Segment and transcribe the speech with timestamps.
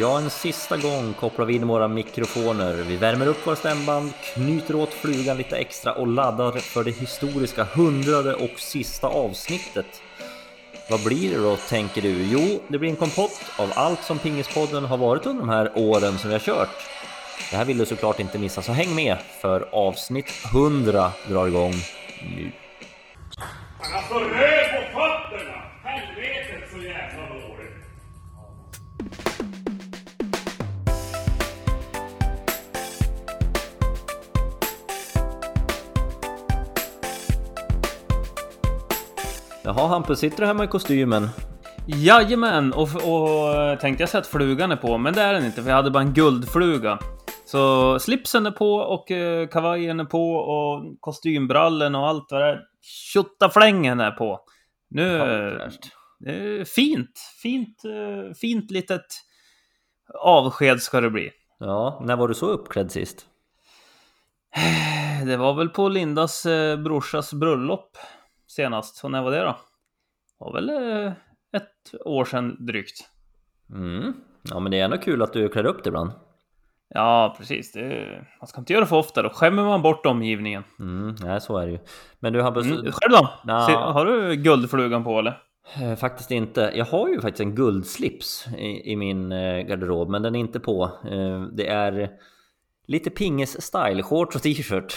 [0.00, 2.74] Ja, en sista gång kopplar vi in våra mikrofoner.
[2.74, 7.64] Vi värmer upp våra stämband, knyter åt flugan lite extra och laddar för det historiska
[7.64, 10.02] hundrade och sista avsnittet.
[10.90, 12.22] Vad blir det då, tänker du?
[12.22, 16.18] Jo, det blir en kompott av allt som Pingispodden har varit under de här åren
[16.18, 16.88] som vi har kört.
[17.50, 21.72] Det här vill du såklart inte missa, så häng med för avsnitt 100 drar igång
[22.36, 22.52] nu.
[23.94, 24.14] Alltså,
[39.78, 41.28] Jaha Hampus, sitter du hemma i kostymen?
[41.86, 42.72] Jajamän!
[42.72, 45.68] Och, och tänkte jag säga att flugan är på, men det är den inte, för
[45.68, 46.98] jag hade bara en guldfluga.
[47.44, 52.46] Så slipsen är på och eh, kavajen är på och kostymbrallen och allt vad det
[52.46, 52.60] är.
[52.82, 54.40] Tjottaflängen är på.
[54.90, 55.18] Nu...
[56.26, 59.06] Eh, fint, fint, eh, fint litet
[60.20, 61.30] avsked ska det bli.
[61.58, 63.26] Ja, när var du så uppklädd sist?
[65.26, 67.96] Det var väl på Lindas eh, brorsas bröllop
[68.46, 69.04] senast.
[69.04, 69.56] Och när var det då?
[70.38, 71.12] Var väl eh,
[71.52, 73.08] ett år sedan drygt.
[73.74, 74.12] Mm.
[74.42, 76.10] Ja, men det är ändå kul att du klär upp dig ibland.
[76.88, 77.72] Ja, precis.
[77.72, 78.06] Det,
[78.40, 80.64] man ska inte göra det för ofta, då skämmer man bort omgivningen.
[80.78, 81.78] Mm, nej, så är det ju.
[82.20, 82.92] Men du Hampus, Mm.
[82.92, 83.30] Själv då?
[83.66, 85.42] Se, har du guldflugan på eller?
[85.80, 86.72] eh, faktiskt inte.
[86.74, 90.60] Jag har ju faktiskt en guldslips i, i min eh, garderob, men den är inte
[90.60, 90.90] på.
[91.52, 92.10] Det är
[92.86, 94.94] lite pinges-style, shorts och t-shirt.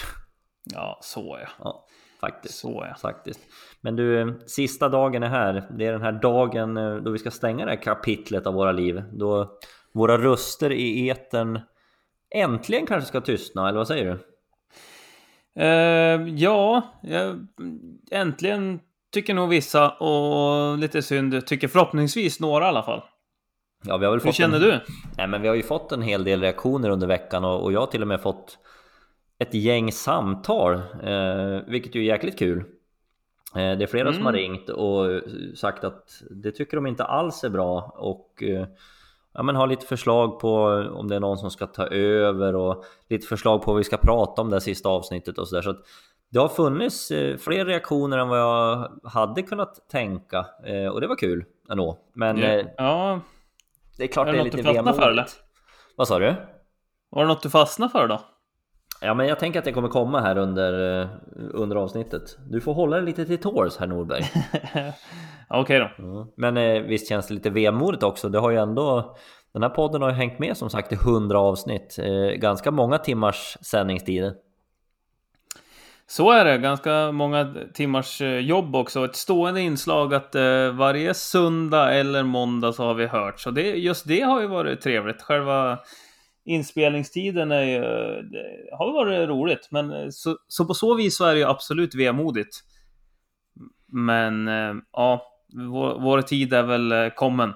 [0.73, 1.47] Ja, så ja.
[1.59, 1.86] Ja,
[2.22, 2.59] faktiskt.
[2.59, 2.95] Så ja.
[3.02, 3.39] Faktiskt.
[3.81, 5.67] Men du, sista dagen är här.
[5.77, 8.72] Det är den här dagen eh, då vi ska stänga det här kapitlet av våra
[8.72, 9.03] liv.
[9.13, 9.58] Då
[9.94, 11.59] våra röster i etern
[12.36, 14.19] äntligen kanske ska tystna, eller vad säger du?
[15.61, 17.47] Eh, ja, jag,
[18.11, 18.80] äntligen
[19.13, 23.01] tycker nog vissa och lite synd tycker förhoppningsvis några i alla fall.
[23.84, 24.62] Ja, vi har väl Hur fått känner en...
[24.62, 24.79] du?
[25.18, 27.79] Nej, men vi har ju fått en hel del reaktioner under veckan och, och jag
[27.79, 28.57] har till och med fått
[29.41, 32.57] ett gäng samtal, eh, vilket ju är jäkligt kul.
[33.56, 35.22] Eh, det är flera som har ringt och
[35.56, 38.68] sagt att det tycker de inte alls är bra och eh,
[39.34, 40.56] ja, men har lite förslag på
[40.94, 43.97] om det är någon som ska ta över och lite förslag på vad vi ska
[43.97, 45.62] prata om det sista avsnittet och sådär.
[45.62, 45.75] Så
[46.30, 51.07] det har funnits eh, fler reaktioner än vad jag hade kunnat tänka eh, och det
[51.07, 52.00] var kul ändå.
[52.13, 53.19] Men eh, Ja,
[53.97, 55.44] det är klart Är det det är lite vemodigt.
[55.96, 56.35] Vad sa du?
[57.09, 58.22] var det något du fastnade för då?
[59.03, 61.07] Ja men jag tänker att det kommer komma här under, eh,
[61.53, 62.38] under avsnittet.
[62.50, 64.23] Du får hålla dig lite till tårs här Norberg.
[64.73, 64.94] Ja,
[65.62, 65.91] Okej då.
[65.97, 66.28] Ja.
[66.38, 68.29] Men eh, visst känns det lite vemodigt också.
[68.29, 69.17] Det har ju ändå
[69.53, 72.00] Den här podden har ju hängt med som sagt i 100 avsnitt.
[72.00, 74.34] Eh, ganska många timmars sändningstid.
[76.07, 79.06] Så är det, ganska många timmars jobb också.
[79.06, 83.39] Ett stående inslag att eh, varje söndag eller måndag så har vi hört.
[83.39, 85.22] Så det, just det har ju varit trevligt.
[85.22, 85.79] Själva
[86.46, 87.81] inspelningstiden är ju,
[88.72, 89.68] har varit roligt.
[89.72, 92.59] Men eh, så, så på så vis så är det ju absolut vemodigt.
[93.88, 97.53] Men eh, ja, vår, vår tid är väl eh, kommen.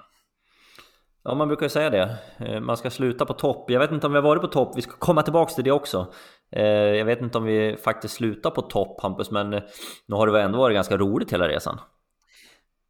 [1.24, 2.18] Ja man brukar ju säga det.
[2.60, 3.70] Man ska sluta på topp.
[3.70, 4.72] Jag vet inte om vi har varit på topp.
[4.76, 6.12] Vi ska komma tillbaks till det också.
[6.50, 10.44] Jag vet inte om vi faktiskt slutar på topp Hampus, men nu har det väl
[10.44, 11.78] ändå varit ganska roligt hela resan.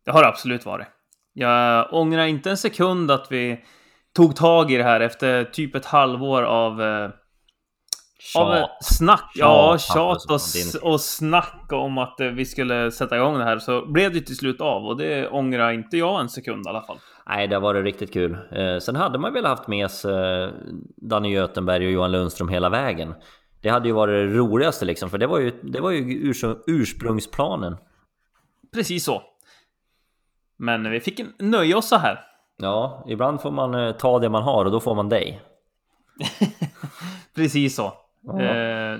[0.04, 0.86] Det har det absolut varit.
[1.32, 3.64] Jag ångrar inte en sekund att vi
[4.16, 7.10] tog tag i det här efter typ ett halvår av, eh,
[8.36, 9.32] av eh, snack.
[9.34, 10.24] Ja, Tjat,
[10.82, 13.58] och, och snack om att eh, vi skulle sätta igång det här.
[13.58, 16.82] Så blev det till slut av och det ångrar inte jag en sekund i alla
[16.82, 16.98] fall.
[17.28, 18.38] Nej, det har varit riktigt kul.
[18.52, 20.50] Eh, sen hade man väl haft med sig eh,
[20.96, 23.14] Danny Götenberg och Johan Lundström hela vägen.
[23.62, 26.62] Det hade ju varit det roligaste liksom, för det var ju, det var ju urs-
[26.66, 27.76] ursprungsplanen.
[28.74, 29.22] Precis så.
[30.58, 32.20] Men vi fick nöja oss så här.
[32.56, 35.40] Ja, ibland får man eh, ta det man har och då får man dig.
[37.34, 37.92] Precis så.
[38.22, 38.40] Ja.
[38.40, 38.98] Eh,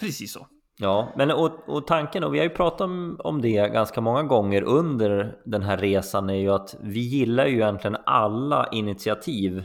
[0.00, 0.46] precis så.
[0.80, 4.22] Ja, men och, och tanken, och vi har ju pratat om, om det ganska många
[4.22, 9.64] gånger under den här resan, är ju att vi gillar ju egentligen alla initiativ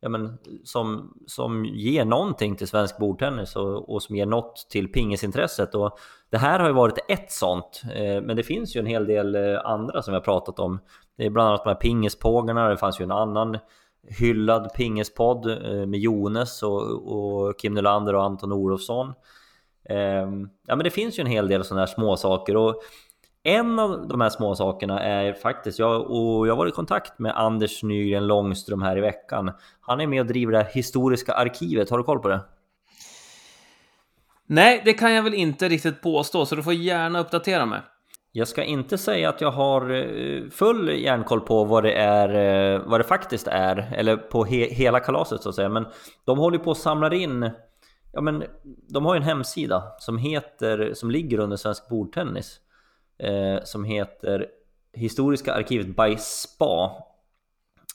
[0.00, 4.92] ja, men, som, som ger någonting till svensk bordtennis och, och som ger något till
[4.92, 5.74] pingisintresset.
[5.74, 5.98] Och
[6.30, 9.34] det här har ju varit ett sånt, eh, men det finns ju en hel del
[9.34, 10.78] eh, andra som vi har pratat om.
[11.18, 13.58] Det är bland annat de här pingispågarna, det fanns ju en annan
[14.08, 19.12] hyllad pingispodd eh, med Jones och, och Kim Nylander och Anton Olofsson.
[19.88, 22.82] Ehm, ja men det finns ju en hel del sådana här småsaker och
[23.42, 27.38] en av de här småsakerna är faktiskt, jag, och jag har varit i kontakt med
[27.38, 29.52] Anders Nygren Långström här i veckan.
[29.80, 32.40] Han är med och driver det här historiska arkivet, har du koll på det?
[34.46, 37.80] Nej, det kan jag väl inte riktigt påstå, så du får gärna uppdatera mig.
[38.32, 42.28] Jag ska inte säga att jag har eh, full järnkoll på vad det är,
[42.74, 45.68] eh, vad det faktiskt är, eller på he hela kalaset så att säga.
[45.68, 45.86] Men
[46.24, 47.50] de håller på att samla in,
[48.12, 48.44] ja men
[48.88, 52.60] de har ju en hemsida som heter, som ligger under Svensk Bordtennis.
[53.22, 54.46] Eh, som heter
[54.92, 56.90] Historiska arkivet by SPA.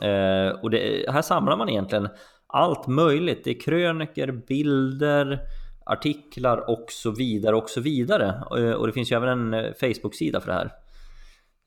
[0.07, 2.09] Eh, och det, här samlar man egentligen
[2.47, 3.43] allt möjligt.
[3.43, 5.39] Det är kröniker, bilder,
[5.85, 8.43] artiklar och så vidare och så vidare.
[8.57, 10.71] Eh, och det finns ju även en eh, Facebook-sida för det här.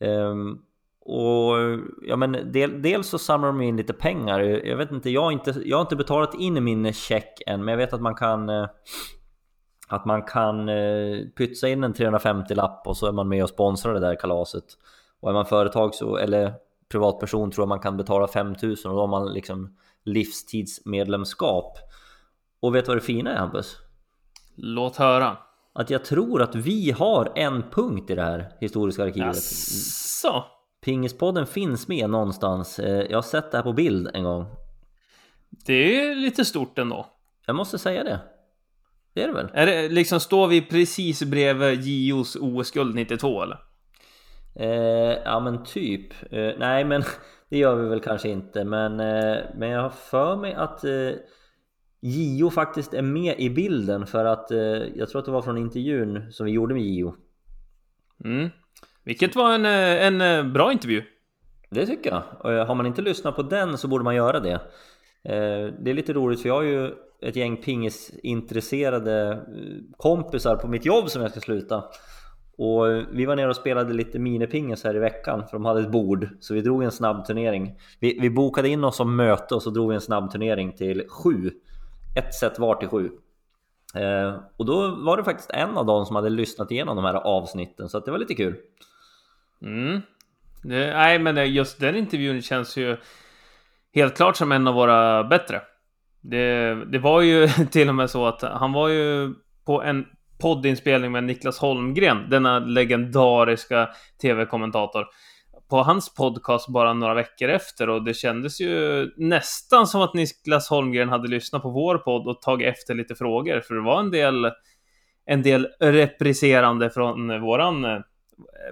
[0.00, 0.58] Ehm,
[1.00, 1.56] och
[2.02, 4.40] ja men del, dels så samlar de in lite pengar.
[4.40, 7.72] Jag vet inte, jag har inte, jag har inte betalat in min check än, men
[7.72, 8.66] jag vet att man kan eh,
[9.88, 10.70] att man kan
[11.36, 14.64] pytsa in en 350-lapp och så är man med och sponsrar det där kalaset.
[15.20, 16.54] Och är man företag så, eller
[16.88, 21.78] privatperson tror jag man kan betala 5000 och då har man liksom livstidsmedlemskap.
[22.60, 23.76] Och vet du vad det fina är Hampus?
[24.56, 25.36] Låt höra.
[25.72, 29.26] Att jag tror att vi har en punkt i det här historiska arkivet.
[29.26, 30.44] Jaså?
[30.84, 32.78] Pingispodden finns med någonstans.
[32.78, 34.46] Eh, jag har sett det här på bild en gång.
[35.66, 37.06] Det är lite stort ändå.
[37.46, 38.18] Jag måste säga det.
[39.14, 39.48] Det är det väl?
[39.54, 43.58] Är det liksom, står vi precis bredvid JOs OS-guld 92 eller?
[44.54, 46.32] Eh, ja men typ.
[46.32, 47.04] Eh, nej men
[47.48, 48.64] det gör vi väl kanske inte.
[48.64, 51.10] Men, eh, men jag har för mig att eh,
[52.06, 54.58] Gio faktiskt är med i bilden för att eh,
[54.94, 57.14] jag tror att det var från intervjun som vi gjorde med Gio.
[58.24, 58.50] Mm.
[59.04, 61.02] Vilket var en, eh, en eh, bra intervju.
[61.70, 62.22] Det tycker jag.
[62.40, 64.60] Och har man inte lyssnat på den så borde man göra det.
[65.80, 66.90] Det är lite roligt för jag har ju
[67.22, 69.42] ett gäng pingisintresserade
[69.96, 71.84] kompisar på mitt jobb som jag ska sluta.
[72.58, 75.90] Och vi var nere och spelade lite minipingis här i veckan för de hade ett
[75.90, 76.28] bord.
[76.40, 77.74] Så vi drog en snabb turnering.
[78.00, 81.04] Vi, vi bokade in oss som möte och så drog vi en snabb turnering till
[81.08, 81.50] sju
[82.16, 83.10] ett set var till sju.
[83.94, 87.14] Eh, och då var det faktiskt en av dem som hade lyssnat igenom de här
[87.14, 88.56] avsnitten, så att det var lite kul.
[89.62, 90.00] Mm.
[90.62, 92.96] Det, nej, men just den intervjun känns ju
[93.94, 95.62] helt klart som en av våra bättre.
[96.20, 99.34] Det, det var ju till och med så att han var ju
[99.66, 100.06] på en
[100.38, 103.88] poddinspelning med Niklas Holmgren, denna legendariska
[104.22, 105.06] tv-kommentator
[105.68, 110.68] på hans podcast bara några veckor efter och det kändes ju nästan som att Niklas
[110.68, 114.10] Holmgren hade lyssnat på vår podd och tagit efter lite frågor för det var en
[114.10, 114.50] del
[115.26, 117.98] en del repriserande från våran eh,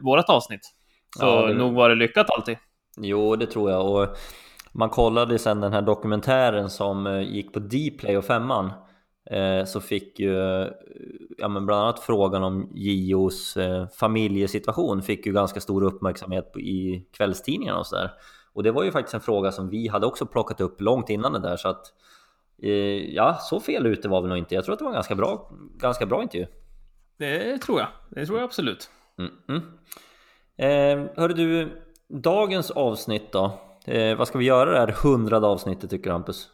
[0.03, 0.75] vårat avsnitt.
[1.19, 1.55] Så ja, det...
[1.55, 2.57] nog var det lyckat alltid.
[2.97, 4.17] Jo, det tror jag och
[4.73, 8.71] man kollade sen den här dokumentären som eh, gick på Dplay och femman
[9.31, 10.37] Eh, så fick ju
[11.39, 17.07] ja, men bland annat frågan om Gios eh, familjesituation fick ju ganska stor uppmärksamhet i
[17.13, 18.11] kvällstidningarna och sådär.
[18.53, 21.33] Och det var ju faktiskt en fråga som vi hade också plockat upp långt innan
[21.33, 21.93] det där så att
[22.63, 24.55] eh, ja, så fel ute var vi nog inte.
[24.55, 26.47] Jag tror att det var en ganska bra, ganska bra intervju.
[27.19, 27.89] Det tror jag.
[28.11, 28.91] Det tror jag absolut.
[29.19, 29.63] Mm, mm.
[30.57, 33.59] Eh, hörru du, dagens avsnitt då?
[33.85, 36.49] Eh, vad ska vi göra det här hundrade avsnittet tycker du Hampus?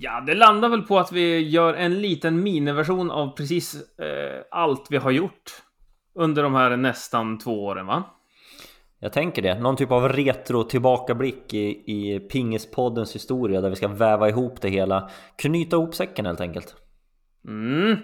[0.00, 4.86] Ja, det landar väl på att vi gör en liten miniversion av precis eh, allt
[4.90, 5.62] vi har gjort
[6.14, 8.04] under de här nästan två åren, va?
[8.98, 9.58] Jag tänker det.
[9.58, 14.68] Någon typ av retro tillbakablick i, i Pingispoddens historia där vi ska väva ihop det
[14.68, 15.10] hela.
[15.38, 16.74] Knyta ihop säcken helt enkelt.
[17.48, 17.96] Mm.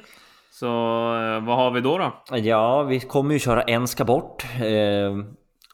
[0.50, 2.36] Så eh, vad har vi då då?
[2.36, 4.44] Ja, vi kommer ju köra En ska bort.
[4.54, 5.16] Eh,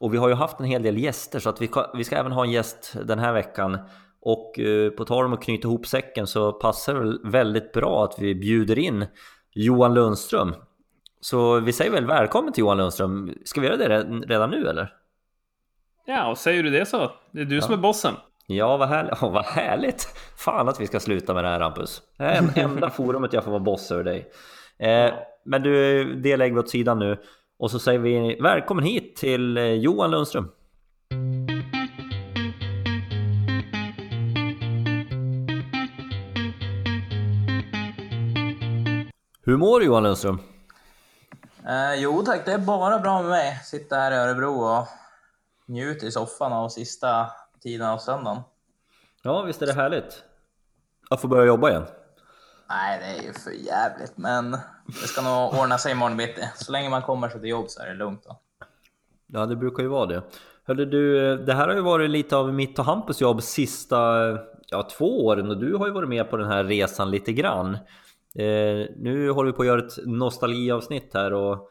[0.00, 2.33] och vi har ju haft en hel del gäster så att vi, vi ska även
[2.33, 3.78] ha en gäst den här veckan.
[4.21, 8.19] Och eh, på tal om att knyta ihop säcken så passar det väldigt bra att
[8.19, 9.07] vi bjuder in
[9.53, 10.55] Johan Lundström.
[11.21, 13.35] Så vi säger väl välkommen till Johan Lundström.
[13.45, 14.95] Ska vi göra det redan nu eller?
[16.07, 17.11] Ja, och säger du det så.
[17.33, 17.63] Det är du ja.
[17.63, 18.15] som är bossen.
[18.47, 19.13] Ja, vad härligt.
[19.23, 20.09] Oh, vad härligt!
[20.37, 22.03] Fan att vi ska sluta med det här Hampus.
[22.19, 24.31] Det är det enda forumet jag får vara boss över dig.
[24.79, 27.19] Eh, men du, det lägger vi åt sidan nu.
[27.59, 30.49] Och så säger vi välkommen hit till eh, Johan Lundström.
[39.49, 40.40] Hur mår du Johan Lundström?
[41.67, 43.61] Eh, jo tack, det är bara bra med mig.
[43.64, 44.87] Sitta här i Örebro och
[45.67, 47.26] njuta i soffan av sista
[47.62, 48.43] tiden av söndagen.
[49.23, 50.23] Ja, visst är det härligt?
[51.11, 51.85] Att få börja jobba igen?
[52.69, 54.50] Nej, det är ju för jävligt, men
[54.87, 56.49] det ska nog ordna sig imorgon bitti.
[56.57, 58.23] Så länge man kommer sig till jobb så är det lugnt.
[58.25, 58.40] Då.
[59.26, 60.23] Ja, det brukar ju vara det.
[60.64, 63.99] Hörde du, det här har ju varit lite av mitt och Hampus jobb sista
[64.67, 67.78] ja, två åren och du har ju varit med på den här resan lite grann.
[68.38, 71.68] Eh, nu håller vi på att göra ett nostalgiavsnitt här och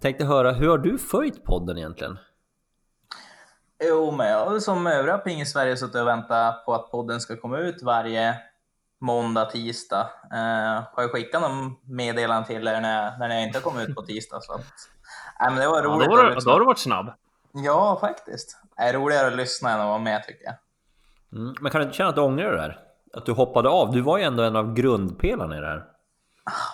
[0.00, 2.18] tänkte höra, hur har du följt podden egentligen?
[3.84, 7.20] Jo, men jag har som övriga ping i Sverige suttit och väntat på att podden
[7.20, 8.34] ska komma ut varje
[9.00, 10.10] måndag, tisdag.
[10.32, 14.02] Eh, har jag skickat någon meddelande till er när, när jag inte kom ut på
[14.02, 14.40] tisdag.
[14.42, 14.64] Så att,
[15.40, 16.50] Nej, men det var Ja, roligt då, har att du, lyssna.
[16.50, 17.12] då har du varit snabb.
[17.52, 18.58] Ja, faktiskt.
[18.76, 20.54] Det är roligare att lyssna än att vara med tycker jag.
[21.40, 21.54] Mm.
[21.60, 22.78] Men kan du inte känna att du ångrar det där?
[23.16, 23.92] Att du hoppade av?
[23.92, 25.84] Du var ju ändå en av grundpelarna i det här.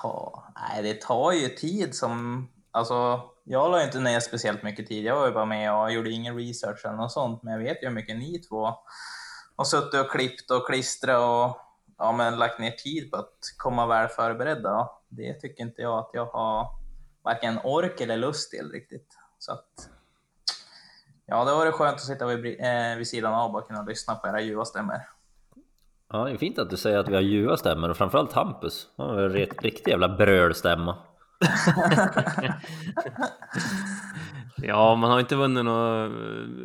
[0.03, 2.49] Ja, nej, det tar ju tid som...
[2.71, 5.05] Alltså, jag la ju inte ner speciellt mycket tid.
[5.05, 7.43] Jag var ju bara med och gjorde ingen research eller något sånt.
[7.43, 8.75] Men jag vet ju hur mycket ni två
[9.57, 11.57] har suttit och klippt och klistrat och
[11.99, 14.89] ja, men lagt ner tid på att komma väl förberedda.
[15.09, 16.67] Det tycker inte jag att jag har
[17.25, 19.19] varken ork eller lust till riktigt.
[19.39, 19.89] Så att...
[21.27, 23.83] Ja, det var det skönt att sitta vid, eh, vid sidan av och bara kunna
[23.83, 25.03] lyssna på era ljuva stämmor.
[26.12, 28.88] Ja, det är fint att du säger att vi har ljuva stämmor och framförallt Hampus.
[28.97, 30.97] Han har en riktig jävla brölstämma.
[34.64, 36.11] Ja, man har inte vunnit någon eh,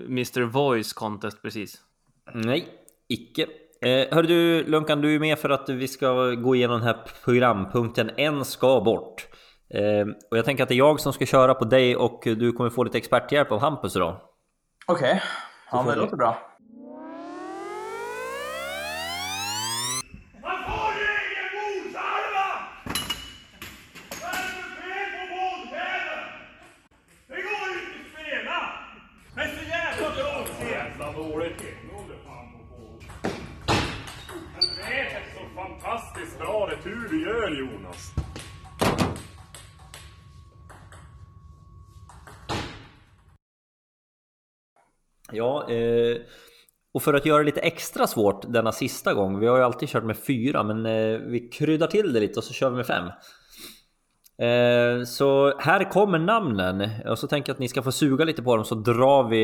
[0.06, 1.78] Mr Voice Contest precis.
[2.34, 2.68] Nej,
[3.10, 3.42] icke.
[3.82, 6.98] Eh, hör du Lunkan, du är med för att vi ska gå igenom den här
[7.26, 9.28] programpunkten En ska bort.
[9.70, 12.52] Eh, och jag tänker att det är jag som ska köra på dig och du
[12.52, 14.16] kommer få lite experthjälp av Hampus idag.
[14.88, 15.22] Okej,
[15.72, 16.38] ja, får men det låter bra.
[20.42, 22.48] Man får ju ingen mordsalva!
[24.22, 26.24] Vad är det för fel på våldtävlan?
[27.28, 28.60] Det går ju inte att spela!
[29.36, 30.56] Det är så jävla dåligt!
[30.60, 31.62] Så jävla dåligt!
[31.88, 32.84] Nu håller fan på på.
[34.82, 36.70] Helvete så fantastiskt bra
[37.50, 38.14] väl Jonas!
[45.32, 46.18] Ja, eh,
[46.94, 49.40] och för att göra det lite extra svårt denna sista gång.
[49.40, 52.44] Vi har ju alltid kört med fyra, men eh, vi kryddar till det lite och
[52.44, 53.06] så kör vi med fem.
[54.48, 58.44] Eh, så här kommer namnen och så tänker jag att ni ska få suga lite
[58.44, 59.44] på dem så drar vi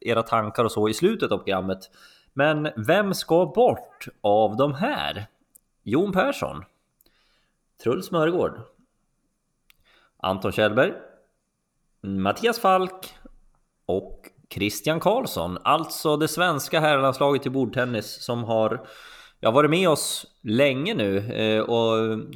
[0.00, 1.90] era tankar och så i slutet av programmet.
[2.32, 5.26] Men vem ska bort av de här?
[5.82, 6.64] Jon Persson,
[7.84, 8.60] Truls Mörgård,
[10.22, 10.92] Anton Kjellberg,
[12.02, 13.14] Mattias Falk
[13.86, 18.86] och Christian Karlsson, alltså det svenska herrlandslaget i bordtennis som har
[19.40, 21.90] ja, varit med oss länge nu eh, och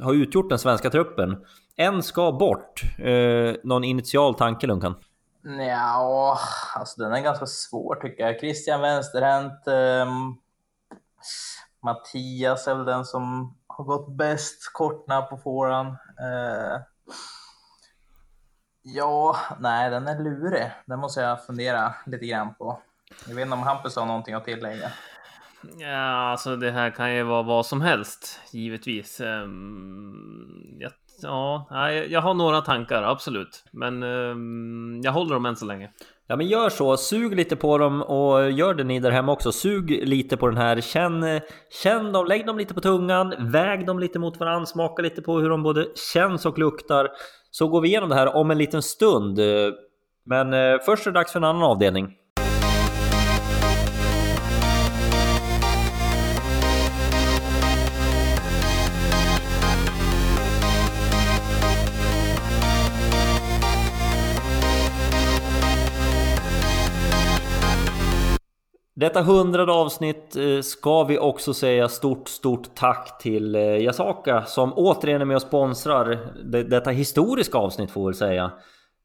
[0.05, 1.45] har utgjort den svenska truppen.
[1.75, 2.81] En ska bort.
[2.99, 4.95] Eh, någon initial tanke Lunkan?
[5.67, 6.39] Ja,
[6.75, 8.39] alltså den är ganska svår tycker jag.
[8.39, 9.67] Christian vänsterhänt.
[9.67, 10.13] Eh,
[11.83, 15.87] Mattias är väl den som har gått bäst kortna på fåran.
[16.19, 16.81] Eh,
[18.81, 20.71] ja, nej, den är lurig.
[20.85, 22.81] Den måste jag fundera lite grann på.
[23.27, 24.91] Jag vet inte om Hampus har någonting att tillägga.
[25.77, 29.21] Ja, alltså det här kan ju vara vad som helst, givetvis.
[29.21, 33.65] Um, jag, ja, jag har några tankar, absolut.
[33.71, 35.91] Men um, jag håller dem än så länge.
[36.31, 39.51] Ja men gör så, sug lite på dem och gör det ni där hemma också.
[39.51, 41.39] Sug lite på den här, känn,
[41.83, 45.39] känn dem, lägg dem lite på tungan, väg dem lite mot varandra, smaka lite på
[45.39, 47.09] hur de både känns och luktar.
[47.51, 49.39] Så går vi igenom det här om en liten stund.
[50.25, 52.18] Men eh, först är det dags för en annan avdelning.
[68.99, 74.73] Detta hundrade avsnitt eh, ska vi också säga stort, stort tack till eh, Yasaka som
[74.73, 78.51] återigen är med och sponsrar detta historiska avsnitt får vi väl säga.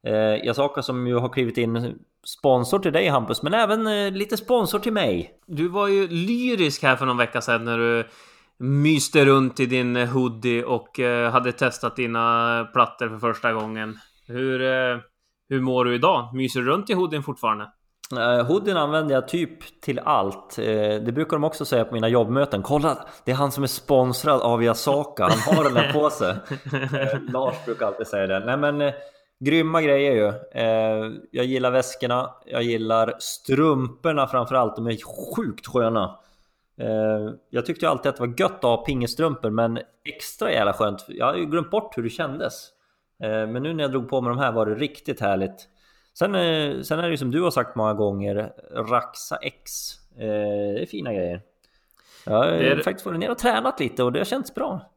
[0.07, 4.79] Eh, Yasaka som ju har klivit in sponsor till dig Hampus, men även lite sponsor
[4.79, 5.31] till mig.
[5.47, 8.07] Du var ju lyrisk här för någon vecka sedan när du
[8.59, 11.01] myste runt i din hoodie och
[11.33, 13.99] hade testat dina plattor för första gången.
[14.27, 14.59] Hur,
[15.49, 16.35] hur mår du idag?
[16.35, 17.69] Myser du runt i hoodien fortfarande?
[18.13, 20.59] Uh, hoodien använder jag typ till allt.
[20.59, 20.65] Eh,
[21.03, 22.63] det brukar de också säga på mina jobbmöten.
[22.63, 25.25] Kolla, det är han som är sponsrad av Yasaka.
[25.25, 26.35] Han har den här på sig.
[26.73, 28.47] Eh, Lars brukar alltid säga det.
[28.47, 28.95] Nej men, eh,
[29.41, 30.29] grymma grejer ju.
[30.61, 32.31] Eh, jag gillar väskorna.
[32.47, 34.77] Jag gillar strumporna framförallt.
[34.77, 34.99] De är
[35.37, 36.19] sjukt sköna.
[36.81, 41.05] Eh, jag tyckte alltid att det var gött att ha pingestrumpor, men extra jävla skönt.
[41.09, 42.69] Jag har ju glömt bort hur det kändes.
[43.23, 45.69] Eh, men nu när jag drog på mig de här var det riktigt härligt.
[46.19, 48.53] Sen, eh, sen är det ju som du har sagt många gånger,
[48.91, 49.71] Raxa X.
[50.19, 50.27] Eh,
[50.75, 51.41] det är fina grejer.
[52.27, 54.91] Jag har Det är- faktiskt varit ner och tränat lite och det har känts bra.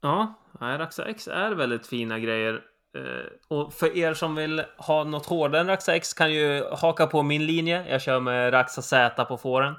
[0.00, 2.60] Ja, Raxa X är väldigt fina grejer.
[2.96, 7.06] Eh, och för er som vill ha något hårdare än Raxa X kan ju haka
[7.06, 7.84] på min linje.
[7.88, 9.74] Jag kör med Raxa Z på fåren.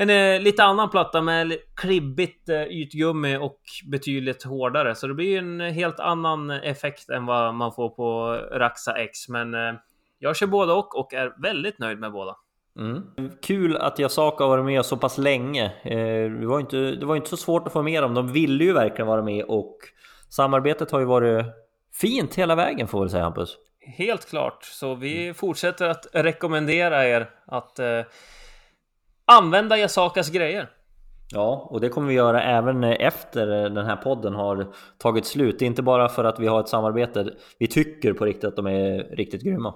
[0.00, 4.94] En eh, lite annan platta med li- klibbigt eh, ytgummi och betydligt hårdare.
[4.94, 9.28] Så det blir en helt annan effekt än vad man får på Raxa X.
[9.28, 9.74] Men eh,
[10.18, 12.36] jag kör båda och och är väldigt nöjd med båda.
[12.78, 13.02] Mm.
[13.42, 15.64] Kul att Yasaka har varit med så pass länge.
[15.84, 18.14] Eh, det, var inte, det var inte så svårt att få med dem.
[18.14, 19.76] De ville ju verkligen vara med och
[20.30, 21.46] samarbetet har ju varit
[22.00, 23.56] fint hela vägen får vi säga Hampus.
[23.98, 24.64] helt klart.
[24.64, 28.00] Så vi fortsätter att rekommendera er att eh,
[29.28, 30.70] använda Yasakas grejer.
[31.30, 34.66] Ja, och det kommer vi göra även efter den här podden har
[34.98, 35.58] tagit slut.
[35.58, 37.34] Det är inte bara för att vi har ett samarbete.
[37.58, 39.74] Vi tycker på riktigt att de är riktigt grymma.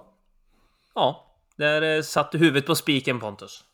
[0.94, 3.64] Ja, där eh, satte huvudet på spiken Pontus.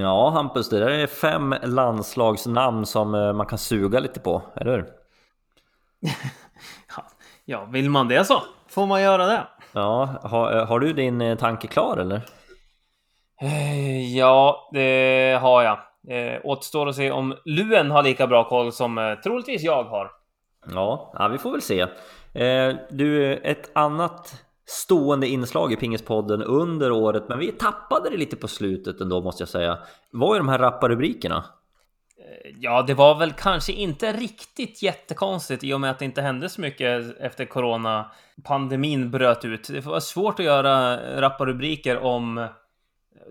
[0.00, 4.72] Ja, Hampus, det där är fem landslagsnamn som eh, man kan suga lite på, eller
[4.72, 4.86] hur?
[7.44, 9.46] ja, vill man det så får man göra det.
[9.72, 12.22] Ja, har, eh, har du din eh, tanke klar eller?
[14.14, 15.78] Ja, det har jag.
[16.08, 20.10] Eh, återstår att se om Luen har lika bra koll som eh, troligtvis jag har.
[20.74, 21.80] Ja, ja, vi får väl se.
[22.42, 28.36] Eh, du, ett annat stående inslag i Pingispodden under året, men vi tappade det lite
[28.36, 29.78] på slutet ändå måste jag säga.
[30.12, 31.44] Var ju de här rappa rubrikerna.
[32.18, 36.22] Eh, ja, det var väl kanske inte riktigt jättekonstigt i och med att det inte
[36.22, 38.12] hände så mycket efter corona.
[38.44, 39.68] Pandemin bröt ut.
[39.68, 42.48] Det var svårt att göra rappa rubriker om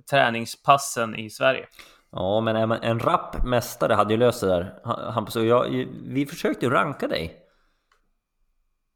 [0.09, 1.65] träningspassen i Sverige.
[2.11, 4.79] Ja, men en rapp mästare hade ju löst det där.
[5.11, 7.37] Hampus och jag, vi försökte ranka dig.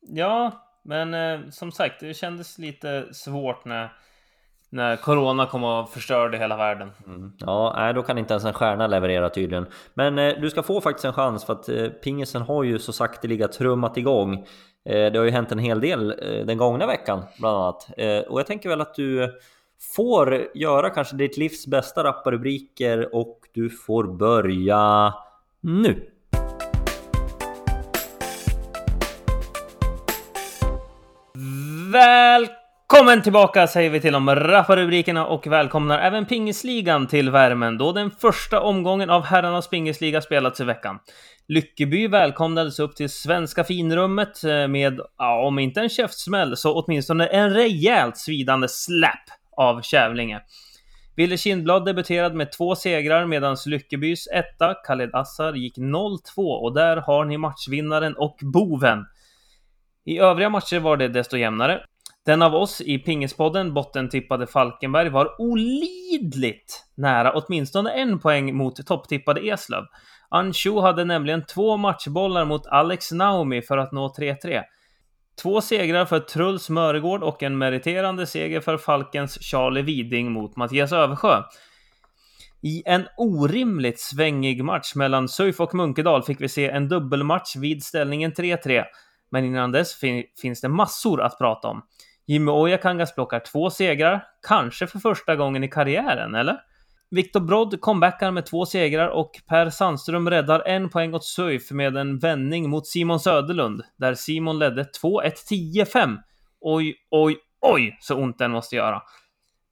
[0.02, 0.52] Ja,
[0.84, 3.94] men eh, som sagt, det kändes lite svårt när,
[4.70, 6.92] när Corona kom och förstörde hela världen.
[7.06, 7.34] Mm.
[7.40, 9.66] Ja, nej, då kan inte ens en stjärna leverera tydligen.
[9.94, 12.94] Men eh, du ska få faktiskt en chans för att eh, pingisen har ju så
[12.94, 14.34] sakteliga trummat igång.
[14.86, 17.90] Eh, det har ju hänt en hel del eh, den gångna veckan bland annat.
[17.98, 19.40] Eh, och jag tänker väl att du
[19.96, 25.14] får göra kanske ditt livs bästa rapparubriker och du får börja
[25.62, 26.11] nu.
[31.92, 38.12] Välkommen tillbaka säger vi till de rapparubrikerna och välkomnar även pingisligan till värmen då den
[38.12, 41.00] första omgången av herrarnas pingisliga spelats i veckan.
[41.48, 47.28] Lyckeby välkomnades upp till svenska finrummet eh, med, ja, om inte en käftsmäll, så åtminstone
[47.28, 49.26] en rejält svidande släpp
[49.58, 50.42] av Kävlinge.
[51.16, 56.98] Ville Kindblad debuterade med två segrar medan Lyckebys etta, Khaled Assar, gick 0-2 och där
[56.98, 59.06] har ni matchvinnaren och boven.
[60.06, 61.82] I övriga matcher var det desto jämnare.
[62.26, 69.42] Den av oss i Pingispodden bottentippade Falkenberg var olidligt nära åtminstone en poäng mot topptippade
[69.42, 69.84] Eslöv.
[70.30, 74.62] Anshu hade nämligen två matchbollar mot Alex Naomi för att nå 3-3.
[75.42, 80.92] Två segrar för Truls Mörgård och en meriterande seger för Falkens Charlie Widing mot Mattias
[80.92, 81.44] Översjö.
[82.64, 87.84] I en orimligt svängig match mellan Suif och Munkedal fick vi se en dubbelmatch vid
[87.84, 88.84] ställningen 3-3.
[89.32, 91.82] Men innan dess fin finns det massor att prata om.
[92.28, 96.58] Jimmy Ojakangas plockar två segrar, kanske för första gången i karriären, eller?
[97.10, 101.98] Viktor Brodd comebackar med två segrar och Per Sandström räddar en poäng åt Suif med
[101.98, 106.18] en vändning mot Simon Söderlund, där Simon ledde 2-1 10-5.
[106.62, 109.02] Oj, oj, oj, så ont den måste göra.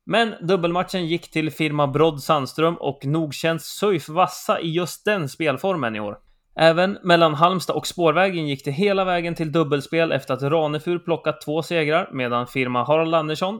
[0.06, 5.30] Men dubbelmatchen gick till firma Brodd Sandström och nog känns Suif vassa i just den
[5.30, 6.17] spelformen i år.
[6.62, 11.41] Även mellan Halmstad och Spårvägen gick det hela vägen till dubbelspel efter att Ranefur plockat
[11.41, 13.60] två segrar, medan firma Harald Andersson,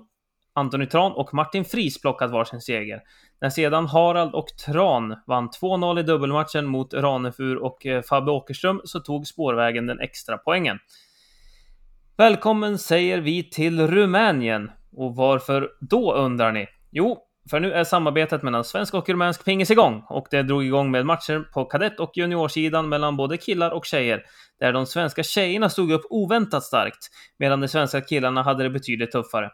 [0.54, 3.02] Antoni Tran och Martin Fris plockat varsin seger.
[3.42, 8.82] När sedan Harald och Tran vann 2-0 i dubbelmatchen mot Ranefur och eh, Fabbe Åkerström
[8.84, 10.80] så tog Spårvägen den extra poängen.
[12.18, 14.72] Välkommen säger vi till Rumänien.
[14.96, 16.68] Och varför då undrar ni?
[16.92, 17.18] Jo,
[17.50, 21.06] för nu är samarbetet mellan svensk och rumänsk pingis igång och det drog igång med
[21.06, 24.24] matcher på kadett och juniorsidan mellan både killar och tjejer,
[24.60, 27.08] där de svenska tjejerna stod upp oväntat starkt,
[27.40, 29.50] medan de svenska killarna hade det betydligt tuffare.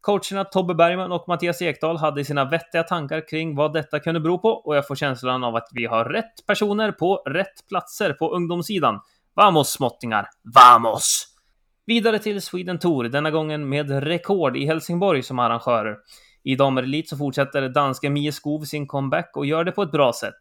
[0.00, 4.38] Coacherna Tobbe Bergman och Mattias Ekdahl hade sina vettiga tankar kring vad detta kunde bero
[4.38, 8.34] på och jag får känslan av att vi har rätt personer på rätt platser på
[8.34, 9.00] ungdomssidan.
[9.34, 11.34] Vamos småttingar, vamos!
[11.86, 15.96] Vidare till Sweden Tour, denna gången med rekord i Helsingborg som arrangörer.
[16.48, 20.12] I damerelit så fortsätter danska Mie Skov sin comeback och gör det på ett bra
[20.12, 20.38] sätt.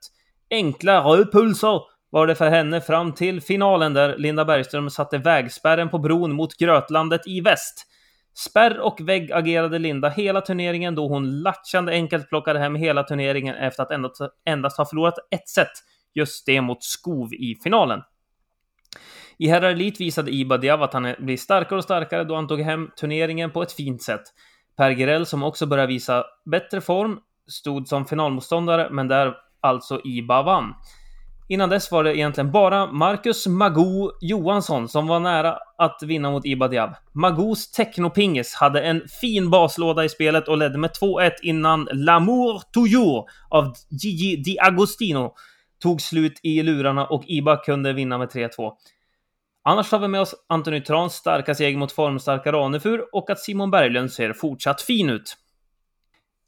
[0.49, 5.99] Enkla rödpulser var det för henne fram till finalen där Linda Bergström satte vägspärren på
[5.99, 7.87] bron mot Grötlandet i väst.
[8.33, 13.55] Spärr och vägg agerade Linda hela turneringen då hon latchande enkelt plockade hem hela turneringen
[13.55, 15.71] efter att endast, endast ha förlorat ett set,
[16.13, 18.01] just det mot Skov i finalen.
[19.37, 22.61] I herrar elit visade Iba Diav att han blir starkare och starkare då han tog
[22.61, 24.23] hem turneringen på ett fint sätt.
[24.77, 30.43] Per Gerell, som också börjar visa bättre form, stod som finalmotståndare, men där alltså Iba
[30.43, 30.73] vann.
[31.49, 36.45] Innan dess var det egentligen bara Marcus Magoo Johansson som var nära att vinna mot
[36.45, 36.95] Iba Diab.
[37.13, 43.25] Magoos technopingis hade en fin baslåda i spelet och ledde med 2-1 innan L'amour toujours
[43.49, 45.33] av Gigi Di Agostino
[45.79, 48.71] tog slut i lurarna och Iba kunde vinna med 3-2.
[49.67, 53.71] Annars har vi med oss Antony Trans starka seger mot formstarka Ranefur och att Simon
[53.71, 55.37] Berglund ser fortsatt fin ut.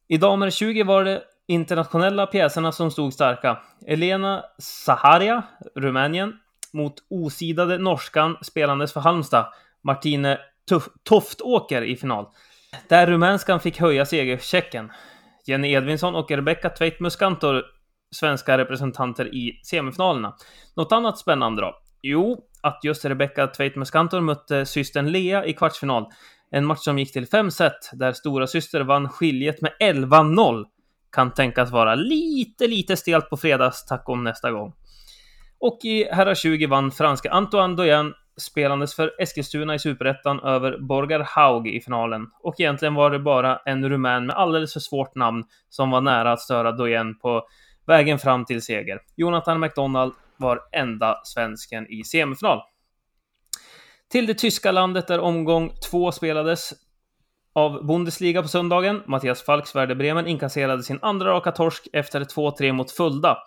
[0.08, 3.58] I damer 20 var det internationella pjäserna som stod starka.
[3.88, 5.44] Elena Saharia,
[5.76, 6.34] Rumänien,
[6.74, 9.54] mot osidade norskan spelandes för Halmstad,
[9.84, 10.38] Martine
[11.04, 12.26] Toftåker i final.
[12.88, 14.92] Där rumänskan fick höja segerchecken.
[15.46, 17.64] Jenny Edvinsson och Rebecca Tveit-Muskantor,
[18.16, 20.36] svenska representanter i semifinalerna.
[20.76, 21.76] Något annat spännande då?
[22.02, 26.06] Jo, att just Rebecca Tveit-Muskantor mötte systern Lea i kvartsfinal.
[26.52, 30.66] En match som gick till fem set, där stora syster vann skiljet med 11-0
[31.12, 34.74] kan tänkas vara lite, lite stelt på fredagstacon nästa gång.
[35.60, 41.20] Och i herrar 20 vann franska Antoine Doyen spelandes för Eskilstuna i Superettan över Borgar
[41.20, 42.28] Haug i finalen.
[42.44, 46.32] Och egentligen var det bara en rumän med alldeles för svårt namn som var nära
[46.32, 47.48] att störa Doyen på
[47.88, 49.00] vägen fram till seger.
[49.16, 52.62] Jonathan McDonald varenda svensken i semifinal.
[54.12, 56.74] Till det tyska landet där omgång två spelades
[57.54, 59.04] av Bundesliga på söndagen.
[59.08, 63.38] Mattias Falks Werder Bremen inkasserade sin andra raka torsk efter 2-3 mot Fulda.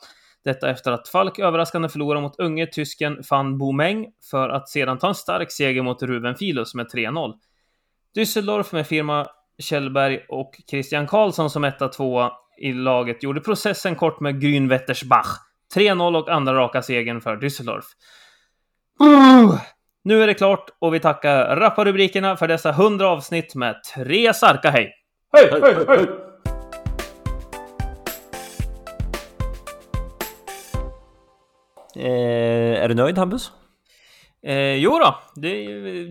[0.45, 5.09] Detta efter att Falk överraskande förlorade mot unge tysken van Boumeng för att sedan ta
[5.09, 7.33] en stark seger mot Ruben Filus med 3-0.
[8.17, 9.27] Düsseldorf med firma
[9.59, 15.52] Kjellberg och Christian Karlsson som etta tvåa i laget gjorde processen kort med Grünwettersbach.
[15.77, 17.85] 3-0 och andra raka segern för Düsseldorf.
[20.05, 24.71] Nu är det klart och vi tackar rapparubrikerna för dessa 100 avsnitt med tre starka
[24.71, 24.93] hej!
[25.33, 26.07] Hej, hej, hej!
[31.97, 33.53] Eh, är du nöjd Hampus?
[34.47, 35.49] Eh, jo då, det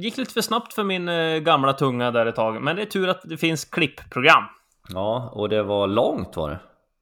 [0.03, 2.61] gick lite för snabbt för min eh, gamla tunga där ett tag.
[2.61, 4.43] Men det är tur att det finns klippprogram.
[4.89, 6.59] Ja, och det var långt var det.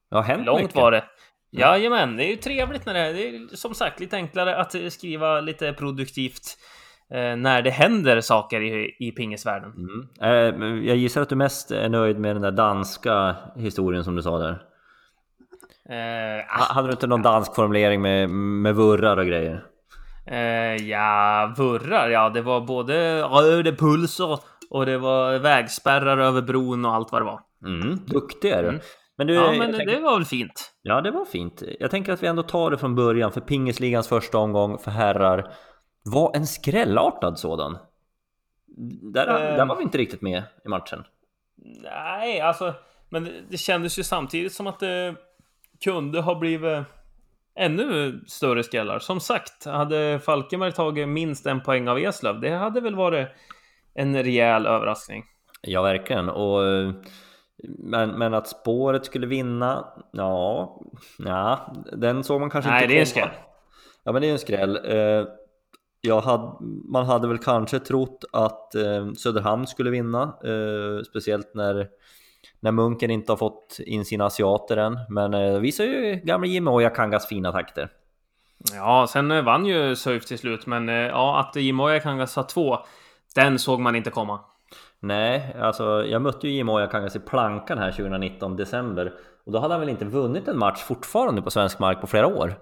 [0.10, 0.76] Det har hänt Långt mycket.
[0.76, 1.04] var det.
[1.52, 4.76] Jajamän, det är ju trevligt när det är, det är som sagt lite enklare att
[4.94, 6.58] skriva lite produktivt
[7.14, 9.72] eh, när det händer saker i, i pingisvärlden.
[9.78, 10.08] Mm.
[10.22, 14.22] Eh, jag gissar att du mest är nöjd med den där danska historien som du
[14.22, 14.62] sa där.
[15.90, 19.64] Eh, Ha- Hade du inte någon dansk formulering med, med vurrar och grejer?
[20.28, 26.86] Eh, ja, vurrar, ja det var både röda pulser och det var vägspärrar över bron
[26.86, 27.40] och allt vad det var.
[27.66, 28.70] Mm, duktig är du.
[28.70, 28.82] Mm.
[29.20, 30.74] Men du, Ja, men tänker- det var väl fint.
[30.82, 31.64] Ja, det var fint.
[31.80, 35.54] Jag tänker att vi ändå tar det från början, för pingisligans första omgång för herrar
[36.04, 37.78] var en skrällartad sådan.
[39.14, 39.58] Där, Ehm.
[39.58, 41.04] där var vi inte riktigt med i matchen.
[41.84, 42.74] Nej, alltså,
[43.10, 45.16] men det, det kändes ju samtidigt som att det
[45.84, 46.84] kunde ha blivit
[47.56, 49.00] ännu större skrällar.
[49.00, 53.28] Som sagt, hade Falkenberg tagit minst en poäng av Eslöv, det hade väl varit
[53.94, 55.24] en rejäl överraskning.
[55.62, 56.30] Ja, verkligen.
[56.30, 56.92] Och, eh,
[57.64, 60.82] men, men att spåret skulle vinna, ja,
[61.18, 63.30] ja den såg man kanske Nej, inte det är en skräll.
[64.04, 64.76] Ja, men det är en skräll.
[64.86, 65.28] Eh,
[66.02, 66.52] Jag hade,
[66.92, 71.88] man hade väl kanske trott att eh, Söderhamn skulle vinna, eh, speciellt när,
[72.60, 75.00] när Munken inte har fått in sina asiater än.
[75.10, 77.90] Men eh, visar ju gamla Jimmy Ojakangas fina takter.
[78.74, 82.78] Ja, sen vann ju Söif till slut, men ja, att Jimoja kan ha två,
[83.36, 84.40] den såg man inte komma.
[85.02, 89.14] Nej, alltså jag mötte ju Jimmy Ojakangas i plankan här 2019, december.
[89.46, 92.28] Och då hade han väl inte vunnit en match fortfarande på svensk mark på flera
[92.28, 92.54] år.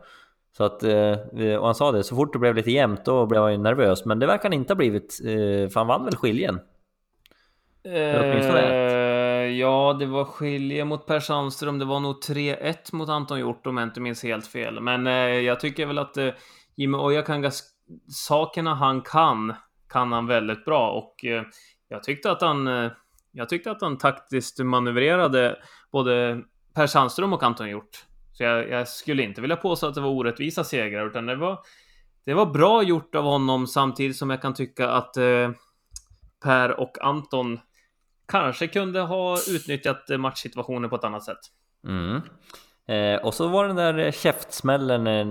[0.58, 3.26] Så att, eh, eh, och han sa det, så fort det blev lite jämnt då
[3.26, 4.06] blev han ju nervös.
[4.06, 6.60] Men det verkar han inte ha blivit, eh, för han vann väl skiljen.
[7.86, 11.80] Eh, ja, det var skilje mot Per Sandström.
[11.80, 14.80] Det var nog 3-1 mot Anton Hjort om jag inte minns helt fel.
[14.80, 16.30] Men eh, jag tycker väl att eh,
[16.76, 17.64] Jimmy Ojakangas
[18.08, 19.54] sakerna han kan,
[19.90, 20.92] kan han väldigt bra.
[20.92, 21.44] Och eh,
[21.88, 22.92] jag tyckte att han eh,
[23.38, 25.58] jag tyckte att han taktiskt manövrerade
[25.92, 26.42] både
[26.74, 28.06] Per Sandström och Anton Hjort.
[28.34, 31.60] Så jag, jag skulle inte vilja påstå att det var orättvisa segrar, utan det var,
[32.26, 35.52] det var bra gjort av honom samtidigt som jag kan tycka att eh,
[36.44, 37.60] Per och Anton
[38.28, 41.40] kanske kunde ha utnyttjat eh, matchsituationen på ett annat sätt.
[41.88, 42.22] Mm.
[42.88, 45.28] Eh, och så var den där eh, käftsmällen eh,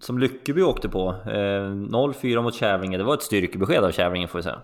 [0.00, 1.08] som Lyckeby åkte på.
[1.26, 2.98] Eh, 0-4 mot Kävlinge.
[2.98, 4.62] Det var ett styrkebesked av Kävlinge får vi säga.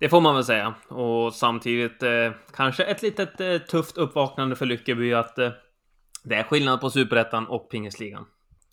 [0.00, 0.74] Det får man väl säga.
[0.88, 5.50] Och samtidigt eh, kanske ett litet eh, tufft uppvaknande för Lyckeby att eh,
[6.24, 8.26] det är skillnad på Superettan och Pingisligan.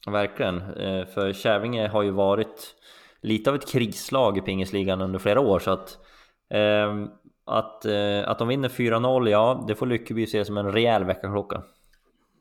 [0.07, 0.61] Verkligen.
[0.61, 2.75] Eh, för Kävlinge har ju varit
[3.21, 5.97] lite av ett krislag i pingisligan under flera år så att
[6.49, 7.05] eh,
[7.45, 11.63] att, eh, att de vinner 4-0, ja det får Lyckeby se som en rejäl väckarklocka.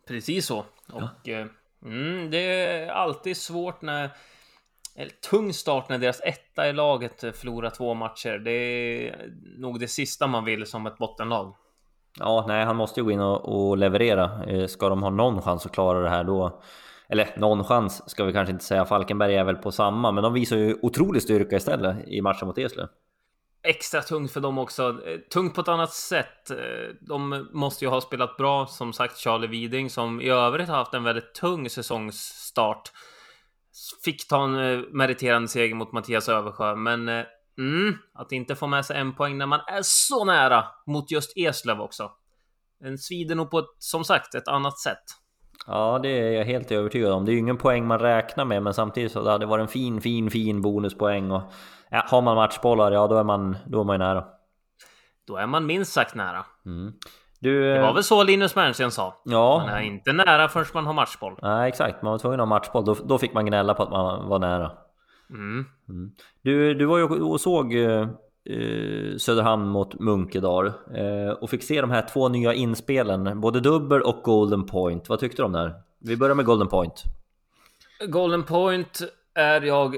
[0.09, 0.64] Precis så.
[0.92, 1.46] Och eh,
[1.87, 4.11] Mm, det är alltid svårt när...
[5.30, 8.38] Tung start när deras etta i laget förlorar två matcher.
[8.38, 11.54] Det är nog det sista man vill som ett bottenlag.
[12.18, 14.44] Ja, nej, han måste ju gå in och, och leverera.
[14.46, 16.62] Eh, ska de ha någon chans att klara det här då?
[17.09, 18.85] Eller någon chans ska vi kanske inte säga.
[18.85, 22.59] Falkenberg är väl på samma, men de visar ju otrolig styrka istället i matchen mot
[22.59, 22.88] Eslöv.
[23.62, 24.88] Extra tungt för dem också.
[24.88, 26.50] Eh, tungt på ett annat sätt.
[26.50, 26.56] Eh,
[27.00, 30.94] de måste ju ha spelat bra, som sagt, Charlie Widing, som i övrigt har haft
[30.94, 32.92] en väldigt tung säsongsstart.
[34.04, 37.26] Fick ta en meriterande seger mot Mattias Översjö, men
[37.58, 41.36] Mm, att inte få med sig en poäng när man är så nära mot just
[41.36, 42.10] Eslöv också.
[42.84, 45.02] En svider nog på ett, som sagt, ett annat sätt.
[45.66, 47.24] Ja, det är jag helt övertygad om.
[47.24, 49.68] Det är ju ingen poäng man räknar med, men samtidigt så hade det varit en
[49.68, 51.42] fin, fin, fin bonuspoäng och
[51.90, 54.24] ja, har man matchbollar, ja då är man, då är man ju nära.
[55.26, 56.46] Då är man minst sagt nära.
[56.66, 56.92] Mm.
[57.40, 59.20] Du, det var väl så Linus Mernsten sa?
[59.25, 59.59] Ja.
[59.59, 61.38] Man är inte nära förrän man har matchboll.
[61.42, 62.03] Nej, exakt.
[62.03, 62.85] Man var tvungen att ha matchboll.
[62.85, 64.72] Då, då fick man gnälla på att man var nära.
[65.31, 65.64] Mm.
[65.88, 66.12] Mm.
[66.42, 68.07] Du, du var ju och såg eh,
[69.18, 74.22] Söderhamn mot Munkedal eh, och fick se de här två nya inspelen, både dubbel och
[74.22, 75.09] golden point.
[75.09, 75.75] Vad tyckte du om det här?
[75.99, 77.03] Vi börjar med golden point.
[78.09, 79.03] Golden point
[79.35, 79.96] är jag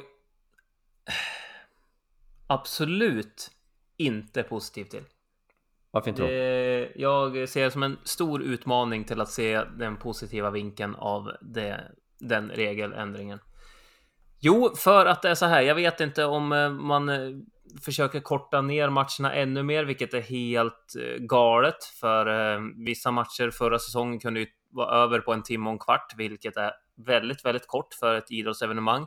[2.47, 3.51] absolut
[3.97, 5.03] inte positiv till.
[5.91, 6.29] Varför inte då?
[7.03, 11.81] Jag ser det som en stor utmaning till att se den positiva vinkeln av det,
[12.21, 13.39] den regeländringen.
[14.41, 15.63] Jo, för att det är så här.
[15.63, 17.31] Jag vet inte om eh, man eh,
[17.85, 21.85] försöker korta ner matcherna ännu mer, vilket är helt eh, galet.
[22.01, 26.15] För vissa matcher förra säsongen kunde ju vara över på en timme och en kvart,
[26.17, 26.73] vilket är
[27.07, 29.07] väldigt, väldigt kort för ett idrottsevenemang.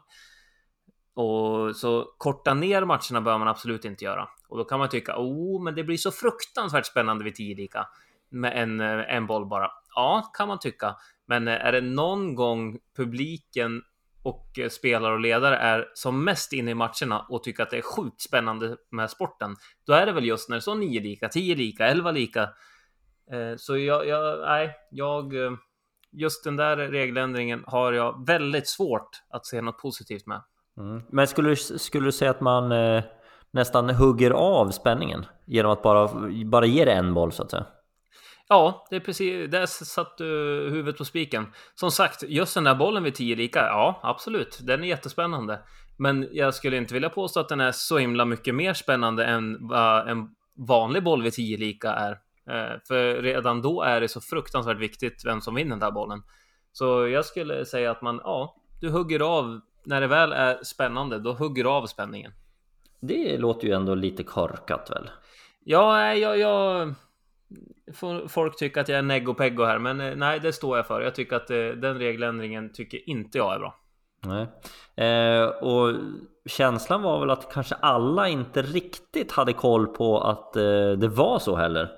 [1.14, 4.28] Och så korta ner matcherna bör man absolut inte göra.
[4.52, 7.88] Och då kan man tycka, oh, men det blir så fruktansvärt spännande vid tio lika
[8.30, 9.72] med en, eh, en boll bara.
[9.96, 10.96] Ja, kan man tycka.
[11.26, 13.82] Men eh, är det någon gång publiken
[14.24, 17.78] och eh, spelare och ledare är som mest inne i matcherna och tycker att det
[17.78, 21.30] är sjukt spännande med sporten, då är det väl just när det står 9 lika,
[21.30, 22.50] 10 lika, 11 lika.
[23.58, 25.34] Så jag, jag, nej, jag,
[26.12, 30.44] just den där regeländringen har jag väldigt svårt att se något positivt med.
[30.78, 31.04] Mm.
[31.10, 33.04] Men skulle skulle du säga att man eh,
[33.54, 36.10] nästan hugger av spänningen genom att bara,
[36.46, 37.66] bara ge det en boll så att säga?
[38.50, 39.52] Ja, det är precis.
[39.52, 40.26] Där satt du
[40.72, 41.46] huvudet på spiken.
[41.76, 43.60] Som sagt, just den där bollen vid 10 lika.
[43.60, 44.60] Ja, absolut.
[44.62, 45.60] Den är jättespännande.
[45.98, 49.68] Men jag skulle inte vilja påstå att den är så himla mycket mer spännande än
[49.68, 50.30] vad en
[50.68, 52.12] vanlig boll vid 10 lika är.
[52.50, 56.24] Eh, för redan då är det så fruktansvärt viktigt vem som vinner den där bollen.
[56.72, 61.20] Så jag skulle säga att man, ja, du hugger av när det väl är spännande,
[61.20, 62.32] då hugger du av spänningen.
[63.02, 65.10] Det låter ju ändå lite korkat väl?
[65.64, 66.94] Ja, jag, jag,
[68.28, 71.02] folk tycka att jag är neggo peggo här, men eh, nej, det står jag för.
[71.02, 73.76] Jag tycker att eh, den regeländringen tycker inte jag är bra.
[74.26, 74.48] Nej.
[75.08, 75.96] Eh, och
[76.46, 81.40] känslan var väl att kanske alla inte riktigt hade koll på att eh, det var
[81.40, 81.92] så heller.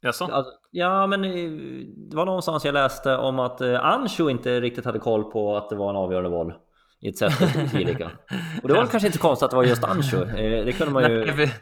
[0.00, 0.24] Jaså?
[0.24, 1.50] Alltså, ja, men eh,
[1.96, 5.70] det var någonstans jag läste om att eh, Ancho inte riktigt hade koll på att
[5.70, 6.52] det var en avgörande boll
[7.00, 7.32] i ett sätt
[8.62, 10.24] Och det var kanske inte konstigt att det var just Ancho.
[10.64, 11.24] det kunde man ju...
[11.36, 11.54] Nej,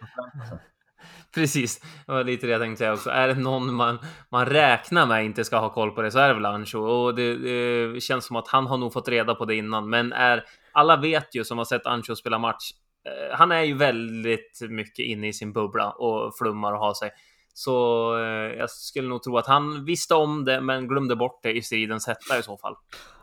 [1.35, 3.11] Precis, det var lite det jag tänkte säga också.
[3.11, 3.99] Är det någon man,
[4.31, 6.79] man räknar med inte ska ha koll på det så är det väl Ancho.
[6.79, 9.91] Och det, det, känns som att han har nog fått reda på det innan.
[9.91, 12.71] Men är, alla vet ju som har sett Ancho spela match.
[13.07, 17.11] Eh, han är ju väldigt mycket inne i sin bubbla och flummar och har sig.
[17.59, 21.53] Så eh, jag skulle nog tro att han visste om det men glömde bort det
[21.53, 22.75] i stridens hetta i så fall.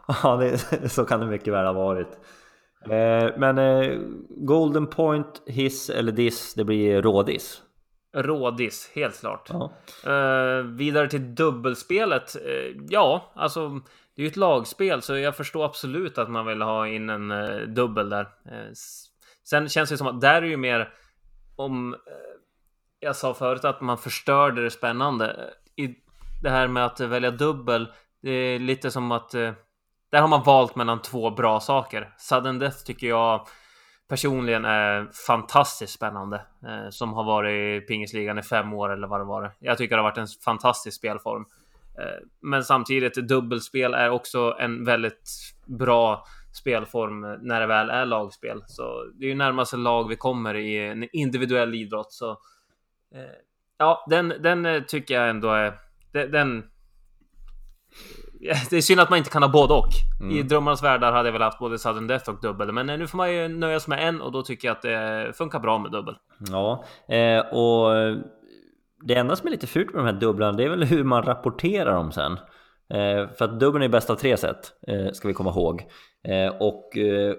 [0.23, 0.57] Ja, det,
[0.89, 2.07] så kan det mycket väl ha varit.
[2.85, 7.61] Eh, men eh, Golden Point, hiss eller diss, det blir rådis.
[8.15, 9.51] Rådis, helt klart.
[10.07, 12.35] Uh, vidare till dubbelspelet.
[12.35, 13.69] Uh, ja, alltså
[14.15, 17.31] det är ju ett lagspel så jag förstår absolut att man vill ha in en
[17.31, 18.27] uh, dubbel där.
[19.43, 20.89] sen känns det som att där är ju mer
[21.55, 21.95] om
[23.03, 25.53] jag sa förut att man förstörde det spännande.
[25.75, 25.95] I
[26.43, 27.87] det här med att välja dubbel,
[28.21, 29.51] det är lite som att eh,
[30.11, 32.13] där har man valt mellan två bra saker.
[32.17, 33.47] Sudden Death tycker jag
[34.09, 36.41] personligen är fantastiskt spännande.
[36.67, 39.55] Eh, som har varit i pingisligan i fem år eller vad det var.
[39.59, 41.45] Jag tycker det har varit en fantastisk spelform.
[41.99, 45.29] Eh, men samtidigt, dubbelspel är också en väldigt
[45.65, 48.63] bra spelform när det väl är lagspel.
[48.67, 52.13] Så det är ju närmaste lag vi kommer i en individuell idrott.
[52.13, 52.37] Så
[53.77, 55.73] ja, den, den tycker jag ändå är...
[56.11, 56.63] Den,
[58.69, 59.89] det är synd att man inte kan ha både och.
[60.21, 60.37] Mm.
[60.37, 62.71] I Drömmarnas världar hade jag väl haft både sudden death och dubbel.
[62.71, 65.31] Men nu får man ju nöja sig med en och då tycker jag att det
[65.35, 66.15] funkar bra med dubbel.
[66.51, 67.93] Ja, eh, och
[69.03, 71.23] det enda som är lite fult med de här dubblarna, det är väl hur man
[71.23, 72.31] rapporterar dem sen.
[72.89, 75.85] Eh, för att dubbeln är bäst av tre sätt, eh, ska vi komma ihåg.
[76.27, 77.35] Eh, och eh,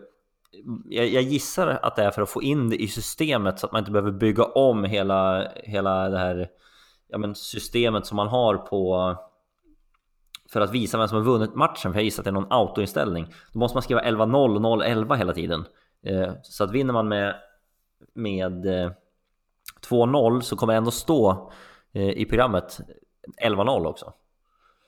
[0.88, 3.72] jag, jag gissar att det är för att få in det i systemet så att
[3.72, 6.48] man inte behöver bygga om hela, hela det här
[7.08, 9.16] ja, men systemet som man har på
[10.52, 12.52] för att visa vem som har vunnit matchen, för jag gissar att det är någon
[12.52, 13.34] autoinställning.
[13.52, 15.64] Då måste man skriva 11-0 och 0-11 hela tiden.
[16.02, 17.34] Eh, så att vinner man med,
[18.14, 18.90] med eh,
[19.90, 21.52] 2-0 så kommer det ändå stå
[21.92, 22.80] eh, i programmet
[23.44, 24.12] 11-0 också.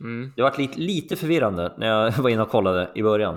[0.00, 0.32] Mm.
[0.36, 3.36] Det var lite, lite förvirrande när jag var inne och kollade i början.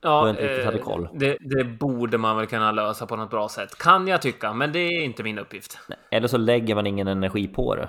[0.00, 1.08] Ja, jag inte riktigt hade koll.
[1.12, 3.78] Det, det borde man väl kunna lösa på något bra sätt.
[3.78, 5.78] Kan jag tycka, men det är inte min uppgift.
[6.10, 7.88] Eller så lägger man ingen energi på det.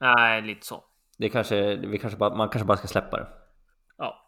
[0.00, 0.84] Nej, lite så.
[1.18, 3.26] Det kanske, vi kanske bara, man kanske bara ska släppa det.
[3.98, 4.24] Ja.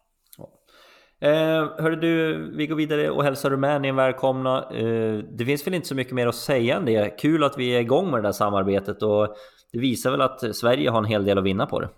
[1.21, 4.69] Eh, hörde du, vi går vidare och hälsar Rumänien välkomna.
[4.71, 7.19] Eh, det finns väl inte så mycket mer att säga än det.
[7.19, 9.35] Kul att vi är igång med det där samarbetet och
[9.71, 11.89] det visar väl att Sverige har en hel del att vinna på det.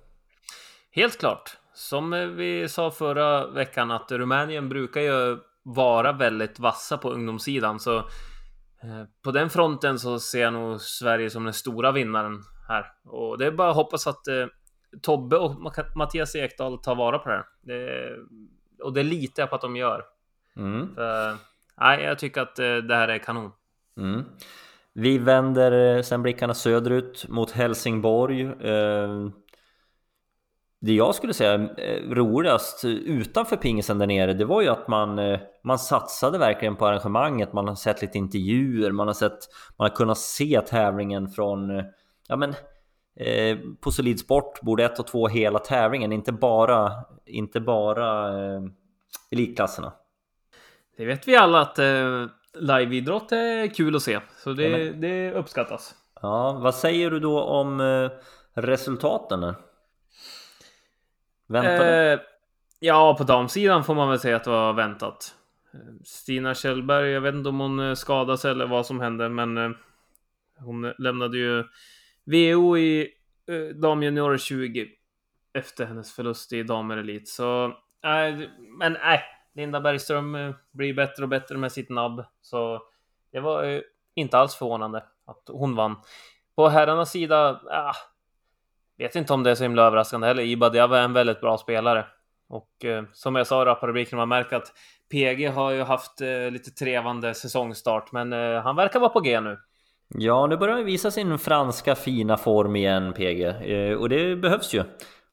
[0.92, 1.58] Helt klart.
[1.74, 7.98] Som vi sa förra veckan att Rumänien brukar ju vara väldigt vassa på ungdomssidan så
[7.98, 13.38] eh, på den fronten så ser jag nog Sverige som den stora vinnaren här och
[13.38, 14.46] det är bara att hoppas att eh,
[15.02, 17.46] Tobbe och Mattias Ekdahl tar vara på det här.
[17.62, 18.10] Det,
[18.84, 20.04] och det litar jag på att de gör.
[20.58, 20.96] Mm.
[20.96, 21.36] För,
[21.80, 23.52] nej, jag tycker att eh, det här är kanon.
[23.98, 24.24] Mm.
[24.94, 28.42] Vi vänder sen blickarna söderut mot Helsingborg.
[28.42, 29.30] Eh,
[30.86, 35.20] det jag skulle säga eh, roligast utanför pingisen där nere, det var ju att man,
[35.20, 37.54] eh, man satsade verkligen på arrangemanget.
[37.54, 39.40] Man har sett lite intervjuer, man har sett,
[39.78, 41.86] man har kunnat se tävlingen från, eh,
[42.28, 42.50] ja men
[43.16, 46.92] eh, på Solid Sport borde ett och två hela tävlingen, inte bara,
[47.26, 48.62] inte bara eh,
[49.32, 49.94] elitklasserna.
[50.98, 55.34] Det vet vi alla att eh, liveidrott är kul att se, så det, Ja, det
[55.34, 55.96] uppskattas.
[56.22, 58.10] Ja, vad säger du då om eh,
[58.54, 59.54] resultaten?
[61.54, 62.14] Väntade?
[62.14, 62.20] Eh,
[62.80, 65.36] ja, på damsidan får man väl säga att det var väntat.
[66.04, 69.58] Stina Kjellberg, jag vet inte om hon eh, skadade skadades eller vad som hände, men
[69.58, 69.72] eh,
[70.60, 71.64] hon lämnade ju
[72.24, 73.10] VO i
[73.48, 74.88] eh, damjunior 20
[75.54, 77.30] efter hennes förlust i damer elit.
[77.30, 77.66] Så,
[78.04, 79.22] eh, men nej,
[79.56, 82.26] Linda Bergström blir bättre och bättre med sitt nabb.
[82.42, 82.82] Så
[83.32, 83.84] det var
[84.16, 85.96] inte alls förvånande att hon vann.
[86.56, 87.96] På herrarnas sida, ah,
[89.08, 90.44] vet inte om det är så himla överraskande heller.
[90.44, 92.06] Iba Diawara är en väldigt bra spelare.
[92.50, 94.74] Och eh, som jag sa i rapparubriken, man märker att
[95.12, 99.40] PG har ju haft eh, lite trevande säsongstart, men eh, han verkar vara på G
[99.40, 99.58] nu.
[100.18, 103.42] Ja, nu börjar han visa sin franska fina form igen, PG.
[103.42, 104.84] Eh, och det behövs ju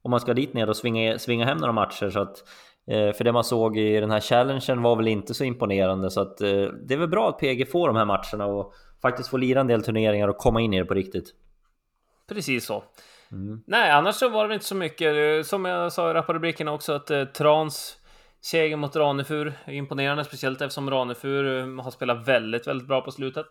[0.02, 2.11] om man ska dit ner och svinga, svinga hem några matcher.
[2.11, 2.44] Så att,
[2.87, 6.11] eh, för det man såg i den här challengen var väl inte så imponerande.
[6.11, 9.28] Så att, eh, det är väl bra att PG får de här matcherna och faktiskt
[9.28, 11.35] får lira en del turneringar och komma in i det på riktigt.
[12.28, 12.83] Precis så.
[13.32, 13.62] Mm.
[13.66, 15.46] Nej, annars så var det inte så mycket.
[15.46, 17.96] Som jag sa i rapparubriken också att eh, Trans
[18.40, 23.10] seger mot Ranefur är imponerande, speciellt eftersom Ranefur eh, har spelat väldigt, väldigt bra på
[23.10, 23.46] slutet.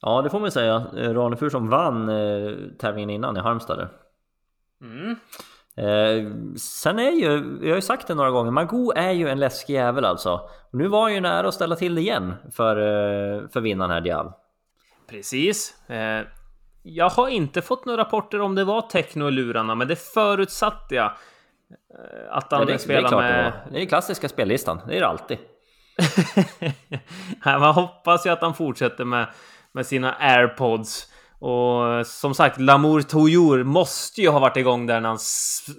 [0.00, 0.86] Ja, det får man säga.
[0.96, 3.78] Eh, Ranefur som vann eh, tävlingen innan i Halmstad.
[3.78, 3.88] där.
[4.80, 5.16] Mm.
[5.76, 9.40] Eh, sen är ju, jag har ju sagt det några gånger, Magoo är ju en
[9.40, 10.40] läskig jävel alltså.
[10.72, 14.00] Nu var han ju nära att ställa till det igen för, eh, för vinnaren här
[14.00, 14.32] Diav.
[15.10, 15.88] Precis.
[15.90, 16.26] Eh,
[16.94, 20.94] jag har inte fått några rapporter om det var techno i lurarna, men det förutsatte
[20.94, 21.04] jag.
[21.06, 21.12] eh,
[22.36, 23.44] Att han Ja, det, det spelar det med...
[23.44, 23.72] var.
[23.72, 25.38] Det är klassiska spellistan, det är det alltid.
[27.44, 29.26] Man hoppas ju att han fortsätter med,
[29.72, 31.12] med sina airpods.
[31.40, 35.18] Och som sagt, Lamour Toujour måste ju ha varit igång där när han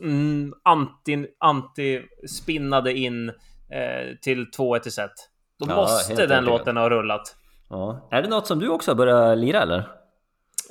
[0.01, 5.11] mm, anti, anti spinnade in eh, till 2-1 i set.
[5.59, 7.35] Då Ja, måste den låten ha rullat.
[7.69, 8.07] Ja.
[8.11, 9.98] Är det något som du också har börjat lira eller?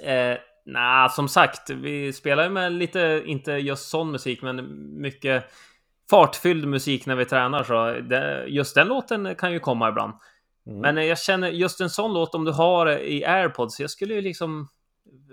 [0.02, 0.38] Eh,
[0.70, 4.66] Nej, som sagt, vi spelar ju med lite, inte just sån musik, men
[5.00, 5.44] mycket
[6.10, 7.64] fartfylld musik när vi tränar.
[7.64, 10.12] Så det, just den låten kan ju komma ibland.
[10.66, 10.80] Mm.
[10.80, 13.90] Men eh, jag känner just en sån låt, om du har det i airpods, jag
[13.90, 14.68] skulle ju liksom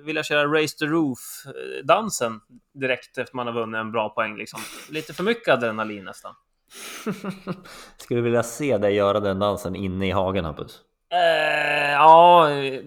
[0.05, 2.39] vilja köra Raise the Roof-dansen
[2.73, 4.37] direkt efter man har vunnit en bra poäng.
[4.37, 4.59] Liksom.
[4.89, 6.33] Lite för mycket adrenalin nästan.
[7.97, 10.81] Skulle vilja se dig göra den dansen inne i hagen Hampus.
[11.09, 12.81] Eh, ja, eh,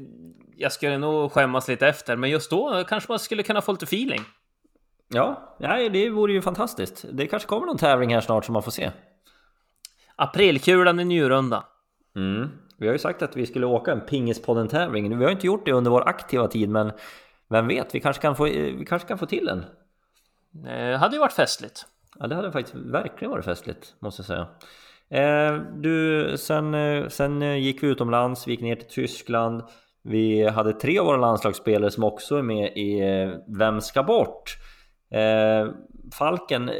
[0.58, 3.84] jag skulle nog skämmas lite efter, men just då kanske man skulle kunna få lite
[3.84, 4.20] feeling.
[5.08, 7.04] Ja, ja, det vore ju fantastiskt.
[7.12, 8.90] Det kanske kommer någon tävling här snart som man får se.
[10.16, 11.64] Aprilkulan i Njurunda.
[12.16, 12.48] Mm.
[12.78, 15.18] Vi har ju sagt att vi skulle åka en Pingispodden-tävling.
[15.18, 16.92] Vi har inte gjort det under vår aktiva tid, men
[17.48, 19.64] vem vet, vi kanske kan få, vi kanske kan få till en.
[20.66, 21.86] Eh, hade ju varit festligt.
[22.18, 24.46] Ja, det hade faktiskt verkligen varit festligt, måste jag säga.
[25.10, 29.62] Eh, du, sen, eh, sen eh, gick vi utomlands, vi gick ner till Tyskland.
[30.02, 34.56] Vi hade tre av våra landslagsspelare som också är med i eh, Vem ska bort?
[35.10, 35.68] Eh,
[36.18, 36.74] Falken, eh,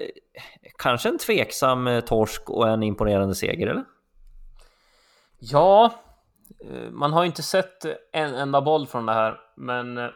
[0.79, 3.85] kanske en tveksam eh, torsk och en imponerande seger, eller?
[5.39, 5.93] Ja,
[6.91, 10.11] man har inte sett en enda boll från det här, men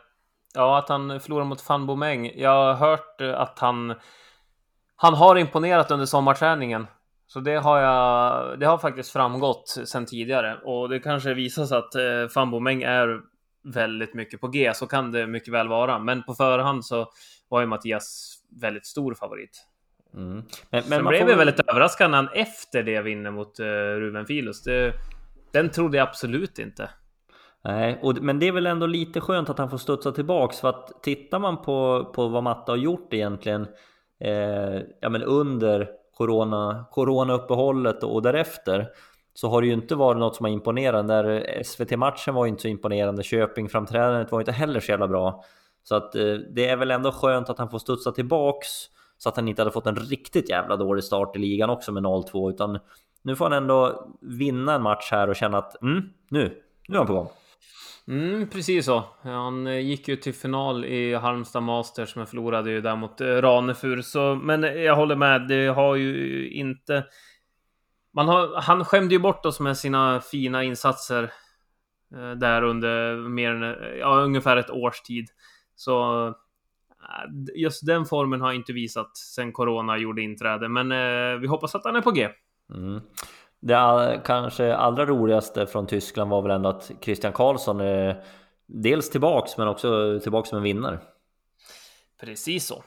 [0.55, 2.33] ja, att han förlorar mot Fan Bomeng.
[2.37, 3.95] Jag har hört att han
[4.97, 6.87] han har imponerat under sommarträningen.
[7.33, 8.59] Så det har jag.
[8.59, 12.83] Det har faktiskt framgått sedan tidigare och det kanske visar sig att eh, Fan Bomeng
[12.83, 13.21] är
[13.75, 14.73] väldigt mycket på G.
[14.75, 17.07] Så kan det mycket väl vara, men på förhand så
[17.49, 19.67] var ju Mattias väldigt stor favorit.
[20.15, 20.43] Mm.
[20.71, 23.67] Men, Men man blev får väldigt överraskad när han efter det vinner mot uh,
[24.01, 24.63] Ruben Filus.
[24.63, 24.93] Det,
[25.53, 26.91] den trodde jag absolut inte.
[27.65, 30.69] Nej, och, men det är väl ändå lite skönt att han får studsa tillbaks för
[30.69, 33.67] att tittar man på, på vad Matte har gjort egentligen
[34.21, 38.89] eh, ja, men under corona, coronauppehållet och därefter
[39.35, 41.09] så har det ju inte varit något som har imponerat.
[41.09, 45.45] Där SVT-matchen var ju inte så imponerande, Köping-framträdandet var ju inte heller så jävla bra.
[45.83, 48.69] Så att eh, det är väl ändå skönt att han får studsa tillbaks
[49.19, 52.03] så att han inte hade fått en riktigt jävla dålig start i ligan också med
[52.03, 52.79] 0-2 utan
[53.23, 56.99] nu får han ändå vinna en match här och känna att mm, nu, nu är
[56.99, 57.29] han på gång.
[58.09, 59.05] Mm, precis så.
[59.23, 63.27] Han eh, gick ju till final i Halmstad Masters men förlorade ju där mot eh,
[63.27, 64.03] Ranefur.
[64.03, 67.05] Så, men eh, jag håller med, det har ju inte...
[68.15, 71.33] Man har, han skämde ju bort oss med sina fina insatser
[72.37, 75.27] där under mer än, ja, ungefär ett års tid.
[75.75, 76.35] Så
[77.55, 80.69] just den formen har jag inte visat sen Corona gjorde inträde.
[80.69, 82.29] Men eh, vi hoppas att han är på G.
[82.75, 83.01] Mm.
[83.65, 88.25] Det all, kanske allra roligaste från Tyskland var väl ändå att Christian Karlsson är
[88.67, 90.99] dels tillbaks men också tillbaks som en vinnare.
[92.21, 92.83] Precis så.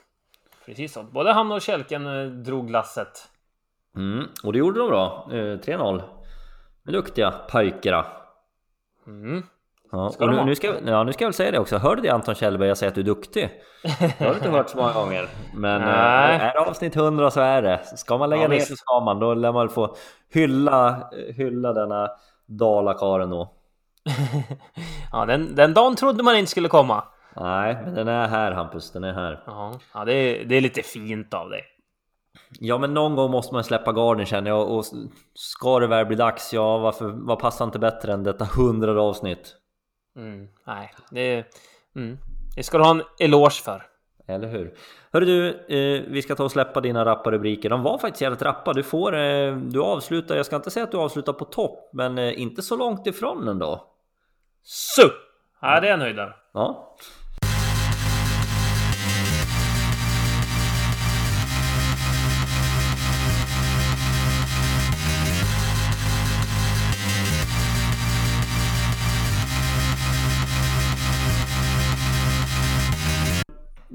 [0.66, 1.04] Precis så.
[1.04, 3.28] Både han och Kälken eh, drog lasset.
[3.96, 4.26] Mm.
[4.44, 5.28] Och det gjorde de bra.
[5.32, 6.02] Eh, 3-0.
[6.84, 8.06] Duktiga pojkarna.
[9.08, 9.44] Mm.
[9.96, 11.78] Ja, Ska och nu, nu, ska, ja, nu ska jag väl säga det också.
[11.78, 13.50] Hörde du Anton Kjellberg jag säger att du är duktig?
[14.00, 15.28] Det har du inte hört så många gånger.
[15.54, 16.40] Men eh, Nej.
[16.40, 17.82] är det avsnitt 100 så är det.
[17.98, 19.20] Ska man lägga Ja, ner så ska man.
[19.20, 19.96] Då lär man väl få
[20.34, 22.10] hylla, hylla denna
[22.46, 23.54] dalakaren då.
[25.12, 27.04] ja, den, den dagen trodde man inte skulle komma.
[27.36, 29.44] Nej, men den är här Hampus, den är här.
[29.46, 31.62] Ja, ja det, är, det är lite fint av dig.
[32.60, 34.86] Ja men någon gång måste man släppa garden känner jag och
[35.34, 39.56] ska det väl bli dags, ja varför, vad passar inte bättre än detta hundrade avsnitt?
[40.16, 41.46] Mm, nej, det,
[41.96, 42.18] mm,
[42.56, 43.86] det ska du ha en eloge för.
[44.28, 44.74] Eller hur?
[45.12, 47.70] Hörru du, eh, vi ska ta och släppa dina rappa rubriker.
[47.70, 48.74] De var faktiskt jävligt rappa.
[48.74, 52.18] Du får, eh, du avslutar, jag ska inte säga att du avslutar på topp, men
[52.18, 53.88] eh, inte så långt ifrån ändå.
[54.64, 55.02] Så!
[55.62, 56.36] Ja, det är jag nöjd där.
[56.54, 56.96] Ja.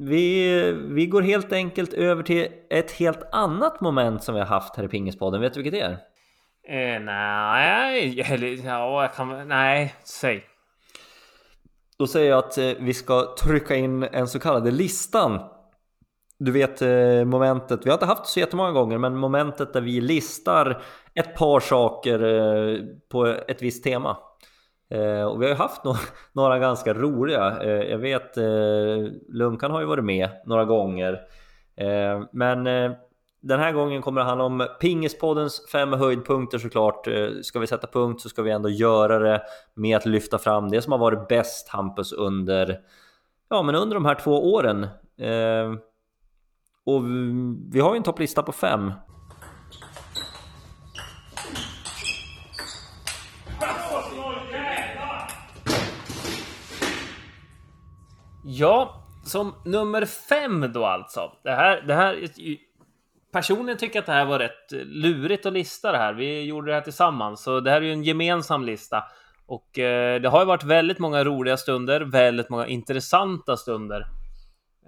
[0.03, 4.77] Vi, vi går helt enkelt över till ett helt annat moment som vi har haft
[4.77, 5.41] här i Pingispodden.
[5.41, 5.99] Vet du vilket det är?
[6.69, 10.45] Eh, nej, eller ja, jag kan Nej, säg.
[11.99, 15.41] Då säger jag att eh, vi ska trycka in en så kallad listan.
[16.39, 19.81] Du vet eh, momentet, vi har inte haft det så jättemånga gånger, men momentet där
[19.81, 20.83] vi listar
[21.15, 22.79] ett par saker eh,
[23.11, 24.17] på ett visst tema.
[24.91, 25.95] Eh, och vi har ju haft no
[26.33, 27.59] några ganska roliga.
[27.63, 28.45] Eh, jag vet eh,
[29.29, 31.21] Lunkan har ju varit med några gånger.
[31.77, 32.93] Eh, men eh,
[33.41, 37.07] den här gången kommer det handla om Pingispoddens fem höjdpunkter såklart.
[37.07, 39.43] Eh, Ska vi sätta punkt så ska vi ändå göra det
[39.75, 42.81] med att lyfta fram det som har varit bäst Hampus under,
[43.51, 44.83] ja, men under de här två åren.
[45.19, 45.75] Eh,
[46.85, 48.93] och vi, vi har ju en topplista på fem.
[58.53, 58.95] Ja,
[59.25, 61.33] som nummer fem då alltså.
[61.43, 62.29] Det här, det här...
[63.33, 66.13] Personligen tycker jag att det här var rätt lurigt att lista det här.
[66.13, 69.05] Vi gjorde det här tillsammans, så det här är ju en gemensam lista.
[69.47, 74.07] Och eh, det har ju varit väldigt många roliga stunder, väldigt många intressanta stunder.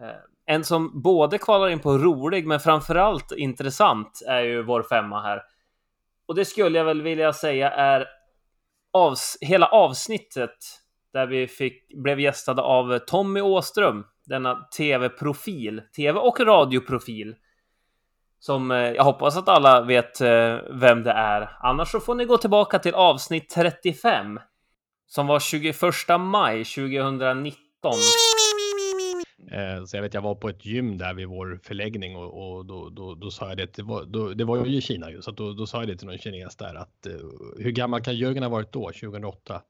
[0.00, 5.22] Eh, en som både kvalar in på rolig, men framförallt intressant, är ju vår femma
[5.22, 5.42] här.
[6.26, 8.06] Och det skulle jag väl vilja säga är
[8.92, 10.82] avs hela avsnittet
[11.12, 17.34] där vi fick, blev gästade av Tommy Åström, denna tv-profil, tv och radioprofil.
[18.38, 21.56] Som eh, jag hoppas att alla vet eh, vem det är.
[21.60, 24.40] Annars så får ni gå tillbaka till avsnitt 35.
[25.06, 25.76] Som var 21
[26.20, 27.56] maj 2019.
[29.52, 32.66] Eh, så jag vet, jag var på ett gym där vid vår förläggning och, och
[32.66, 35.22] då, då, då sa jag det, det var, då, det var ju i Kina ju,
[35.22, 37.06] så att då, då sa jag det till någon kines där att
[37.58, 39.62] hur gammal kan Jörgen ha varit då, 2008?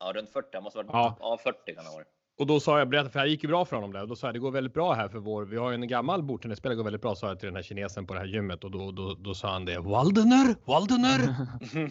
[0.00, 1.16] Ja, runt 40, måste varit Ja.
[1.20, 2.04] ja, 40 kan det vara.
[2.38, 4.16] och då sa jag, berättade, för det gick ju bra för honom där och då
[4.16, 6.76] sa jag det går väldigt bra här för vår, vi har ju en gammal bordtennisspelare,
[6.76, 8.90] går väldigt bra sa jag till den här kinesen på det här gymmet och då,
[8.90, 11.34] då, då sa han det, Waldener, Waldener.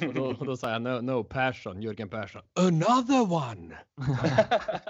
[0.07, 3.77] och, då, och då sa jag, no, no Persson, Jörgen Persson, another one.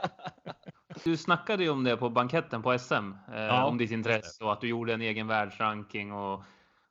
[1.03, 4.53] Du snackade ju om det på banketten på SM, eh, Ja, om ditt intresse och
[4.53, 6.43] att du gjorde en egen världsranking och,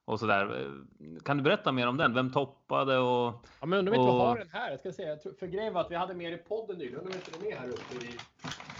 [0.04, 0.60] och sådär.
[0.60, 2.14] Eh, Kan du berätta mer om den?
[2.14, 4.70] Vem toppade och Ja, men undrar om vi inte Och- har den här.
[4.70, 6.98] Jag ska se, jag tror, för grejen var att vi hade med i podden nyligen.
[6.98, 8.12] Undrar om inte den är här uppe i...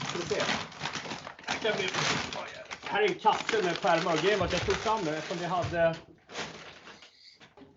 [0.08, 0.40] Ska vi se.
[1.46, 1.88] Här, vi...
[2.88, 4.22] här är en kasse med pärmar.
[4.22, 5.96] Grejen var att jag tog fram den eftersom vi hade...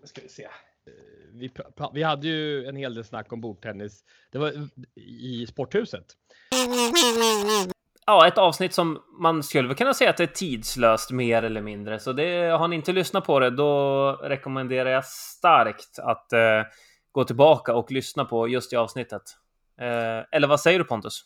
[0.00, 0.44] Nu ska vi se.
[0.44, 0.50] Eh,
[1.32, 1.50] Vi,
[1.92, 4.04] vi hade ju en hel del snack om bordtennis.
[4.32, 4.52] Det var
[4.94, 6.06] i sporthuset.
[8.06, 11.98] Ja, ett avsnitt som man skulle kunna säga att det är tidslöst mer eller mindre.
[11.98, 16.62] Så det, har ni inte lyssnat på det, då rekommenderar jag starkt att eh,
[17.12, 19.22] gå tillbaka och lyssna på just det avsnittet.
[19.80, 21.24] Eh, eller vad säger du Pontus?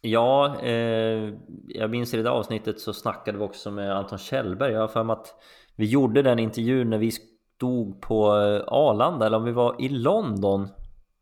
[0.00, 1.34] Ja, eh,
[1.68, 4.72] jag minns i det där avsnittet så snackade vi också med Anton Kjellberg.
[4.72, 5.34] Jag har för mig att
[5.76, 9.88] vi gjorde den intervjun när vi stod på eh, Arlanda eller om vi var i
[9.88, 10.68] London.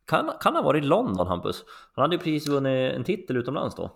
[0.06, 1.64] Kan, kan ha varit i London Hampus?
[1.94, 3.90] Han hade ju precis vunnit en titel utomlands då.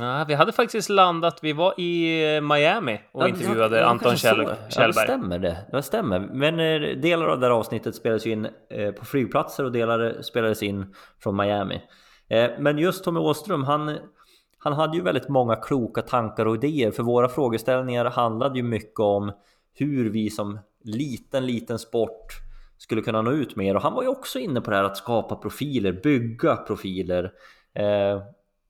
[0.00, 1.38] Ja, vi hade faktiskt landat.
[1.42, 4.42] Vi var i eh, Miami och Ja, intervjuade ja, Anton Kjell, så.
[4.42, 5.04] Ja, det Kjellberg.
[5.04, 5.56] stämmer det.
[5.72, 6.18] Det stämmer.
[6.20, 10.62] Men eh, delar av det här avsnittet spelades in eh, på flygplatser och delar spelades
[10.62, 11.82] in från Miami.
[12.58, 13.98] Men just Tommy Åström, han,
[14.58, 16.90] han hade ju väldigt många kloka tankar och idéer.
[16.90, 19.32] För våra frågeställningar handlade ju mycket om
[19.74, 22.26] hur vi som liten, liten sport
[22.82, 23.76] skulle kunna nå ut mer.
[23.76, 27.32] Och han var ju också inne på det här att skapa profiler, bygga profiler.
[27.74, 28.16] Eh,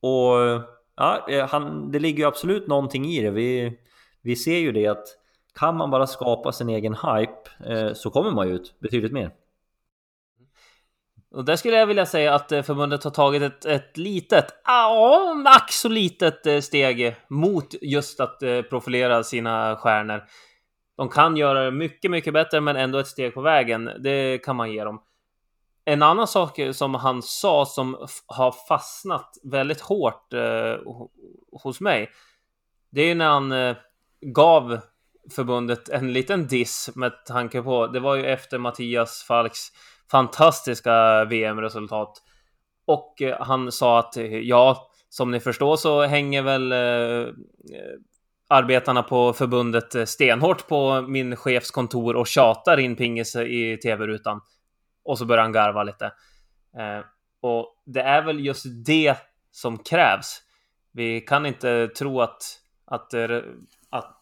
[0.00, 0.62] och
[0.96, 3.30] ja, eh, han, det ligger ju absolut någonting i det.
[3.30, 3.78] Vi,
[4.22, 5.04] vi ser ju det att
[5.54, 9.30] kan man bara skapa sin egen hype eh, så kommer man ju ut betydligt mer.
[11.34, 15.34] Och där skulle jag vilja säga att eh, förbundet har tagit ett, ett litet, ja,
[15.44, 18.38] max så litet eh, steg mot just att
[18.70, 20.22] profilera sina stjärnor.
[21.01, 23.90] De kan göra det mycket, mycket bättre, men ändå ett steg på vägen.
[23.98, 25.03] Det kan man ge dem.
[25.84, 30.76] En annan sak som han sa som har fastnat väldigt hårt eh,
[31.62, 32.11] hos mig.
[32.90, 33.76] Det är när han eh,
[34.20, 34.80] gav
[35.30, 39.68] förbundet en liten diss med tanke på, det var ju efter Mattias Falks
[40.11, 42.22] fantastiska VM-resultat.
[42.86, 47.28] Och eh, han sa att ja, som ni förstår så hänger väl eh,
[47.78, 47.96] eh,
[48.51, 54.40] arbetarna på förbundet eh, stenhårt på min chefs kontor och tjatar in pingis i tv-rutan.
[55.05, 56.05] Och så börjar han garva lite.
[56.76, 57.05] Eh,
[57.42, 59.16] och det är väl just det
[59.51, 60.42] som krävs.
[60.92, 62.42] Vi kan inte tro att,
[62.84, 63.38] att, eh,
[63.90, 64.18] att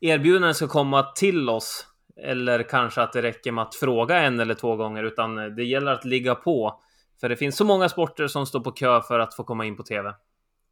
[0.00, 1.86] erbjudanden ska komma till oss
[2.22, 5.92] eller kanske att det räcker med att fråga en eller två gånger, utan det gäller
[5.92, 6.80] att ligga på.
[7.20, 9.76] För det finns så många sporter som står på kö för att få komma in
[9.76, 10.14] på TV.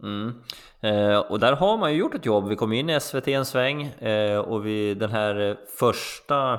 [0.03, 0.43] Mm.
[0.81, 2.49] Eh, och där har man ju gjort ett jobb.
[2.49, 6.53] Vi kom in i SVT en sväng eh, och vi, den här eh, första,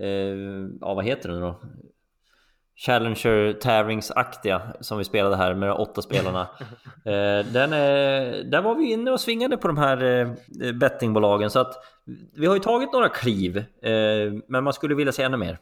[0.00, 0.36] eh,
[0.80, 1.60] ja vad heter det nu då?
[2.76, 6.48] Challenger tävlingsaktiga som vi spelade här med de åtta spelarna.
[7.04, 10.26] Eh, den, eh, där var vi inne och svingade på de här
[10.72, 11.74] bettingbolagen så att
[12.34, 13.64] vi har ju tagit några kliv,
[14.48, 15.58] men man skulle vilja se ännu mer.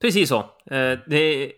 [0.00, 0.44] Precis så.
[1.06, 1.52] Det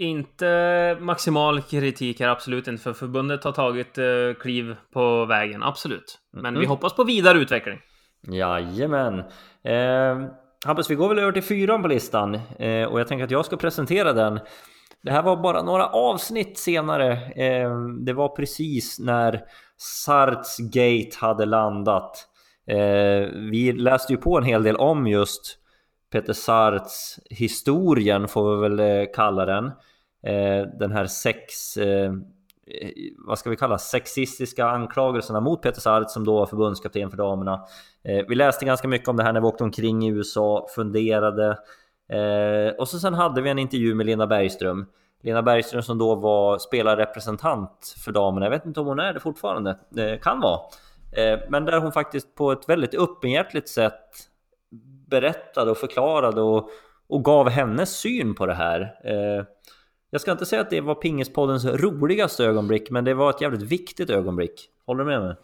[0.00, 2.82] inte maximal kritik här, absolut inte.
[2.82, 4.04] För förbundet har tagit eh,
[4.40, 6.18] kliv på vägen, absolut.
[6.32, 6.70] Men vi Mm.
[6.70, 7.78] hoppas på vidare utveckling.
[8.32, 9.18] Jajamän!
[9.64, 10.30] Eh,
[10.66, 13.44] Hampus, vi går väl över till fyran på listan eh, och jag tänker att jag
[13.44, 14.40] ska presentera den.
[15.02, 17.12] Det här var bara några avsnitt senare.
[17.36, 17.70] Eh,
[18.04, 19.40] det var precis när
[19.76, 22.26] Sarts Gate hade landat.
[22.66, 25.56] Eh, vi läste ju på en hel del om just
[26.12, 29.70] Peter Sarts historien får vi väl eh, kalla den.
[30.22, 32.12] Eh, den här sex, eh,
[32.66, 32.90] eh,
[33.26, 37.64] vad ska vi kalla sexistiska anklagelserna mot Peter Sart som då var förbundskapten för damerna.
[38.04, 41.58] Eh, vi läste ganska mycket om det här när vi åkte omkring i USA, funderade.
[42.08, 44.86] Eh, och så sen hade vi en intervju med Lena Bergström.
[45.22, 48.46] Lena Bergström som då var spelarrepresentant för damerna.
[48.46, 49.78] Jag vet inte om hon är det fortfarande.
[49.90, 50.60] Det kan vara.
[51.12, 54.08] Eh, men där hon faktiskt på ett väldigt öppenhjärtligt sätt
[55.06, 56.70] berättade och förklarade och,
[57.08, 58.94] och gav hennes syn på det här.
[60.10, 63.62] Jag ska inte säga att det var Pingispoddens roligaste ögonblick, men det var ett jävligt
[63.62, 64.68] viktigt ögonblick.
[64.86, 65.36] Håller du med mig?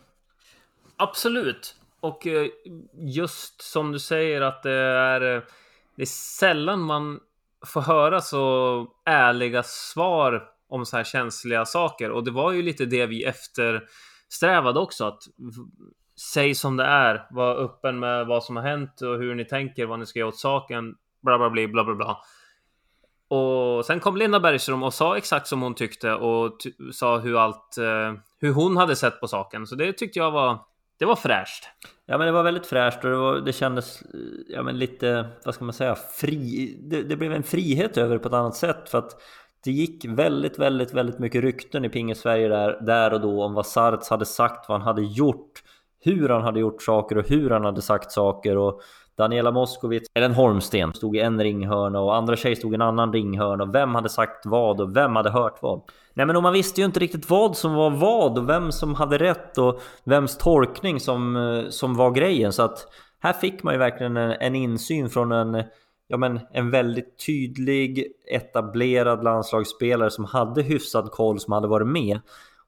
[0.96, 1.76] Absolut.
[2.00, 2.46] Och eh,
[2.94, 5.42] just som du säger att det är, eh,
[5.96, 7.20] det är sällan man
[7.66, 12.10] får höra så ärliga svar om så här känsliga saker.
[12.10, 15.04] Och det var ju lite det vi eftersträvade också.
[15.04, 15.22] Att
[16.32, 17.26] säg som det är.
[17.30, 20.28] Var öppen med vad som har hänt och hur ni tänker, vad ni ska göra
[20.28, 20.94] åt saken.
[21.22, 22.18] Bla bla bla bla bla bla.
[23.28, 26.52] Och sen kom Linda Bergström och sa exakt som hon tyckte och
[26.92, 29.66] sa hur allt, eh, hur hon hade sett på saken.
[29.66, 30.58] Så det tyckte jag var,
[30.98, 31.64] det var fräscht.
[32.06, 34.02] Ja men det var väldigt fräscht och det, var, det kändes
[34.48, 36.76] ja, men lite, vad ska man säga, fri.
[36.82, 39.20] Det, det, blev en frihet över det på ett annat sätt för att
[39.64, 43.66] det gick väldigt, väldigt, väldigt mycket rykten i Pinge-Sverige där, där och då om vad
[43.66, 45.62] Sarts hade sagt, vad han hade gjort,
[46.00, 48.80] hur han hade gjort saker och hur han hade sagt saker och
[49.16, 53.12] Daniela Moskowitz, Ellen Holmsten stod i en ringhörna och andra tjejer stod i en annan
[53.12, 55.82] ringhörna vem hade sagt vad och vem hade hört vad?
[56.14, 59.18] Nej men man visste ju inte riktigt vad som var vad och vem som hade
[59.18, 62.86] rätt och vems tolkning som, eh, som var grejen så att
[63.20, 65.64] här fick man ju verkligen en, en insyn från en
[66.08, 72.20] ja men en väldigt tydlig etablerad landslagsspelare som hade hyfsad koll som hade varit med.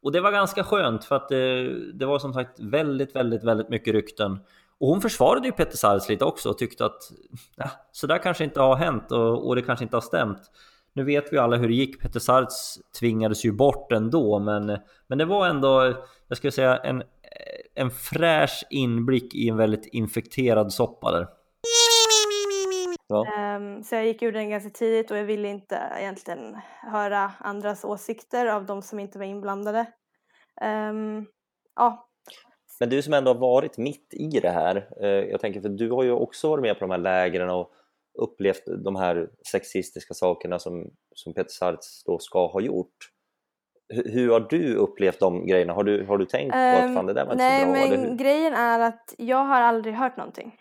[0.03, 3.68] Och det var ganska skönt för att det, det var som sagt väldigt, väldigt, väldigt
[3.68, 4.38] mycket rykten.
[4.81, 7.03] Och hon försvarade ju Petter Sards lite också och tyckte att
[7.57, 10.41] ja, så där kanske inte har hänt och, och det kanske inte har stämt.
[10.93, 12.03] Nu vet vi alla hur det gick.
[12.03, 15.95] Petter Sards tvingades ju bort ändå, men, men det var ändå,
[16.29, 17.03] jag skulle säga, en,
[17.74, 21.29] en fräsch inblick i en väldigt infekterad soppa där.
[23.07, 23.26] Ja.
[23.57, 26.57] Um, så jag gick ur den ganska tidigt och jag ville inte egentligen
[26.93, 29.87] höra andras åsikter av de som inte var inblandade.
[30.91, 31.26] Um,
[31.76, 32.08] ja,
[32.81, 35.91] men du som ändå har varit mitt i det här, eh, jag tänker för du
[35.91, 37.72] har ju också varit med på de här lägren och
[38.18, 43.11] upplevt de här sexistiska sakerna som, som Peter Sarts då ska ha gjort.
[43.89, 45.72] Hur, hur har du upplevt de grejerna?
[45.72, 47.81] Har du, har du tänkt på att fan det där var inte nej, så bra?
[47.81, 50.57] Nej, men grejen är att jag har aldrig hört någonting.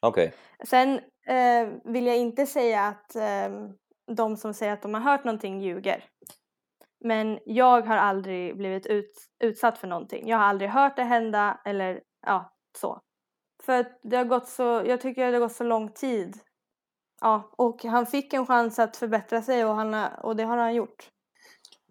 [0.00, 0.26] Okej.
[0.26, 0.66] Okay.
[0.66, 3.68] Sen eh, vill jag inte säga att eh,
[4.16, 6.04] de som säger att de har hört någonting ljuger.
[7.00, 10.28] Men jag har aldrig blivit ut, utsatt för någonting.
[10.28, 13.00] Jag har aldrig hört det hända eller ja, så.
[13.62, 16.36] För att det har gått så, jag tycker det har gått så lång tid.
[17.20, 20.74] Ja, och han fick en chans att förbättra sig och, han, och det har han
[20.74, 21.10] gjort.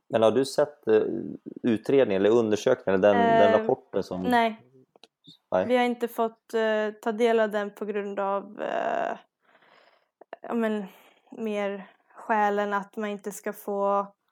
[0.10, 1.04] Men har du sett uh,
[1.64, 4.22] utredningen eller undersökningen, den, uh, den rapporten som...
[4.22, 4.62] Nej.
[5.52, 5.66] nej.
[5.68, 8.64] Vi har inte fått uh, ta del av den på grund av
[10.42, 10.86] ja, men,
[11.32, 14.25] mer skälen att man inte ska få Eh,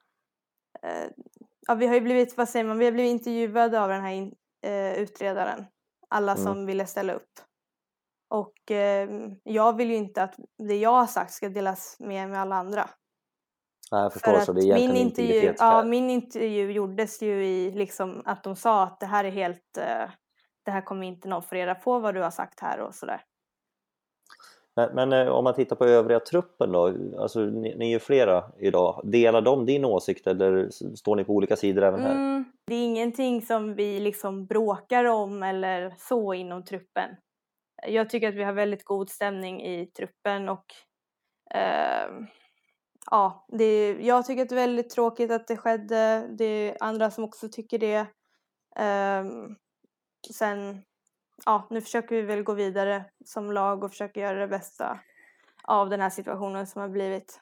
[1.66, 4.12] ja, vi har ju blivit, vad säger man, vi har blivit intervjuade av den här
[4.12, 4.34] in,
[4.66, 5.64] eh, utredaren.
[6.08, 6.44] Alla mm.
[6.44, 7.30] som ville ställa upp.
[8.30, 9.08] Och eh,
[9.42, 12.90] jag vill ju inte att det jag har sagt ska delas med med alla andra.
[13.92, 17.70] Nej, jag förstår, För så det är min intervju, ja, min intervju gjordes ju i
[17.72, 20.10] liksom att de sa att det här är helt, eh,
[20.64, 23.22] det här kommer inte någon få reda på vad du har sagt här och sådär.
[24.76, 27.98] Men, men, eh, om man tittar på övriga truppen då, alltså ni, ni är ju
[27.98, 29.00] flera idag.
[29.04, 32.14] Delar de din åsikt eller står ni på olika sidor även här?
[32.14, 37.10] Mm, det är ingenting som vi liksom bråkar om eller så inom truppen.
[37.88, 40.64] Jag tycker att vi har väldigt god stämning i truppen och
[41.54, 42.10] eh,
[43.10, 46.28] ja, det, jag tycker att det är väldigt tråkigt att det skedde.
[46.38, 48.06] Det är andra som också tycker det.
[48.76, 49.24] Eh,
[50.34, 50.82] sen
[51.46, 54.98] ja, nu försöker vi väl gå vidare som lag och försöka göra det bästa
[55.64, 57.40] av den här situationen som har blivit.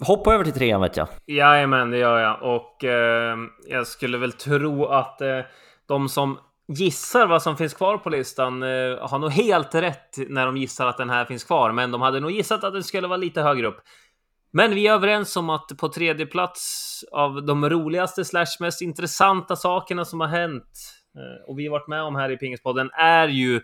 [0.00, 1.08] Hoppa över till trean vet jag.
[1.26, 2.42] Jajamän, det gör jag.
[2.42, 5.40] Och eh, jag skulle väl tro att eh,
[5.86, 8.68] de som gissar vad som finns kvar på listan eh,
[9.08, 11.72] har nog helt rätt när de gissar att den här finns kvar.
[11.72, 13.80] Men de hade nog gissat att den skulle vara lite högre upp.
[14.50, 19.56] Men vi är överens om att på tredje plats av de roligaste slash mest intressanta
[19.56, 23.28] sakerna som har hänt Eh, och vi har varit med om här i Pingispodden är
[23.28, 23.60] ju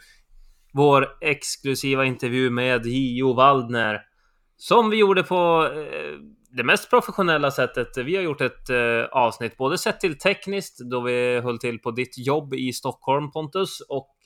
[0.73, 4.03] vår exklusiva intervju med JO Waldner.
[4.57, 6.19] Som vi gjorde på eh,
[6.51, 7.97] det mest professionella sättet.
[7.97, 11.91] Vi har gjort ett eh, avsnitt, både sett till tekniskt, då vi höll till på
[11.91, 14.17] ditt jobb i Stockholm Pontus, och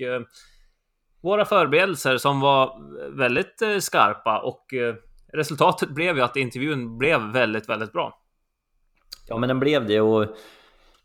[1.22, 2.80] våra förberedelser som var
[3.16, 4.38] väldigt skarpa.
[4.38, 4.66] Och
[5.32, 8.18] resultatet blev ju att intervjun blev väldigt, väldigt bra.
[9.28, 10.36] Ja, men den blev det och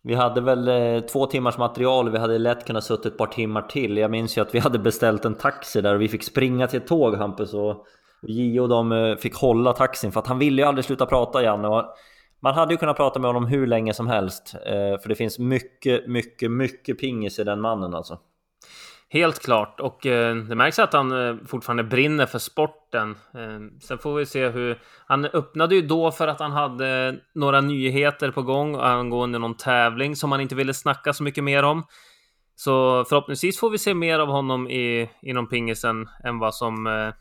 [0.01, 3.27] vi hade väl eh, två timmars material och vi hade lätt kunnat suttit ett par
[3.27, 3.97] timmar till.
[3.97, 6.79] Jag minns ju att vi hade beställt en taxi där och vi fick springa till
[6.81, 7.85] ett tåg Hampus och
[8.21, 11.43] Gio och de eh, fick hålla taxin för att han ville ju aldrig sluta prata
[11.43, 11.67] Janne.
[11.67, 11.85] Och
[12.39, 14.55] man hade ju kunnat prata med honom hur länge som helst.
[14.65, 18.19] Eh, för det finns mycket, mycket, mycket pingis i den mannen alltså.
[19.11, 23.11] Helt klart, och eh, det märks att han eh, fortfarande brinner för sporten.
[23.11, 24.81] Eh, sen får vi se hur...
[25.07, 30.15] Han öppnade ju då för att han hade några nyheter på gång angående någon tävling
[30.15, 31.83] som han inte ville snacka så mycket mer om.
[32.55, 36.87] Så förhoppningsvis får vi se mer av honom i, inom pingisen än vad som...
[36.87, 37.13] Eh,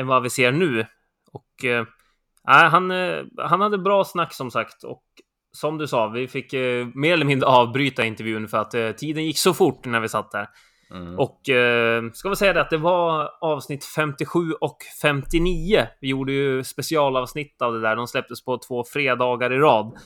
[0.00, 0.86] än vad vi ser nu.
[1.32, 1.64] Och...
[1.64, 1.84] Eh,
[2.44, 5.02] han, eh, han hade bra snack som sagt och
[5.52, 9.24] som du sa, vi fick eh, mer eller mindre avbryta intervjun för att eh, tiden
[9.24, 10.48] gick så fort när vi satt där.
[10.90, 11.18] Mm.
[11.18, 15.86] Och eh, ska vi säga det att det var avsnitt 57 och 59.
[16.00, 17.96] Vi gjorde ju specialavsnitt av det där.
[17.96, 19.96] De släpptes på två fredagar i rad.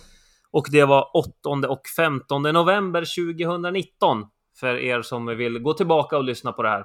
[0.50, 3.04] Och det var 8 och 15 november
[3.34, 4.26] 2019.
[4.60, 6.84] För er som vill gå tillbaka och lyssna på det här.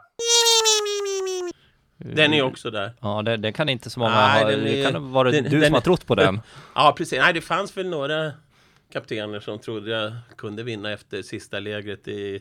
[1.98, 2.92] Den är också där.
[3.02, 4.52] Ja, det, det kan inte så många Nej, ha.
[4.52, 6.40] Det kan ha varit den- du den som har trott på den.
[6.76, 7.20] Ja, precis.
[7.20, 8.32] Nej, det fanns väl några
[8.94, 12.40] kaptener som trodde jag kunde vinna efter sista lägret i,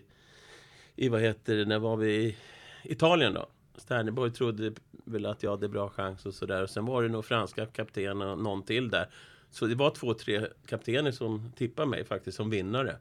[0.97, 2.36] i vad heter det, när var vi i
[2.82, 3.47] Italien då?
[3.76, 4.72] Sterneborg trodde
[5.05, 6.62] väl att jag hade bra chans och sådär.
[6.62, 9.09] Och sen var det nog franska kaptener och någon till där.
[9.51, 12.97] Så det var två, tre kaptener som tippade mig faktiskt som vinnare.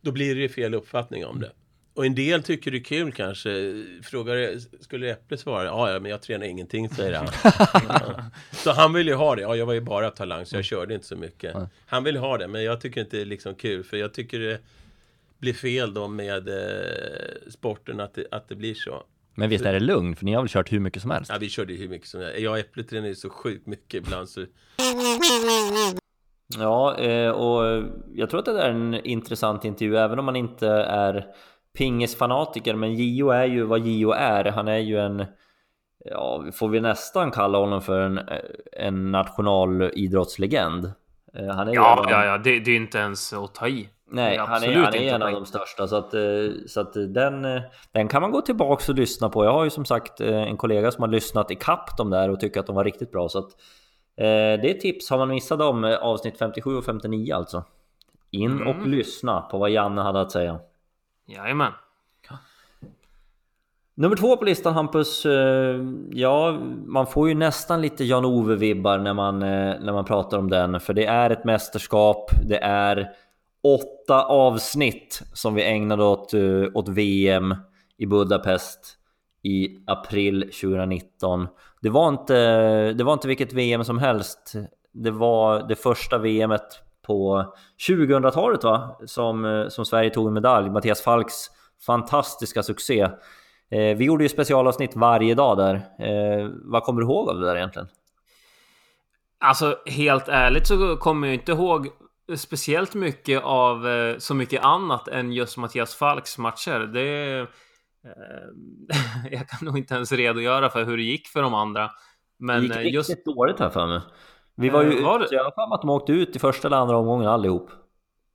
[0.00, 1.52] Då blir det ju fel uppfattning om det.
[1.94, 3.84] Och en del tycker det är kul kanske.
[4.02, 5.64] Frågar, skulle Äpple svara?
[5.64, 7.28] Ja, ja, men jag tränar ingenting, säger han.
[7.88, 8.24] Ja.
[8.50, 9.42] Så han vill ju ha det.
[9.42, 11.56] Ja, jag var ju bara talang, så jag körde inte så mycket.
[11.86, 13.84] Han vill ha det, men jag tycker inte det är liksom kul.
[13.84, 14.58] För jag tycker det
[15.42, 19.02] blir fel då med eh, sporten, att det, att det blir så.
[19.34, 21.30] Men visst är det lugnt, för ni har väl kört hur mycket som helst?
[21.34, 22.38] Ja, vi körde hur mycket som helst.
[22.38, 24.28] Jag och Äpple tränar ju så sjukt mycket ibland.
[24.28, 24.44] Så...
[26.58, 27.84] Ja, eh, och
[28.14, 31.26] jag tror att det där är en intressant intervju, även om man inte är
[31.78, 32.74] pingisfanatiker.
[32.74, 34.44] Men Gio är ju vad Gio är.
[34.44, 35.24] Han är ju en,
[36.04, 38.20] ja, får vi nästan kalla honom för en,
[38.72, 40.84] en nationalidrottslegend.
[41.34, 42.38] Eh, Han är ju en Ja, ja, ja.
[42.38, 43.88] Det, det är inte ens att ta i.
[44.12, 46.20] Nej, är han är, han är en av de största så att, eh,
[46.66, 49.44] så att den, eh, den kan man gå tillbaks och lyssna på.
[49.44, 52.28] Jag har ju som sagt eh, en kollega som har lyssnat i kapp dem där
[52.30, 53.28] och tycker att de var riktigt bra.
[53.28, 53.50] Så att,
[54.16, 54.24] eh,
[54.62, 55.10] det är tips.
[55.10, 57.64] Har man missat dem, eh, avsnitt 57 och 59 alltså.
[58.30, 58.68] In Mm.
[58.68, 60.58] och lyssna på vad Janne hade att säga.
[61.26, 61.72] Jajamän.
[63.94, 69.14] Nummer två på listan Hampus, eh, ja man får ju nästan lite Jan-Ove vibbar när
[69.14, 70.80] man, eh, när man pratar om den.
[70.80, 73.10] För det är ett mästerskap, det är
[73.62, 77.54] åtta avsnitt som vi ägnade åt, eh, åt VM
[77.98, 78.98] i Budapest
[79.42, 81.48] i april 2019.
[81.80, 82.34] Det var, inte,
[82.92, 84.52] det var inte vilket VM som helst.
[84.92, 87.44] Det var det första VMet på
[87.88, 88.96] 2000-talet va?
[89.06, 90.70] Som, eh, som Sverige tog en medalj.
[90.70, 91.50] Mattias Falks
[91.86, 93.00] fantastiska succé.
[93.70, 95.74] Eh, vi gjorde ju specialavsnitt varje dag där.
[95.74, 97.88] Eh, vad kommer du ihåg av det där egentligen?
[99.40, 101.88] Alltså helt ärligt så kommer jag inte ihåg
[102.36, 106.78] speciellt mycket av eh, så mycket annat än just Mattias Falks matcher.
[106.78, 107.38] Det...
[107.38, 107.46] Eh,
[109.38, 111.82] jag kan nog inte ens redogöra för hur det gick för de andra.
[111.82, 111.90] det
[112.38, 113.24] Men gick eh, riktigt just...
[113.24, 114.00] dåligt här för mig.
[114.54, 115.24] Vi var ju Eh, var det?
[115.24, 117.70] ute, jag har för att de åkte ut i första eller andra omgången allihop.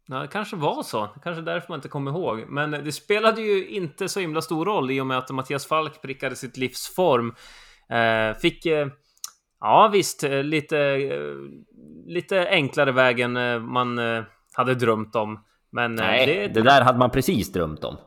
[0.07, 1.09] Ja, det kanske var så.
[1.23, 2.45] Kanske därför man inte kommer ihåg.
[2.47, 6.01] Men det spelade ju inte så himla stor roll i och med att Mattias Falk
[6.01, 7.35] prickade sitt livs form.
[7.89, 8.65] Eh, fick...
[8.65, 8.87] Eh,
[9.59, 10.77] ja, visst, eh, lite...
[10.79, 11.35] Eh,
[12.05, 13.99] lite enklare vägen eh, man
[14.53, 15.43] hade drömt om.
[15.71, 17.97] Men Nej, det, det där hade man precis drömt om.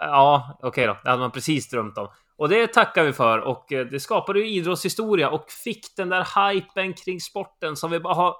[0.00, 0.96] Ja, okej då.
[1.04, 2.08] Det hade man precis drömt om.
[2.36, 3.38] Och det tackar vi för.
[3.38, 8.14] Och det skapade ju idrottshistoria och fick den där hypen kring sporten som vi bara
[8.14, 8.34] har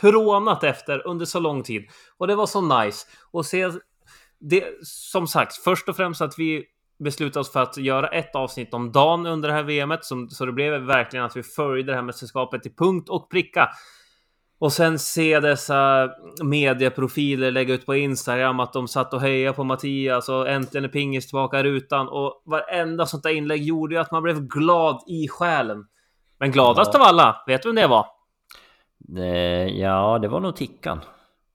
[0.00, 1.84] trånat efter under så lång tid.
[2.18, 3.06] Och det var så nice.
[3.30, 3.70] Och se
[4.40, 6.64] det, som sagt, först och främst att vi
[6.98, 10.04] beslutade oss för att göra ett avsnitt om dagen under det här VMet.
[10.04, 13.68] Som, så det blev verkligen att vi följde det här mästerskapet till punkt och pricka.
[14.58, 16.10] Och sen se dessa
[16.42, 20.88] medieprofiler lägga ut på Instagram att de satt och hejade på Mattias och äntligen är
[20.88, 22.08] pingis tillbaka i rutan.
[22.08, 25.84] Och varenda sånt där inlägg gjorde ju att man blev glad i själen.
[26.38, 27.00] Men gladast Ja.
[27.00, 28.06] av alla, vet du vem det var?
[29.18, 31.00] Eh, ja, det var nog Tickan.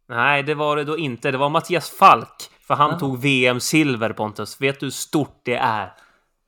[0.10, 1.32] Nej, det var det då inte.
[1.32, 2.50] Det var Mattias Falk.
[2.72, 3.00] För han Jaha.
[3.00, 4.62] tog VM-silver Pontus.
[4.62, 5.94] Vet du hur stort det är?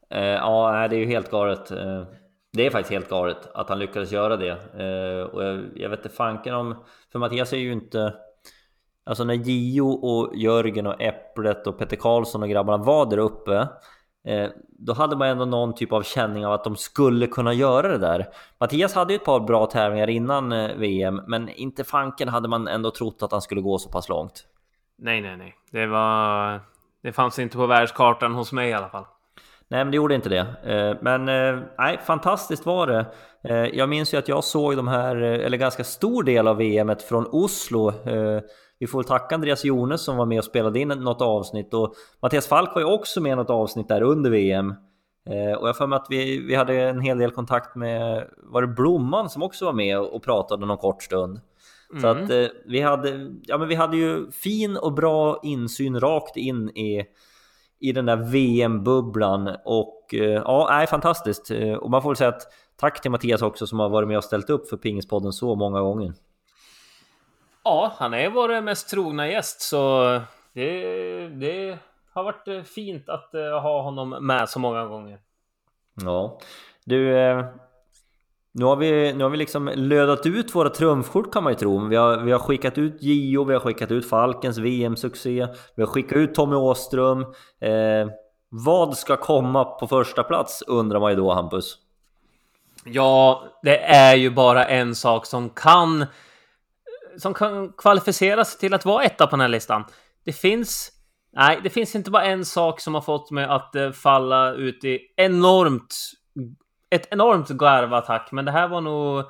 [0.09, 1.71] Eh, ja, det är ju helt galet.
[1.71, 2.03] Eh,
[2.53, 4.49] det är faktiskt helt galet att han lyckades göra det.
[4.51, 6.83] Eh, och jag, jag vet inte fanken om...
[7.11, 8.13] För Mattias är ju inte...
[9.03, 13.67] Alltså när Gio och Jörgen och Äpplet och Peter Karlsson och grabbarna var där uppe
[14.27, 17.87] eh, Då hade man ändå någon typ av känning av att de skulle kunna göra
[17.87, 18.27] det där
[18.59, 22.67] Mattias hade ju ett par bra tävlingar innan eh, VM Men inte fanken hade man
[22.67, 24.45] ändå trott att han skulle gå så pass långt
[25.03, 25.55] Nej, nej, nej.
[25.71, 26.59] Det var...
[27.01, 29.05] Det fanns inte på världskartan hos mig i alla fall.
[29.67, 30.39] Nej men det gjorde inte det.
[30.63, 33.05] Eh, men eh, nej, fantastiskt var det.
[33.43, 37.01] Eh, jag minns ju att jag såg de här, eller ganska stor del av VMet
[37.01, 37.93] från Oslo.
[38.79, 41.93] Vi får väl tacka Andreas Jones som var med och spelade in något avsnitt och
[42.21, 44.73] Mattias Falk var ju också med i något avsnitt där under VM.
[45.29, 48.61] Och jag har för mig att vi, vi hade en hel del kontakt med, var
[48.61, 51.39] det Blomman som också var med och pratade någon kort stund?
[52.01, 52.23] Så Mm.
[52.23, 56.69] att eh, vi hade, ja men vi hade ju fin och bra insyn rakt in
[56.69, 57.05] i,
[57.79, 61.51] i den där VM-bubblan och eh, ja, nej, fantastiskt.
[61.51, 62.41] Eh, Och man får väl säga att
[62.75, 65.81] tack till Mattias också som har varit med och ställt upp för Pingispodden så många
[65.81, 66.13] gånger.
[67.63, 70.03] Ja, han är vår mest trogna gäst så
[70.53, 71.77] det, det
[72.13, 75.19] har varit eh, fint att eh, ha honom med så många gånger.
[76.03, 76.39] Ja,
[76.85, 77.13] du.
[78.55, 81.87] Nu har vi, nu har vi liksom lödat ut våra trumfkort kan man ju tro.
[81.87, 85.87] Vi har, vi har skickat ut Gio, vi har skickat ut Falkens VM-succé, vi har
[85.87, 87.21] skickat ut Tommy Åström.
[87.61, 88.09] Eh,
[88.49, 91.77] vad ska komma på första plats undrar man ju då Hampus.
[92.85, 96.05] Ja, det är ju bara en sak som kan
[97.17, 99.83] som kan kvalificera sig till att vara etta på den här listan.
[100.25, 100.91] Det finns
[101.35, 104.83] Nej, det finns inte bara en sak som har fått mig att eh, falla ut
[104.83, 105.95] i enormt
[106.95, 109.23] ett enormt garvattack, men det här var nog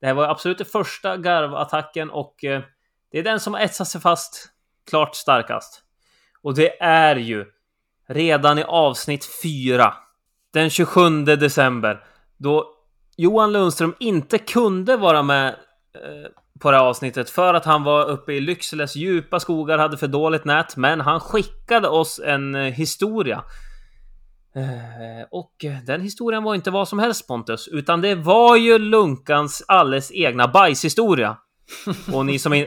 [0.00, 2.62] det här var absolut den första garvattacken och eh,
[3.10, 4.48] det är den som har etsat sig fast
[4.90, 5.82] klart starkast.
[6.42, 7.46] Och det är ju
[8.08, 9.94] redan i avsnitt 4
[10.52, 12.04] den 27 december
[12.36, 12.72] då
[13.16, 15.48] Johan Lundström inte kunde vara med
[15.94, 19.96] eh, på det här avsnittet för att han var uppe i Lyckseles djupa skogar, hade
[19.96, 23.42] för dåligt nät, men han skickade oss en eh, historia.
[24.56, 25.52] Eh, och
[25.86, 30.48] den historien var inte vad som helst Pontus, utan det var ju Lunkans alldeles egna
[30.48, 31.36] bajshistoria.
[32.12, 32.66] Och ni som, in,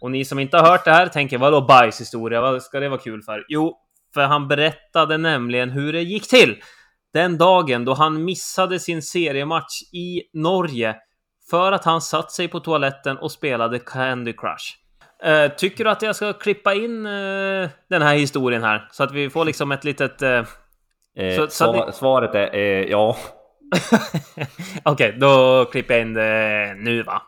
[0.00, 2.40] och ni som inte har hört det här tänker, vadå bajshistoria?
[2.40, 3.44] Vad ska det vara kul för?
[3.48, 3.76] Jo,
[4.14, 6.56] för han berättade nämligen hur det gick till
[7.12, 10.96] den dagen då han missade sin seriematch i Norge
[11.50, 14.76] för att han satt sig på toaletten och spelade Candy Crush.
[15.22, 19.12] Eh, tycker du att jag ska klippa in eh, den här historien här så att
[19.12, 20.22] vi får liksom ett litet...
[21.20, 23.16] Eh, Så- så sva- det- Svaret är eh, ja.
[24.84, 27.22] Okej, då klipper jag in det nu va?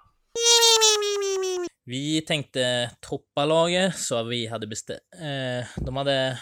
[1.85, 4.99] Vi tänkte toppa laget så vi hade bestämt...
[5.21, 6.39] Eh, de, hade,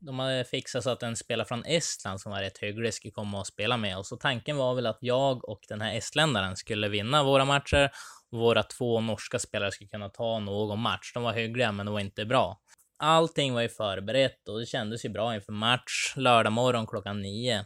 [0.00, 3.38] de hade fixat så att en spelare från Estland som var rätt hygglig skulle komma
[3.40, 4.08] och spela med oss.
[4.08, 7.90] Så tanken var väl att jag och den här estländaren skulle vinna våra matcher
[8.32, 11.12] och våra två norska spelare skulle kunna ta någon match.
[11.14, 12.60] De var hyggliga, men de var inte bra.
[13.04, 17.64] Allting var ju förberett och det kändes ju bra inför match lördag morgon klockan nio.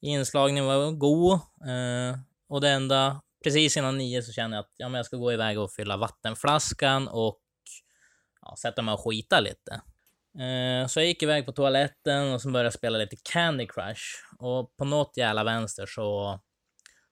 [0.00, 1.32] Inslagningen var god
[1.68, 2.18] eh,
[2.48, 5.32] och det enda precis innan nio så kände jag att ja, men jag ska gå
[5.32, 7.40] iväg och fylla vattenflaskan och
[8.40, 9.80] ja, sätta mig och skita lite.
[10.38, 14.04] Eh, så jag gick iväg på toaletten och så började jag spela lite Candy Crush.
[14.38, 16.40] Och på något jävla vänster så,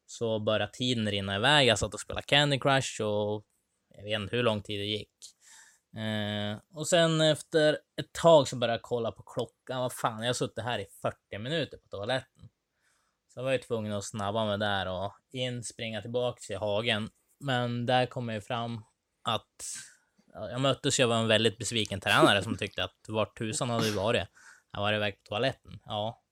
[0.06, 1.68] så började tiden rinna iväg.
[1.68, 3.44] Jag satt och spelade Candy Crush och
[3.96, 5.33] jag vet inte hur lång tid det gick.
[5.96, 9.80] Eh, och sen efter ett tag så började jag kolla på klockan.
[9.80, 12.48] Vad fan, jag har suttit här i 40 minuter på toaletten.
[13.28, 17.10] Så jag var ju tvungen att snabba mig där och in, springa tillbaka till hagen.
[17.40, 18.84] Men där kom jag ju fram
[19.22, 19.64] att
[20.32, 23.92] jag möttes ju av en väldigt besviken tränare som tyckte att vart tusan hade du
[23.92, 24.28] varit?
[24.72, 25.80] Jag var iväg på toaletten.
[25.84, 26.22] Ja,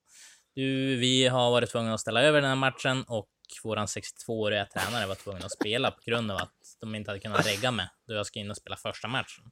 [0.54, 3.28] du, vi har varit tvungna att ställa över den här matchen och
[3.64, 7.46] våran 62-åriga tränare var tvungen att spela på grund av att de inte hade kunnat
[7.46, 9.44] regga med då jag ska in och spela första matchen.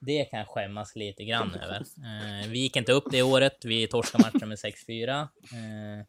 [0.00, 1.76] Det kan jag skämmas lite grann över.
[1.76, 3.64] Eh, vi gick inte upp det året.
[3.64, 5.20] Vi torskade matchen med 6-4.
[5.20, 6.06] Eh,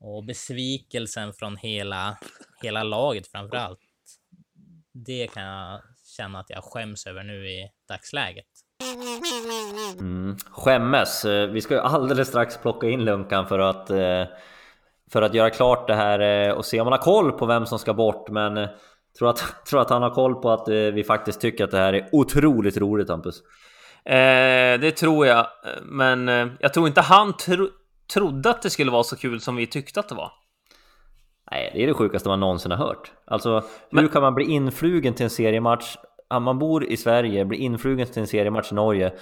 [0.00, 2.18] och besvikelsen från hela,
[2.62, 3.80] hela laget framför allt.
[4.92, 5.82] Det kan jag
[6.16, 8.46] känna att jag skäms över nu i dagsläget.
[9.98, 10.36] Mm.
[10.50, 11.24] Skämmes.
[11.24, 14.24] Eh, vi ska ju alldeles strax plocka in Lunkan för att eh,
[15.10, 17.66] för att göra klart det här eh, och se om han har koll på vem
[17.66, 18.28] som ska bort.
[18.30, 18.68] Men
[19.18, 21.78] tror att, tror att han har koll på att eh, vi faktiskt tycker att det
[21.78, 23.42] här är otroligt roligt Hampus.
[24.04, 25.46] Eh, det tror jag,
[25.82, 27.68] men eh, jag tror inte han tro
[28.12, 30.32] trodde att det skulle vara så kul som vi tyckte att det var.
[31.50, 33.12] Nej, det är det sjukaste man någonsin har hört.
[33.26, 35.96] Alltså, hur Men- kan man bli influgen till en seriematch?
[36.40, 39.12] Man bor i Sverige, blir influgen till en seriematch i Norge,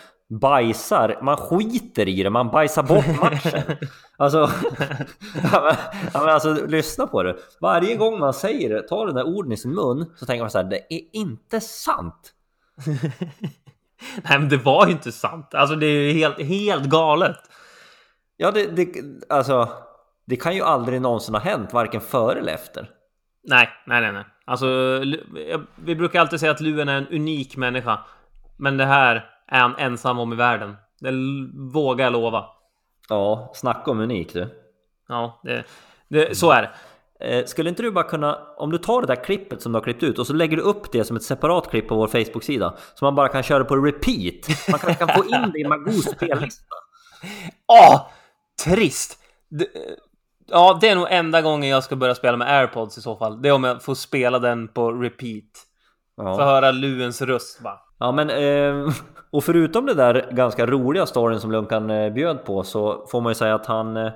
[0.40, 3.76] bajsar, man skiter i det, man bajsar bort matchen.
[4.16, 4.38] Alltså,
[5.52, 5.76] ja,
[6.14, 7.36] men alltså, lyssna på det.
[7.60, 10.50] Varje gång man säger det, tar den där orden i sin mun, så tänker man
[10.50, 12.32] så här, det är inte sant.
[14.22, 15.54] Nej, men det var ju inte sant.
[15.54, 17.38] Alltså, det är ju helt, helt galet.
[18.36, 18.88] Ja, det, det,
[19.28, 19.68] alltså,
[20.24, 22.90] det kan ju aldrig någonsin ha hänt, varken före eller efter.
[23.44, 24.24] Nej, nej, nej, nej.
[24.44, 24.66] Alltså,
[25.76, 27.98] vi brukar alltid säga att Luen är en unik människa.
[28.56, 30.76] Men det här är han ensam om i världen.
[31.00, 31.10] Det
[31.72, 32.44] vågar jag lova.
[33.08, 34.48] Ja, snacka om unik du.
[35.08, 35.64] Ja, det,
[36.08, 36.70] det, så är det.
[37.26, 39.84] Eh, Skulle inte du bara kunna, om du tar det där klippet som du har
[39.84, 42.74] klippt ut och så lägger du upp det som ett separat klipp på vår Facebook-sida
[42.94, 44.68] så man bara kan köra på repeat.
[44.70, 46.64] Man kanske kan få in det i Magos spellista.
[47.66, 48.10] Åh!
[48.64, 49.18] Trist!
[50.52, 53.42] Ja, det är nog enda gången jag ska börja spela med airpods i så fall.
[53.42, 55.44] Det är om jag får spela den på repeat.
[56.16, 56.44] Få Ja.
[56.44, 57.78] höra Luens röst bara.
[57.98, 58.92] ja, men eh,
[59.32, 63.30] och förutom det där ganska roliga storyn som Lunkan eh, bjöd på så får man
[63.30, 64.12] ju säga att han eh,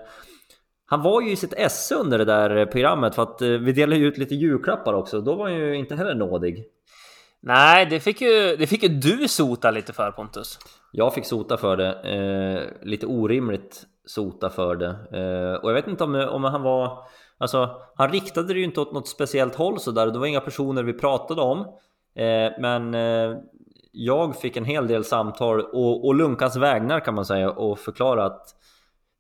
[0.89, 3.73] han var ju i sitt esse under det där eh, programmet för att eh, vi
[3.73, 5.21] delade ju ut lite julklappar också.
[5.21, 6.65] Då var han ju inte heller nådig.
[7.43, 10.59] Nej, det fick ju, det fick ju du sota lite för Pontus.
[10.93, 14.87] Jag fick sota för det, eh, lite orimligt sota för det.
[14.89, 16.99] Eh, och jag vet inte om, om han var...
[17.39, 20.07] Alltså, han riktade det ju inte åt något speciellt håll sådär.
[20.07, 21.59] Det var inga personer vi pratade om.
[22.15, 23.37] Eh, men eh,
[23.93, 28.25] jag fick en hel del samtal och, och Lunkans vägnar kan man säga och förklara
[28.25, 28.47] att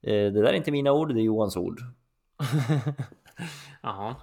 [0.02, 1.80] eh, det där är inte mina ord, det är Johans ord.
[3.82, 4.14] Jaha.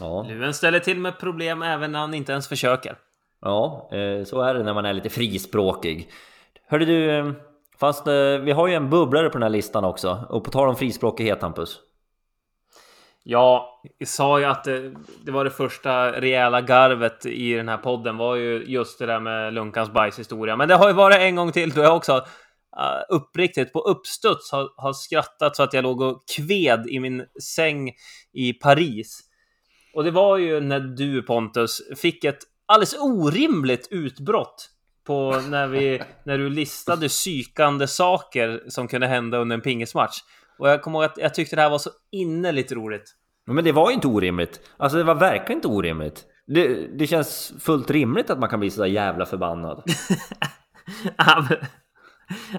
[0.00, 2.98] Ja, Luven ställer till med problem även när han inte ens försöker.
[3.40, 6.10] ja eh, så är det när man är lite frispråkig.
[6.72, 7.32] Hörde du, eh,
[7.80, 10.26] fast eh, vi har ju en bubblare på den här listan också.
[10.28, 11.80] Och på tal om frispråkighet Hampus.
[13.22, 14.94] Ja, jag sa ju att det,
[15.24, 19.20] det var det första rejäla garvet i den här podden var ju just det där
[19.20, 20.56] med Lunkans bajshistoria.
[20.56, 24.52] Men det har ju varit en gång till då jag också uh, uppriktigt på uppstuds
[24.52, 27.90] har, har skrattat så att jag låg och kved i min säng
[28.32, 29.20] i Paris.
[29.94, 34.68] Och det var ju när du Pontus fick ett alldeles orimligt utbrott
[35.06, 40.18] på när, vi, när du listade psykande saker som kunde hända under en pingismatch.
[40.58, 43.14] Och jag kommer ihåg att jag tyckte det här var så innerligt roligt.
[43.46, 44.60] Men det var ju inte orimligt.
[44.76, 46.24] Alltså det var verkligen inte orimligt.
[46.46, 49.82] Det, det känns fullt rimligt att man kan bli sådär jävla förbannad.
[51.16, 51.58] Ja, men-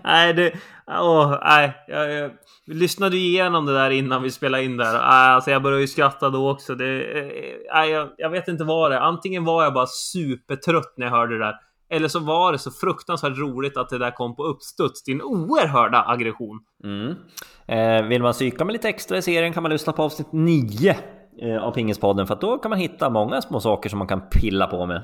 [0.04, 0.54] nej, det...
[0.88, 1.74] Åh, nej.
[1.88, 2.32] Jag, jag,
[2.68, 4.96] vi lyssnade igenom det där innan vi spelade in där.
[4.96, 6.76] Alltså jag började ju skratta då också.
[6.76, 9.02] Det, eh, nej, jag, jag vet inte vad det är.
[9.02, 11.56] Antingen var jag bara supertrött när jag hörde det där.
[11.94, 15.04] Eller så var det så fruktansvärt roligt att det där kom på uppstuds.
[15.04, 16.60] Din oerhörda aggression.
[16.84, 17.16] Mm.
[17.68, 20.96] Eh, vill man psyka med lite extra i serien kan man lyssna på avsnitt 9
[21.42, 24.22] eh, av Pingispodden för att då kan man hitta många små saker som man kan
[24.30, 25.04] pilla på med.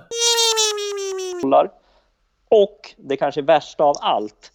[2.49, 4.51] Och det kanske värsta av allt,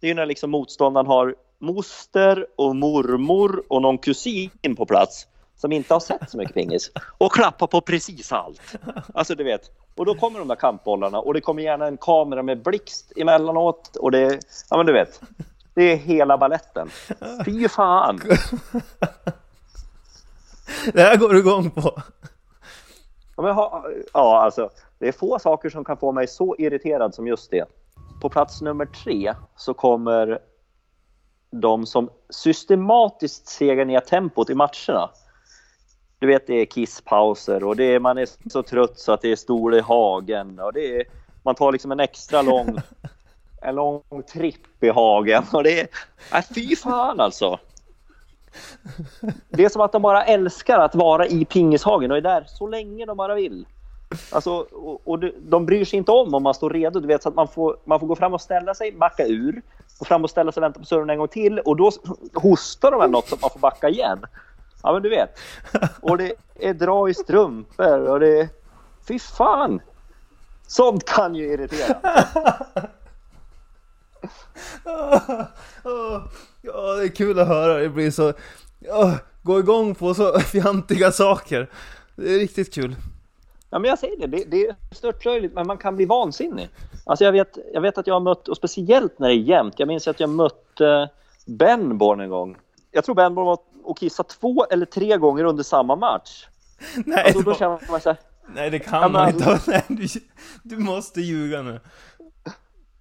[0.00, 5.26] det är ju när liksom motståndaren har moster och mormor och någon kusin på plats
[5.56, 8.76] som inte har sett så mycket pingis och klappar på precis allt.
[9.14, 9.70] Alltså du vet.
[9.96, 13.96] Och då kommer de där kampbollarna och det kommer gärna en kamera med blixt emellanåt
[13.96, 14.40] och det,
[14.70, 15.20] ja men du vet.
[15.74, 16.90] Det är hela balletten.
[17.44, 18.20] Fy fan!
[20.92, 22.02] Det här går du igång på.
[23.36, 27.14] Ja, men ha, ja, alltså, det är få saker som kan få mig så irriterad
[27.14, 27.64] som just det.
[28.20, 30.38] På plats nummer tre så kommer
[31.50, 35.10] de som systematiskt segar ner tempot i matcherna.
[36.18, 39.32] Du vet, det är kisspauser och det är, man är så trött så att det
[39.32, 41.04] är stol i hagen och det är,
[41.42, 42.76] man tar liksom en extra lång,
[43.62, 44.02] en lång
[44.32, 45.88] tripp i hagen och det är,
[46.32, 47.58] nej, fy fan alltså.
[49.48, 52.66] Det är som att de bara älskar att vara i pingishagen och är där så
[52.66, 53.66] länge de bara vill.
[54.32, 57.00] Alltså, och, och de- bryr sig inte om om man står redo.
[57.00, 59.62] Du vet, så att man får, man får gå fram och ställa sig, backa ur.
[59.98, 61.58] Gå fram och ställa sig och vänta på serven en gång till.
[61.58, 61.90] Och då
[62.34, 64.24] hostar de väl något så att man får backa igen.
[64.86, 65.38] Ja, men du vet.
[66.00, 68.48] Och det är dra i strumpor och det är...
[69.08, 69.80] Fy fan!
[70.66, 71.96] Sånt kan ju irritera.
[76.62, 77.78] Ja, det är kul att höra.
[77.78, 78.32] Det blir så...
[78.78, 81.70] Ja, gå igång på så fjantiga saker.
[82.16, 82.96] Det är riktigt kul.
[83.70, 86.68] Ja, men jag säger det, det, det är störtlöjligt, men man kan bli vansinnig.
[87.06, 89.74] Alltså jag vet, jag vet att jag har mött, och speciellt när det är jämnt,
[89.78, 91.10] jag minns att jag mötte
[91.46, 92.56] Benborn en gång.
[92.90, 96.46] Jag tror Benborn var och kissade två eller tre gånger under samma match.
[97.06, 98.18] Nej, Alltså, då var- känner man så här,
[98.48, 99.60] Nej, det kan man inte.
[99.66, 100.06] Nej, du,
[100.62, 101.80] du måste ljuga nu.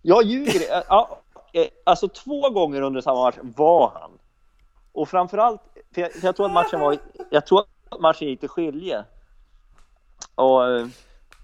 [0.01, 0.83] jag ljuger.
[0.89, 1.19] Ja,
[1.53, 4.11] eh, alltså två gånger under samma match var han.
[4.91, 5.61] Och framförallt,
[5.93, 6.97] för jag, för jag tror att matchen var,
[7.29, 7.59] jag tror
[7.89, 9.03] att matchen gick till skilje.
[10.35, 10.87] Och, eh,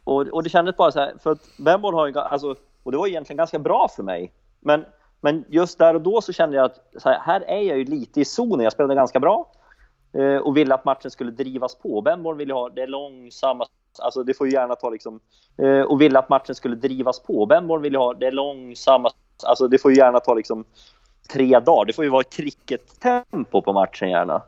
[0.04, 2.98] och, och det kändes bara så här, för att Benborn har ju, alltså, och det
[2.98, 4.34] var egentligen ganska bra för mig.
[4.60, 4.86] Men,
[5.22, 8.22] men just där och då så kände jag att här, här är jag ju lite
[8.22, 8.64] i zonen.
[8.64, 9.52] Jag spelade ganska bra
[10.14, 12.02] eh, och ville att matchen skulle drivas på.
[12.02, 13.66] Benborn ville ha det långsamma,
[14.00, 15.20] alltså det får ju gärna ta liksom,
[15.58, 17.46] eh, och ville att matchen skulle drivas på.
[17.46, 19.10] Benborn ville ha det långsamma,
[19.44, 20.66] alltså det får ju gärna ta liksom
[21.34, 21.86] tre dagar.
[21.86, 24.42] Det får ju vara cricket-tempo på matchen gärna.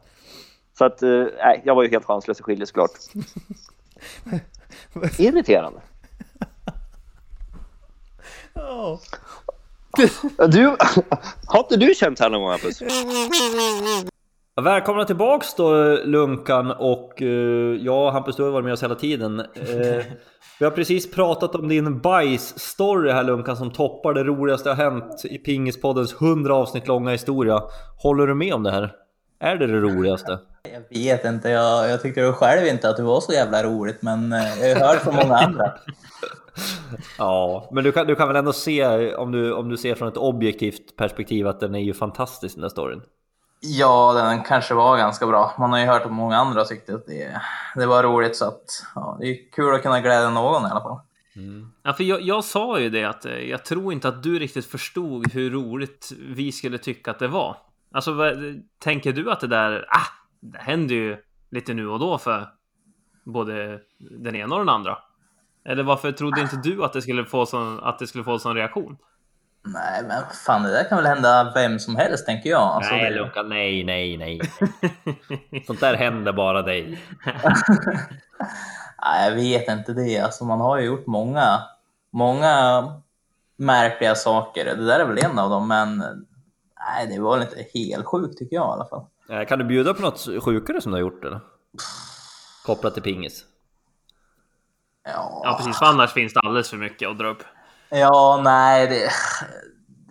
[0.77, 2.91] Så att, eh, nej, jag var ju helt chanslös i skilje såklart.
[5.19, 5.81] Irriterande.
[10.47, 10.67] Du,
[11.47, 12.81] har inte du känt här någon gång Hampus?
[14.61, 17.27] Välkomna tillbaks då Lunkan och eh,
[17.81, 19.39] ja, Hampus du har varit med oss hela tiden.
[19.39, 19.45] Eh,
[20.59, 25.25] vi har precis pratat om din bajs-story här Lunkan som toppar det roligaste har hänt
[25.25, 27.61] i Pingispoddens 100 avsnitt långa historia.
[27.97, 28.91] Håller du med om det här?
[29.39, 30.39] Är det det roligaste?
[30.73, 34.33] Jag vet inte, jag, jag tyckte själv inte att det var så jävla roligt, men
[34.33, 35.73] eh, jag har hört från många andra.
[37.17, 40.07] Ja, men du kan, du kan väl ändå se om du, om du ser från
[40.07, 43.01] ett objektivt perspektiv att den är ju fantastisk den där storyn.
[43.59, 45.53] Ja, den kanske var ganska bra.
[45.59, 47.41] Man har ju hört att många andra tyckte att det,
[47.75, 48.63] det var roligt, så att
[48.95, 50.99] ja, det är kul att kunna glädja någon i alla fall.
[51.83, 54.65] Ja, för jag, jag sa ju det att eh, jag tror inte att du riktigt
[54.65, 57.57] förstod hur roligt vi skulle tycka att det var.
[57.91, 58.33] Alltså, vad,
[58.79, 60.07] tänker du att det där, ah,
[60.39, 61.17] det händer ju
[61.51, 62.47] lite nu och då för
[63.25, 64.97] både den ena och den andra?
[65.65, 68.55] Eller varför trodde inte du att det skulle få sån, att det skulle få sån
[68.55, 68.97] reaktion?
[69.65, 72.61] Nej, men fan det där kan väl hända vem som helst tänker jag.
[72.61, 73.19] Alltså, nej det...
[73.19, 74.41] Luka, nej, nej, nej.
[75.67, 76.99] Sånt där händer bara dig.
[79.05, 80.19] Nej, jag vet inte det.
[80.19, 81.61] Alltså, man har ju gjort många,
[82.11, 82.83] många
[83.55, 84.65] märkliga saker.
[84.65, 88.37] Det där är väl en av dem, men nej, det var väl inte helt sjukt
[88.37, 89.05] tycker jag i alla fall.
[89.29, 91.39] Eh, Kan du bjuda på något sjukare som du har gjort eller?
[92.65, 93.45] Kopplat till pingis?
[95.03, 95.79] Ja, Ja, precis.
[95.79, 97.43] För annars finns det alldeles för mycket att dra upp.
[97.89, 99.09] ja nej, det,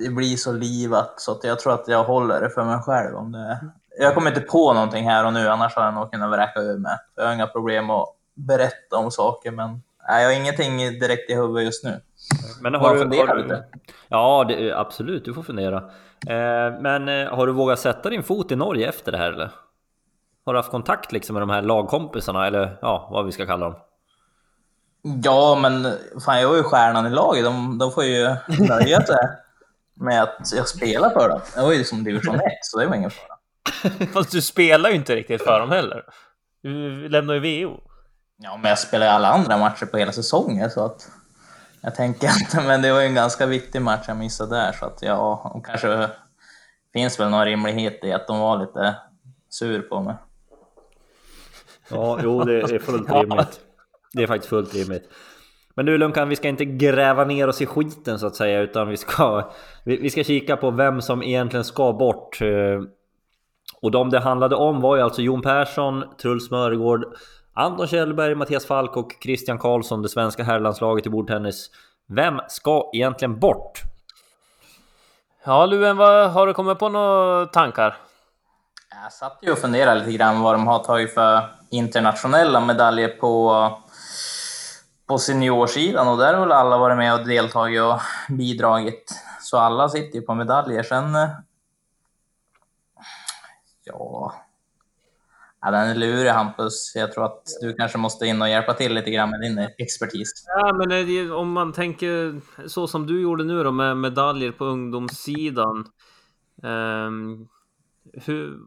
[0.04, 3.16] det blir så livat så att jag tror att jag håller det för mig själv.
[3.16, 3.60] Om det...
[3.98, 6.78] Jag kommer inte på någonting här och nu, annars hade jag nog kunnat vräka ur
[6.78, 6.96] mig.
[7.16, 11.34] Jag har inga problem att berätta om saker, men nej, jag har ingenting direkt i
[11.34, 12.00] huvudet just nu.
[12.60, 13.64] Men har du, fundera har du, lite.
[14.08, 15.76] Ja, det, absolut, du får fundera.
[16.26, 19.50] Eh, men eh, har du vågat sätta din fot i Norge efter det här eller?
[20.44, 23.64] Har du haft kontakt liksom med de här lagkompisarna eller ja, vad vi ska kalla
[23.64, 23.74] dem?
[25.02, 27.44] Ja, men fan, jag är ju stjärnan i laget.
[27.44, 29.28] De, de får ju nöja sig
[29.94, 31.40] med att jag spelar för dem.
[31.56, 33.38] Jag var ju liksom division 1, så det var ingen fara.
[34.12, 36.04] Fast du spelar ju inte riktigt för dem heller.
[36.62, 37.80] Du lämnar ju VO.
[38.36, 41.08] Ja, men jag spelar ju alla andra matcher på hela säsongen, så att
[41.80, 44.86] jag tänker att, men det var ju en ganska viktig match jag missade där, så
[44.86, 46.10] att ja, och kanske
[46.92, 48.94] finns väl någon rimlighet i att de var lite
[49.48, 50.14] sur på mig.
[51.88, 53.60] Ja, jo, det är fullt rimligt.
[54.14, 55.10] Det är faktiskt fullt rimligt.
[55.74, 58.88] Men du Lunkan, vi ska inte gräva ner oss i skiten så att säga, utan
[58.88, 59.50] vi ska,
[59.84, 62.40] vi, vi ska kika på vem som egentligen ska bort.
[62.40, 62.82] eh,
[63.82, 67.04] Och de det handlade om var ju alltså Jon Persson, Truls Mörgård,
[67.54, 71.70] Anton Kjellberg, Mattias Falk och Christian Karlsson, det svenska herrlandslaget i bordtennis.
[72.08, 73.82] Vem ska egentligen bort?
[75.44, 77.96] Ja, Luen, vad, har du kommit på några tankar?
[79.04, 81.40] Jag satt ju och funderade lite grann vad de har tagit för
[81.70, 83.68] internationella medaljer på,
[85.12, 89.14] på seniorsidan och där har väl alla varit med och deltagit och bidragit.
[89.40, 90.82] Så alla sitter ju på medaljer.
[90.82, 91.14] Sen...
[91.14, 91.28] Eh,
[93.84, 94.34] ja...
[95.60, 96.92] ja den är lurig Hampus.
[96.94, 100.44] Jag tror att du kanske måste in och hjälpa till lite grann med din expertis.
[100.46, 104.64] Ja, men det, om man tänker så som du gjorde nu då med medaljer på
[104.64, 105.86] ungdomssidan.
[106.62, 107.48] Um,
[108.12, 108.58] hur,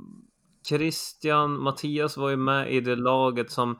[0.67, 3.79] Christian, Mattias var ju med i det laget som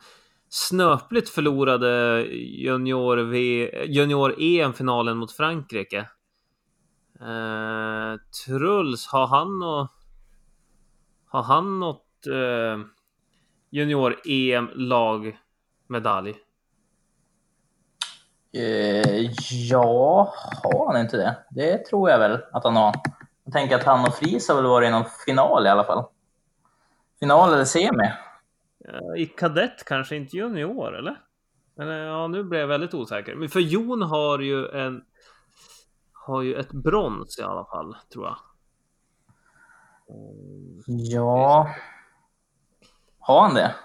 [0.50, 5.98] snöpligt förlorade junior, v, junior EM-finalen mot Frankrike.
[7.22, 8.16] Eh,
[8.46, 9.92] Truls, har han något...
[11.28, 12.78] Har han något eh,
[13.70, 16.36] junior EM-lagmedalj?
[18.54, 19.32] Eh,
[19.70, 20.34] ja,
[20.64, 21.38] har han inte det?
[21.50, 22.94] Det tror jag väl att han har.
[23.44, 26.06] Jag tänker att han och Fries har väl varit i någon final i alla fall.
[27.20, 28.12] Final eller semi.
[28.88, 31.22] Eh, I kadett kanske inte junior, eller?
[31.76, 33.36] Men eh, ja, nu blev jag väldigt osäker.
[33.36, 35.04] Men för Jon har ju en...
[36.14, 38.38] Har ju ett brons i alla fall, tror jag.
[40.88, 41.76] Ja.
[43.20, 43.76] Har han det?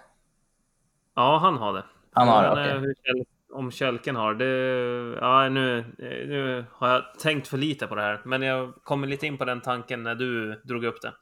[1.15, 1.85] Ja, han har det.
[2.13, 5.19] Han har det, hur Kjell- Om Kälken har det...
[5.21, 5.95] Ja, nu,
[6.29, 8.23] nu har jag tänkt för lite på det här.
[8.25, 11.13] Men jag kommer lite in på den tanken när du drog upp det.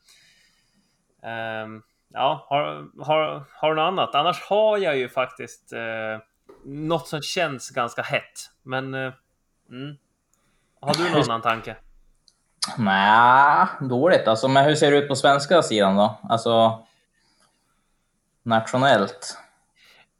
[1.29, 4.15] Ehm, ja, har, har, har du något annat?
[4.15, 6.21] Annars har jag ju faktiskt eh,
[6.65, 8.51] något som känns ganska hett.
[8.63, 8.95] Men...
[8.95, 9.13] Eh,
[9.71, 9.97] mm.
[10.81, 11.77] Har du någon annan tanke?
[12.79, 14.49] Nej, dåligt alltså.
[14.49, 16.19] Men hur ser det ut på svenska sidan då?
[16.29, 16.85] Alltså
[18.43, 19.39] nationellt.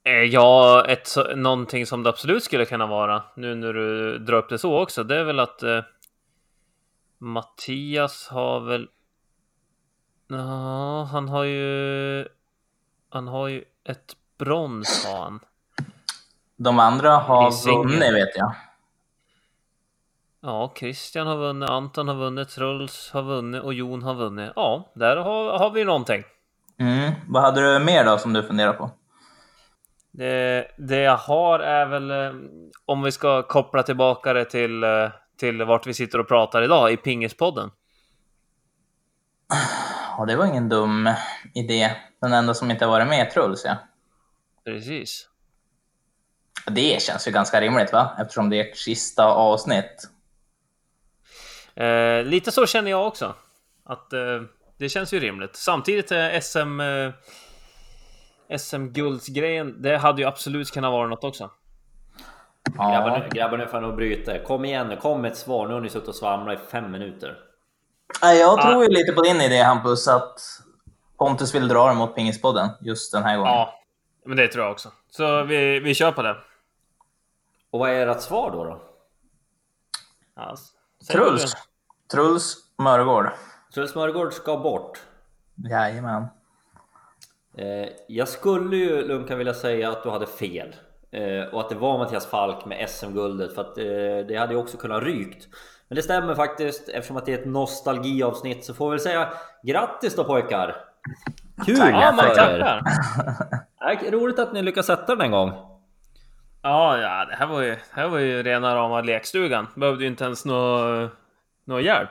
[0.05, 4.49] Eh, Ja, ett, någonting som det absolut skulle kunna vara, nu när du drar upp
[4.49, 5.83] det så också, det är väl att eh,
[7.19, 8.89] Mattias har väl...
[10.29, 12.29] Ja, han har ju...
[13.11, 15.41] Han har ju ett brons, har han.
[16.57, 18.55] De andra har vunnit vet jag.
[20.41, 24.53] Ja, Christian har vunnit, Anton har vunnit, Truls har vunnit och Jon har vunnit.
[24.57, 26.25] Ja, där har, har vi någonting.
[26.79, 27.13] Mm.
[27.29, 28.91] Vad hade du mer då som du funderar på?
[30.11, 32.33] Det, det jag har är väl, eh,
[32.85, 36.93] om vi ska koppla tillbaka det till, eh, till vart vi sitter och pratar idag,
[36.93, 37.71] i Pingispodden.
[40.19, 41.11] Ja, det var ingen dum
[41.55, 41.91] idé.
[42.21, 43.77] Den enda som inte har varit med är Truls, ja.
[44.65, 45.29] Precis.
[46.67, 48.17] Det känns ju ganska rimligt, va?
[48.19, 50.11] Eftersom det är ert sista avsnitt.
[51.75, 53.35] Eh, lite så känner jag också.
[53.85, 54.43] Att eh,
[54.79, 55.57] det känns ju rimligt.
[55.57, 56.81] Samtidigt eh, SM...
[56.81, 57.13] Eh,
[58.59, 61.51] SM-guldsgrejen, det hade ju absolut kunnat vara något också.
[62.65, 64.39] Grabbar, nu, grabbar, nu får jag nog bryta.
[64.39, 65.69] Kom igen nu, kom med ett svar.
[65.69, 67.48] Nu har ni suttit och svamlat i fem minuter.
[68.23, 70.41] Nej, Jag tror ju lite på din idé Hampus, att
[71.19, 73.53] Pontus vill dra det mot Pingispodden just den här gången.
[73.53, 73.81] Ja,
[74.25, 74.93] men det tror jag också.
[75.11, 76.37] Så vi, vi kör på det.
[77.71, 78.65] Och vad är ert svar då?
[78.65, 78.81] då?
[80.35, 80.59] Vad
[81.11, 81.57] Truls.
[82.11, 83.31] Truls Mörgård.
[83.75, 85.03] Truls Mörgård ska bort.
[85.71, 86.27] Jajamän.
[87.59, 90.77] Eh, jag skulle ju Lunkan vilja säga att du hade fel.
[91.11, 94.59] Eh, och att det var Mattias Falk med SM-guldet för att eh, det hade ju
[94.61, 95.49] också kunnat rykt.
[95.89, 99.29] Men det stämmer faktiskt eftersom att det är ett nostalgiavsnitt så får vi väl säga
[99.63, 100.77] grattis då pojkar!
[101.67, 102.83] Kul Ja, man tackar!
[103.81, 105.53] Ja, Roligt att ni lyckas sätta den en gång.
[106.63, 109.67] Ja, ja, det här var ju, det här var ju rena rama lekstugan.
[109.77, 110.79] Behövde ju inte ens nå,
[111.65, 112.11] nå hjälp.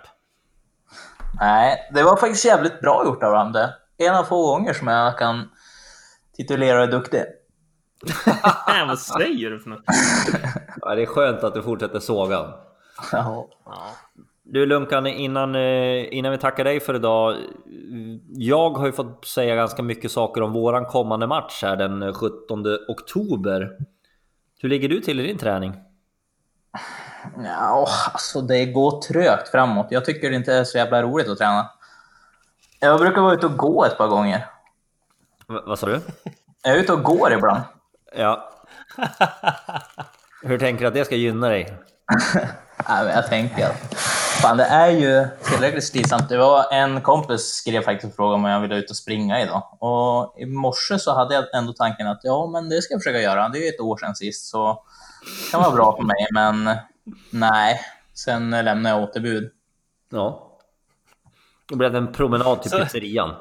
[1.40, 3.74] Nej, det var faktiskt jävligt bra gjort av det.
[3.98, 5.50] En av få gånger som jag kan
[6.38, 7.24] titulera dig duktig.
[8.68, 9.84] Nej, vad säger du för något?
[10.82, 12.54] Ja, det är skönt att du fortsätter såga.
[13.12, 13.48] Ja.
[14.44, 17.36] Du Lunkan, innan, eh, innan vi tackar dig för idag.
[18.30, 22.78] Jag har ju fått säga ganska mycket saker om våran kommande match här den 17
[22.88, 23.78] oktober.
[24.60, 25.74] Hur ligger du till i din träning?
[27.44, 29.88] Ja, alltså det går trögt framåt.
[29.90, 31.70] Jag tycker det inte är så jävla roligt att träna.
[32.80, 34.38] Jag brukar vara ute och gå ett par gånger.
[35.48, 36.02] V vad sa du?
[36.64, 37.62] Jag är ute och går ibland.
[38.16, 38.50] Ja.
[40.44, 41.78] Hur tänker du att det ska gynna dig?
[42.88, 43.94] Men jag tänker att
[44.42, 46.30] fan, det är ju tillräckligt slitsamt.
[46.30, 49.64] Det var en kompis skrev faktiskt och frågade om jag ville ut och springa idag.
[49.80, 53.22] Och i morse så hade jag ändå tanken att ja, men det ska jag försöka
[53.22, 53.50] göra.
[53.50, 54.84] Det är ju ett år sedan sist, så
[55.46, 56.28] det kan vara bra för mig.
[56.34, 56.76] Men
[57.30, 57.80] nej,
[58.14, 59.52] sen lämnade jag återbud.
[60.10, 60.44] Ja.
[61.70, 63.36] Då blev det en promenad till Så- pizzerian.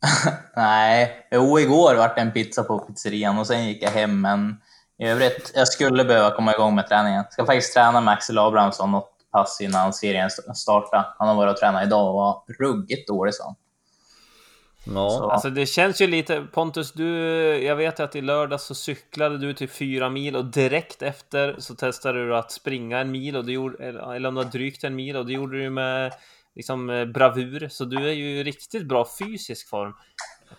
[0.56, 4.20] Nej, jo, igår vart det en pizza på pizzerian och sen gick jag hem.
[4.20, 4.56] Men
[4.98, 7.24] i övrigt, jag skulle behöva komma igång med träningen.
[7.24, 11.14] Jag ska faktiskt träna med Axel Abrahamsson något pass innan serien startar.
[11.18, 13.54] Han har varit och tränat idag och var ruggigt dålig, sa han.
[14.94, 15.10] Ja.
[15.10, 17.08] Så, Alltså det känns ju lite, Pontus, du,
[17.64, 21.74] jag vet att i lördag så cyklade du till fyra mil och direkt efter så
[21.74, 24.84] testade du att springa en mil och det gjorde, eller eller om det var drygt
[24.84, 26.12] en mil och det gjorde du med
[26.54, 29.94] liksom eh, bravur, så du är ju i riktigt bra fysisk form.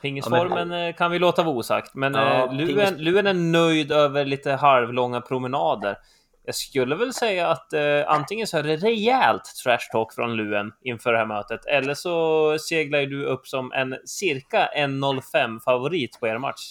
[0.01, 3.91] Pingisformen eh, kan vi låta vara osagt, men Ja, eh, Luen, pingis- Luen är nöjd
[3.91, 5.97] över lite halvlånga promenader.
[6.45, 10.71] Jag skulle väl säga att eh, antingen så är det rejält trash talk från Luen
[10.83, 16.19] inför det här mötet, eller så seglar ju du upp som en cirka 1.05 favorit
[16.19, 16.61] på er match.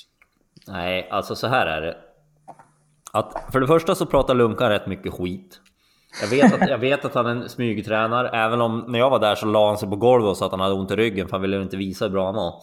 [0.67, 1.97] Nej, alltså så här är det.
[3.13, 5.61] Att för det första så pratar Lunkan rätt mycket skit.
[6.23, 9.19] Jag vet, att, jag vet att han är en smygtränare, även om när jag var
[9.19, 11.27] där så la han sig på golvet och sa att han hade ont i ryggen
[11.29, 12.55] för han ville inte visa hur bra han var.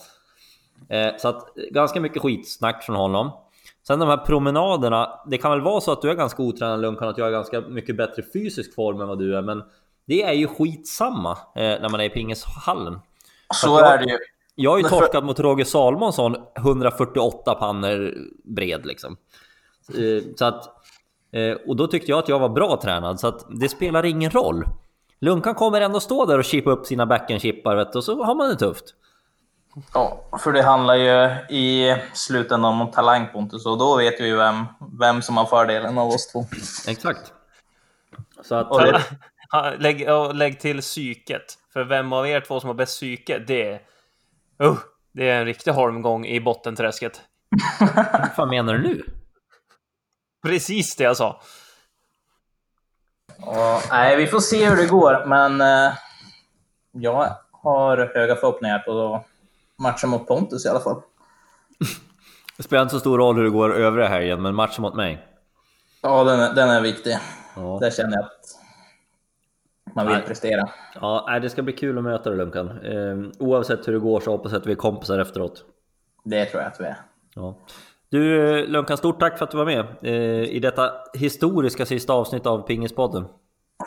[0.90, 3.32] Eh, så att ganska mycket skitsnack från honom.
[3.88, 7.08] Sen de här promenaderna, det kan väl vara så att du är ganska otränad Lunkan,
[7.10, 9.64] att jag är ganska mycket bättre fysisk form än vad du är, men
[10.08, 13.00] det är ju skitsamma eh, när man är i pingishallen.
[13.54, 14.18] så jag- är det ju.
[14.56, 18.14] Jag har ju för- torskat mot Roger Salomonsson 148 pannor
[18.44, 19.18] bred liksom.
[19.90, 20.64] Eh, Så att,
[21.32, 24.32] eh, och då tyckte jag att jag var bra tränad så att det spelar ingen
[24.32, 24.66] roll.
[25.22, 28.56] Lunkan kommer ändå stå där och chippa upp sina du, och så har man det
[28.56, 28.86] tufft.
[29.94, 34.36] Ja, för det handlar ju i slutändan om talang, Pontus, och då vet vi ju
[34.36, 34.66] vem,
[35.00, 36.46] vem som har fördelen av oss två.
[36.88, 37.34] Exakt.
[38.44, 39.02] Så att, Och det,
[39.52, 41.58] Ja, Lägg, och lägg till psyket.
[41.74, 43.82] För vem av er två som har bäst psyke, det är...
[44.64, 44.78] Uh,
[45.12, 47.22] det är en riktig holmgång i bottenträsket.
[47.80, 49.06] vad fan menar du nu?
[50.44, 51.42] Precis det jag sa.
[53.38, 55.94] och, nej, vi får se hur det går, men eh,
[56.92, 59.26] jag har höga förhoppningar på
[59.80, 61.02] matchen mot Pontus i alla fall.
[62.58, 65.28] Det spelar inte så stor roll hur det går övriga helgen, men matchen mot mig.
[66.02, 67.18] Ja, den är, den är viktig.
[67.56, 68.60] Ja, Där känner jag att
[69.96, 70.26] man vill Nej.
[70.26, 70.70] prestera.
[71.02, 72.70] ja nej, det ska bli kul att möta dig Lunkan.
[72.70, 75.66] Eh, oavsett hur det går så hoppas jag att vi är kompisar efteråt.
[76.24, 76.98] Det tror jag att vi är.
[77.36, 77.56] Ja.
[78.10, 80.14] Du Lunkan, stort tack för att du var med eh,
[80.50, 83.26] i detta historiska sista avsnitt av Pingispodden.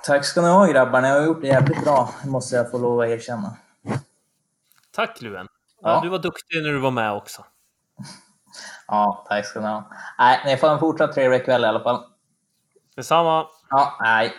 [0.06, 3.00] Tack ska ni ha grabbar, ni har gjort det jävligt bra, måste jag få lov
[3.00, 3.56] att erkänna.
[4.94, 5.46] Tack Luen.
[5.80, 6.00] Ja.
[6.02, 7.44] Du var duktig när du var med också.
[8.90, 9.90] Ja, tack ska ni ha.
[10.18, 12.02] Nej, ni får en fortsatt trevlig kväll i alla fall.
[12.96, 13.46] Detsamma.
[13.70, 14.34] Ja, nej.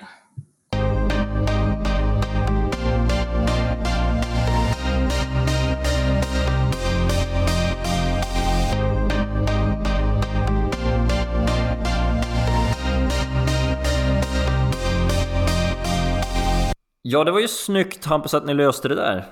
[17.02, 19.26] Ja, det var ju snyggt Hampus att ni löste det där.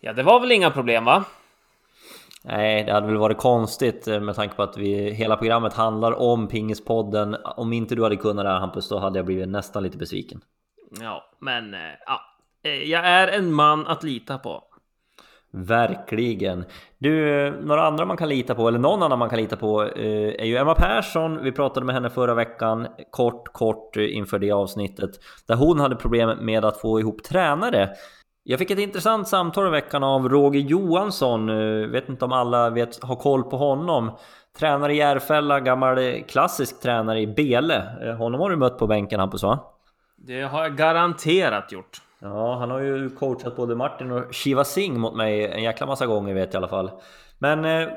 [0.00, 1.24] Ja, det var väl inga problem va?
[2.44, 6.12] Nej, det hade väl varit konstigt eh, med tanke på att vi, hela programmet handlar
[6.12, 7.36] om Pingispodden.
[7.44, 10.40] Om inte du hade kunnat det här Hampus, då hade jag blivit nästan lite besviken.
[11.00, 12.20] Ja, men eh, ja,
[12.64, 14.62] Eh, jag är en man att lita på.
[15.52, 16.64] Verkligen.
[16.98, 20.44] Du, några andra man kan lita på, eller någon annan man kan lita på, är
[20.44, 21.44] ju Emma Persson.
[21.44, 25.10] Vi pratade med henne förra veckan, kort, kort inför det avsnittet,
[25.46, 27.90] där hon hade problem med att få ihop tränare.
[28.46, 31.46] Jag fick ett intressant samtal i veckan av Roger Johansson.
[31.90, 34.10] Vet inte om alla vet, har koll på honom.
[34.58, 38.14] Tränare i Järfälla, gammal klassisk tränare i Bele.
[38.18, 39.58] Honom har du mött på bänken Hampus va?
[40.16, 42.02] Det har jag garanterat gjort.
[42.18, 46.06] Ja, han har ju coachat både Martin och Shiva Singh mot mig en jäkla massa
[46.06, 46.90] gånger vet jag i alla fall.
[47.38, 47.88] Men eh,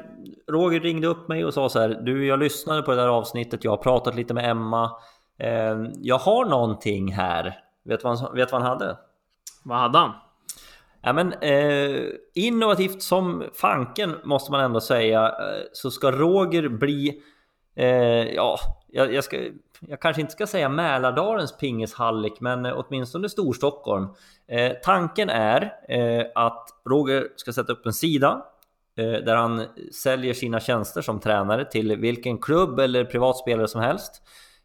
[0.52, 1.90] Roger ringde upp mig och sa så här.
[1.90, 3.64] Du, jag lyssnade på det där avsnittet.
[3.64, 4.92] Jag har pratat lite med Emma.
[5.40, 7.60] Eh, jag har någonting här.
[7.86, 8.98] Vet vad han, vet vad han hade?
[9.64, 10.12] Vad hade han?
[11.08, 17.22] Ja, men, eh, innovativt som fanken måste man ändå säga eh, så ska Roger bli
[17.76, 17.88] eh,
[18.36, 19.38] ja, jag, jag, ska,
[19.80, 24.08] jag kanske inte ska säga Mälardalens pingishallik, men åtminstone Storstockholm.
[24.48, 28.46] Eh, tanken är eh, att Roger ska sätta upp en sida
[28.98, 34.22] eh, där han säljer sina tjänster som tränare till vilken klubb eller privatspelare som helst.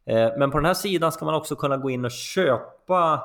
[0.07, 3.23] Eh, men på den här sidan ska man också kunna gå in och köpa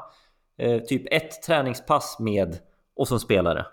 [0.57, 2.57] eh, typ ett träningspass med
[2.97, 3.65] och som spelare.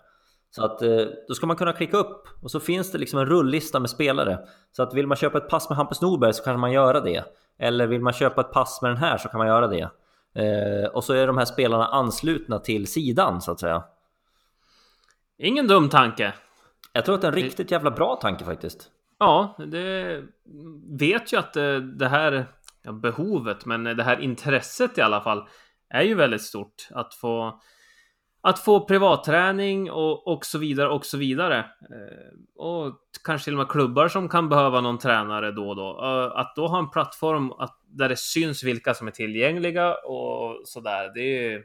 [0.51, 3.27] Så att eh, då ska man kunna klicka upp och så finns det liksom en
[3.27, 4.39] rullista med spelare.
[4.73, 7.25] Så att vill man köpa ett pass med Hampus Norberg så kan man göra det.
[7.59, 9.91] Eller vill man köpa ett pass med den här så kan man göra det.
[10.35, 13.85] Eh, och så är de här spelarna anslutna till sidan så att säga.
[15.39, 16.35] Ingen dum tanke.
[16.93, 18.91] Jag tror att det är en riktigt jävla bra tanke faktiskt.
[19.19, 20.23] Ja, det
[20.99, 22.47] vet ju att eh, det här
[22.83, 25.49] ja, behovet, men det här intresset i alla fall
[25.89, 27.61] är ju väldigt stort att få
[28.47, 31.59] att få privatträning och, och så vidare och så vidare.
[31.59, 32.95] Eh, och
[33.25, 36.01] kanske till och med klubbar som kan behöva någon tränare då och då.
[36.03, 40.61] Eh, att då ha en plattform att, där det syns vilka som är tillgängliga och
[40.65, 41.13] sådär.
[41.15, 41.57] Det,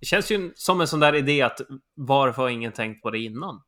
[0.00, 1.60] det känns ju som en sån där idé att
[1.94, 3.62] varför har ingen tänkt på det innan?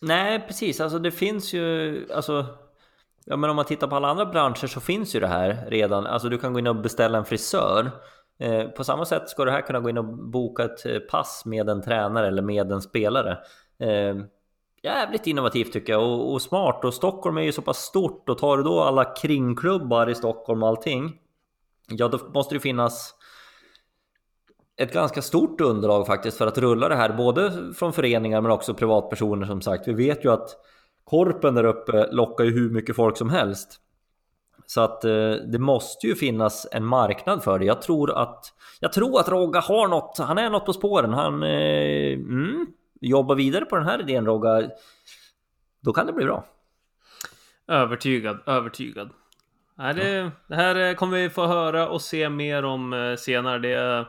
[0.00, 0.80] Nej, precis.
[0.80, 2.46] Alltså det finns ju, alltså
[3.24, 6.06] Ja men om man tittar på alla andra branscher så finns ju det här redan.
[6.06, 7.90] Alltså du kan gå in och beställa en frisör
[8.38, 11.42] Eh, på samma sätt ska du här kunna gå in och boka ett eh, pass
[11.44, 13.38] med en tränare eller med en spelare.
[13.78, 14.16] Eh,
[14.82, 18.38] jävligt innovativt tycker jag och, och, smart och Stockholm är ju så pass stort och
[18.38, 21.18] tar du då alla kringklubbar i Stockholm och allting.
[21.88, 23.14] Ja, då måste det finnas
[24.76, 28.74] ett ganska stort underlag faktiskt för att rulla det här, både från föreningar men också
[28.74, 29.88] privatpersoner som sagt.
[29.88, 30.56] Vi vet ju att
[31.04, 33.80] Korpen där uppe lockar ju hur mycket folk som helst.
[34.66, 37.64] Så att eh, det måste ju finnas en marknad för det.
[37.64, 38.44] Jag tror att,
[38.80, 41.12] jag tror att Rogga har något, han är något på spåren.
[41.12, 42.66] Han eh, mm,
[43.00, 44.70] jobbar vidare på den här idén Rogga.
[45.80, 46.44] Då kan det bli bra.
[47.68, 49.10] Övertygad, övertygad.
[49.78, 53.58] Nej, det, det här kommer vi få höra och se mer om eh, senare.
[53.58, 54.06] Det,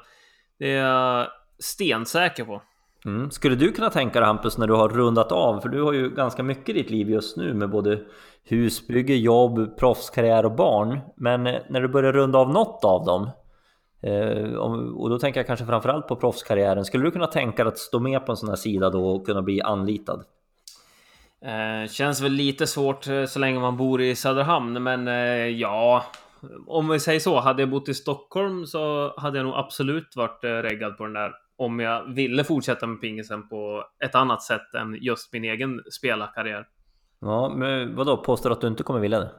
[0.59, 1.27] det är jag
[1.59, 2.61] stensäker på.
[3.07, 3.31] Mm.
[3.31, 6.09] Skulle du kunna tänka dig Hampus när du har rundat av, för du har ju
[6.09, 7.99] ganska mycket i ditt liv just nu med både
[8.43, 10.99] husbygge, jobb, proffskarriär och barn.
[11.17, 13.29] Men eh, när du börjar runda av något av dem,
[14.01, 14.53] eh,
[14.95, 17.99] och då tänker jag kanske framförallt på proffskarriären, skulle du kunna tänka dig att stå
[17.99, 20.23] med på en sån här sida då och kunna bli anlitad?
[21.41, 26.05] Eh, känns väl lite svårt eh, så länge man bor i Söderhamn, men eh, ja,
[26.67, 30.43] om vi säger så, hade jag bott i Stockholm så hade jag nog absolut varit
[30.43, 34.73] eh, reggad på den där om jag ville fortsätta med pingisen på ett annat sätt
[34.73, 36.67] än just min egen spelarkarriär.
[37.19, 38.17] Ja, men vadå?
[38.17, 39.31] Påstår du att du inte kommer vilja det?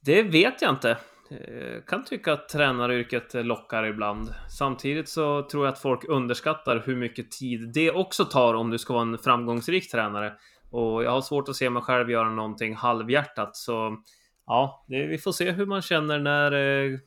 [0.00, 0.96] Det vet jag inte.
[1.30, 4.34] Jag kan tycka att tränaryrket lockar ibland.
[4.58, 8.78] Samtidigt så tror jag att folk underskattar hur mycket tid det också tar om du
[8.78, 10.32] ska vara en framgångsrik tränare.
[10.70, 13.96] Och jag har svårt att se mig själv göra någonting halvhjärtat, så
[14.46, 16.98] ja, det, vi får se hur man känner när eh,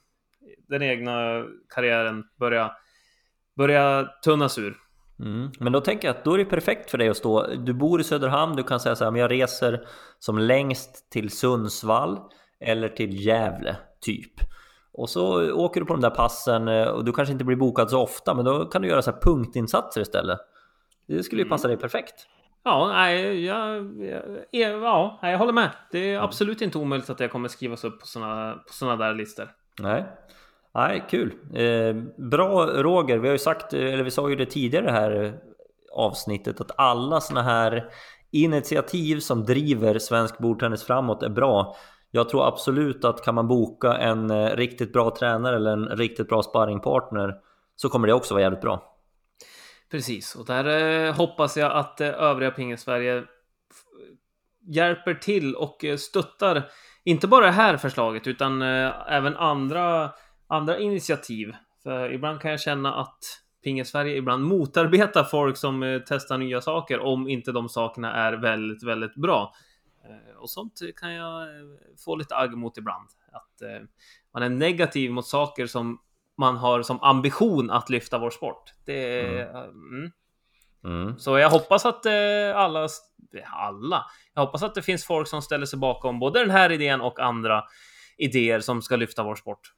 [0.67, 1.45] den egna
[1.75, 2.71] karriären börjar
[3.57, 4.77] börja tunnas ur.
[5.19, 5.51] Mm.
[5.59, 7.47] Men då tänker jag att då är det perfekt för dig att stå.
[7.47, 9.85] Du bor i Söderhamn, du kan säga så här, men jag reser
[10.19, 12.19] som längst till Sundsvall
[12.59, 14.31] eller till Gävle, typ.
[14.93, 17.89] Och så åker du på de där passen eh, och du kanske inte blir bokad
[17.89, 20.39] så ofta, men då kan du göra så här punktinsatser istället.
[21.07, 22.27] Det skulle ju passa dig perfekt.
[22.63, 23.77] Ja, nej, jag,
[24.51, 25.69] jag, ja, jag håller med.
[25.91, 29.13] Det är absolut inte omöjligt att jag kommer skrivas upp på sådana på såna där
[29.13, 29.49] listor.
[29.79, 30.05] Nej.
[30.73, 31.33] Nej, kul.
[31.53, 31.95] Eh,
[32.29, 35.39] bra Roger, vi har ju sagt, eller vi sa ju det tidigare det här
[35.93, 37.89] avsnittet, att alla såna här
[38.31, 41.75] initiativ som driver svensk bordtennis framåt är bra.
[42.11, 46.27] Jag tror absolut att kan man boka en eh, riktigt bra tränare eller en riktigt
[46.27, 47.35] bra sparringpartner
[47.75, 48.97] så kommer det också vara jävligt bra.
[49.91, 53.23] Precis, och där eh, hoppas jag att eh, övriga Pingel-Sverige
[54.67, 56.63] hjälper till och stöttar
[57.03, 60.09] inte bara det här förslaget utan även andra,
[60.51, 61.55] andra initiativ.
[61.83, 63.17] För ibland kan jag känna att
[63.63, 68.33] Pinge Sverige ibland motarbetar folk som eh, testar nya saker om inte de sakerna är
[68.33, 69.53] väldigt, väldigt bra.
[70.05, 71.47] Eh, Och sånt kan jag eh,
[72.05, 73.09] få lite agg mot ibland.
[73.31, 73.87] Att eh,
[74.33, 75.99] man är negativ mot saker som
[76.37, 78.73] man har som ambition att lyfta vår sport.
[78.85, 79.49] Det är...
[79.63, 80.11] Mm.
[80.83, 81.19] Mm.
[81.19, 82.05] Så jag hoppas att
[82.55, 82.87] alla,
[83.51, 87.01] alla, jag hoppas att det finns folk som ställer sig bakom både den här idén
[87.01, 87.63] och andra
[88.17, 89.73] idéer som ska lyfta vår sport.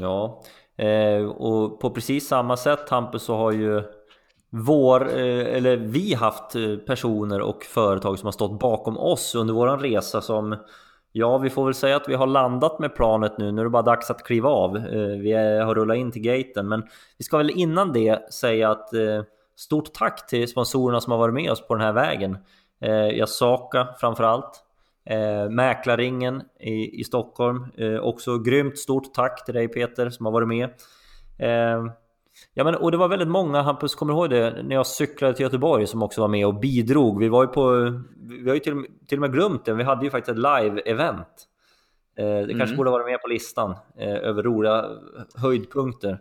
[0.00, 0.42] Ja,
[0.76, 3.82] eh, och på precis samma sätt Hampus så har ju
[4.50, 9.54] vår, eh, eller vi haft eh, personer och företag som har stått bakom oss under
[9.54, 10.56] våran resa som
[11.16, 13.52] Ja, vi får väl säga att vi har landat med planet nu.
[13.52, 14.76] Nu är det bara dags att kliva av.
[14.76, 16.82] Eh, vi har rullat in till gaten, men
[17.18, 19.22] vi ska väl innan det säga att eh,
[19.56, 22.38] stort tack till sponsorerna som har varit med oss på den här vägen.
[22.80, 24.63] Eh, Yasaka framför allt.
[25.10, 27.66] Eh, Mäklarringen i, i Stockholm.
[27.78, 30.64] Eh, också grymt stort tack till dig Peter som har varit med.
[31.38, 31.84] Eh,
[32.54, 34.62] ja, men, och det var väldigt många, Hampus kommer du ihåg det?
[34.62, 37.18] När jag cyklade till Göteborg som också var med och bidrog.
[37.20, 37.70] Vi var ju på,
[38.42, 41.26] vi har ju till, till och med glömt det, vi hade ju faktiskt ett live-event.
[42.18, 42.76] Eh, det kanske Mm.
[42.76, 44.84] borde vara med på listan eh, över roliga
[45.34, 46.18] höjdpunkter.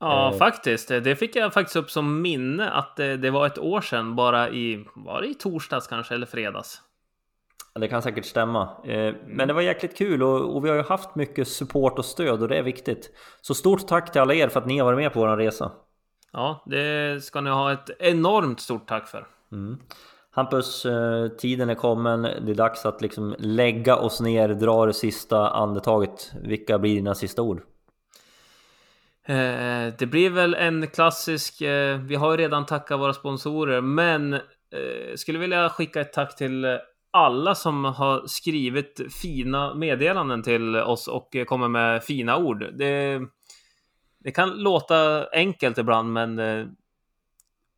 [0.00, 0.38] Ja, Eh.
[0.38, 0.88] faktiskt.
[0.88, 4.50] Det fick jag faktiskt upp som minne att det, det var ett år sedan, bara
[4.50, 6.80] i, var det i torsdags kanske, eller fredags?
[7.80, 8.62] Det kan säkert stämma.
[8.84, 12.42] Eh, Men det var jäkligt kul och, vi har ju haft mycket support och stöd
[12.42, 13.10] och det är viktigt.
[13.40, 15.72] Så stort tack till alla er för att ni har varit med på vår resa.
[16.32, 19.26] Ja, det ska ni ha ett enormt stort tack för.
[19.52, 19.78] Mm.
[20.30, 22.22] Hampus, eh, tiden är kommen.
[22.22, 26.32] Det är dags att liksom lägga oss ner, dra det sista andetaget.
[26.42, 27.62] Vilka blir dina sista ord?
[29.26, 31.62] Eh, det blir väl en klassisk,
[32.00, 34.38] vi har ju redan tackat våra sponsorer, men
[35.14, 36.78] skulle vilja skicka ett tack till
[37.14, 42.64] alla som har skrivit fina meddelanden till oss och kommer med fina ord.
[42.78, 43.20] Det,
[44.18, 46.66] det kan låta enkelt ibland, men eh,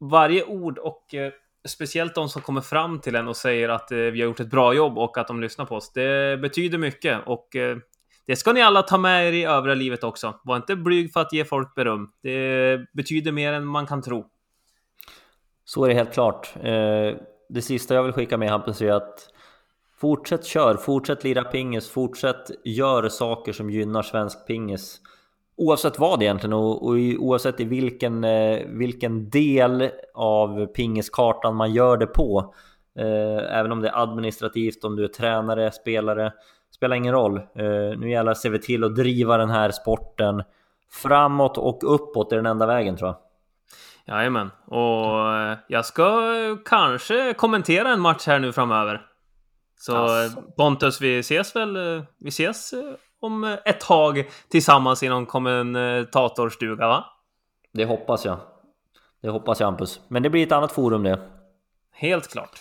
[0.00, 1.32] varje ord och eh,
[1.68, 4.50] speciellt de som kommer fram till en och säger att eh, vi har gjort ett
[4.50, 5.92] bra jobb och att de lyssnar på oss.
[5.92, 7.48] Det betyder mycket och
[8.26, 10.40] det ska ni alla ta med er i övriga livet också.
[10.44, 12.10] Var inte blyg för att ge folk beröm.
[12.22, 14.26] Det betyder mer än man kan tro.
[15.64, 16.54] Så är det helt klart.
[17.48, 19.30] Det sista jag vill skicka med Hampus är att
[19.98, 25.00] Fortsätt kör, fortsätt lira pingis, fortsätt gör saker som gynnar svensk pingis.
[25.56, 31.72] Oavsett vad egentligen och, och i, oavsett i vilken, eh, vilken del av pingiskartan man
[31.72, 32.54] gör det på.
[32.98, 36.32] Eh, även om det är administrativt, om du är tränare, spelare.
[36.70, 37.36] Spelar ingen roll.
[37.36, 40.42] Eh, nu gäller det att se till att driva den här sporten
[40.90, 43.16] framåt och uppåt är den enda vägen tror jag.
[44.06, 44.50] Jajamän.
[44.66, 49.06] Och eh, jag ska eh, kanske kommentera en match här nu framöver.
[49.78, 52.04] Så eh, Pontus, vi ses väl?
[52.18, 52.74] Vi ses
[53.20, 57.04] om ett tag tillsammans i någon kommentatorstuga, va?
[57.72, 58.38] Det hoppas jag.
[59.22, 60.00] Det hoppas jag Hampus.
[60.08, 61.20] Men det blir ett annat forum det.
[61.92, 62.60] Helt klart.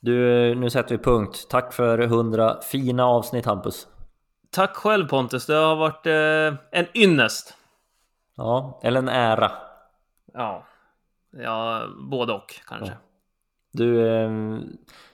[0.00, 1.46] Du, nu sätter vi punkt.
[1.50, 3.86] Tack för 100 fina avsnitt Hampus.
[4.50, 7.54] Tack själv Pontus, det har varit eh, en ynnest.
[8.36, 9.52] Ja, eller en ära.
[10.32, 10.64] Ja,
[11.38, 12.92] ja både och kanske.
[13.72, 14.30] Du, eh,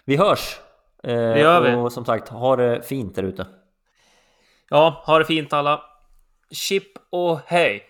[0.05, 0.59] vi hörs!
[1.03, 1.75] Eh, Det gör vi.
[1.75, 3.47] Och som sagt, ha det fint där ute.
[4.71, 5.83] Ja, ha det fint alla.
[6.51, 7.90] Chip och hej!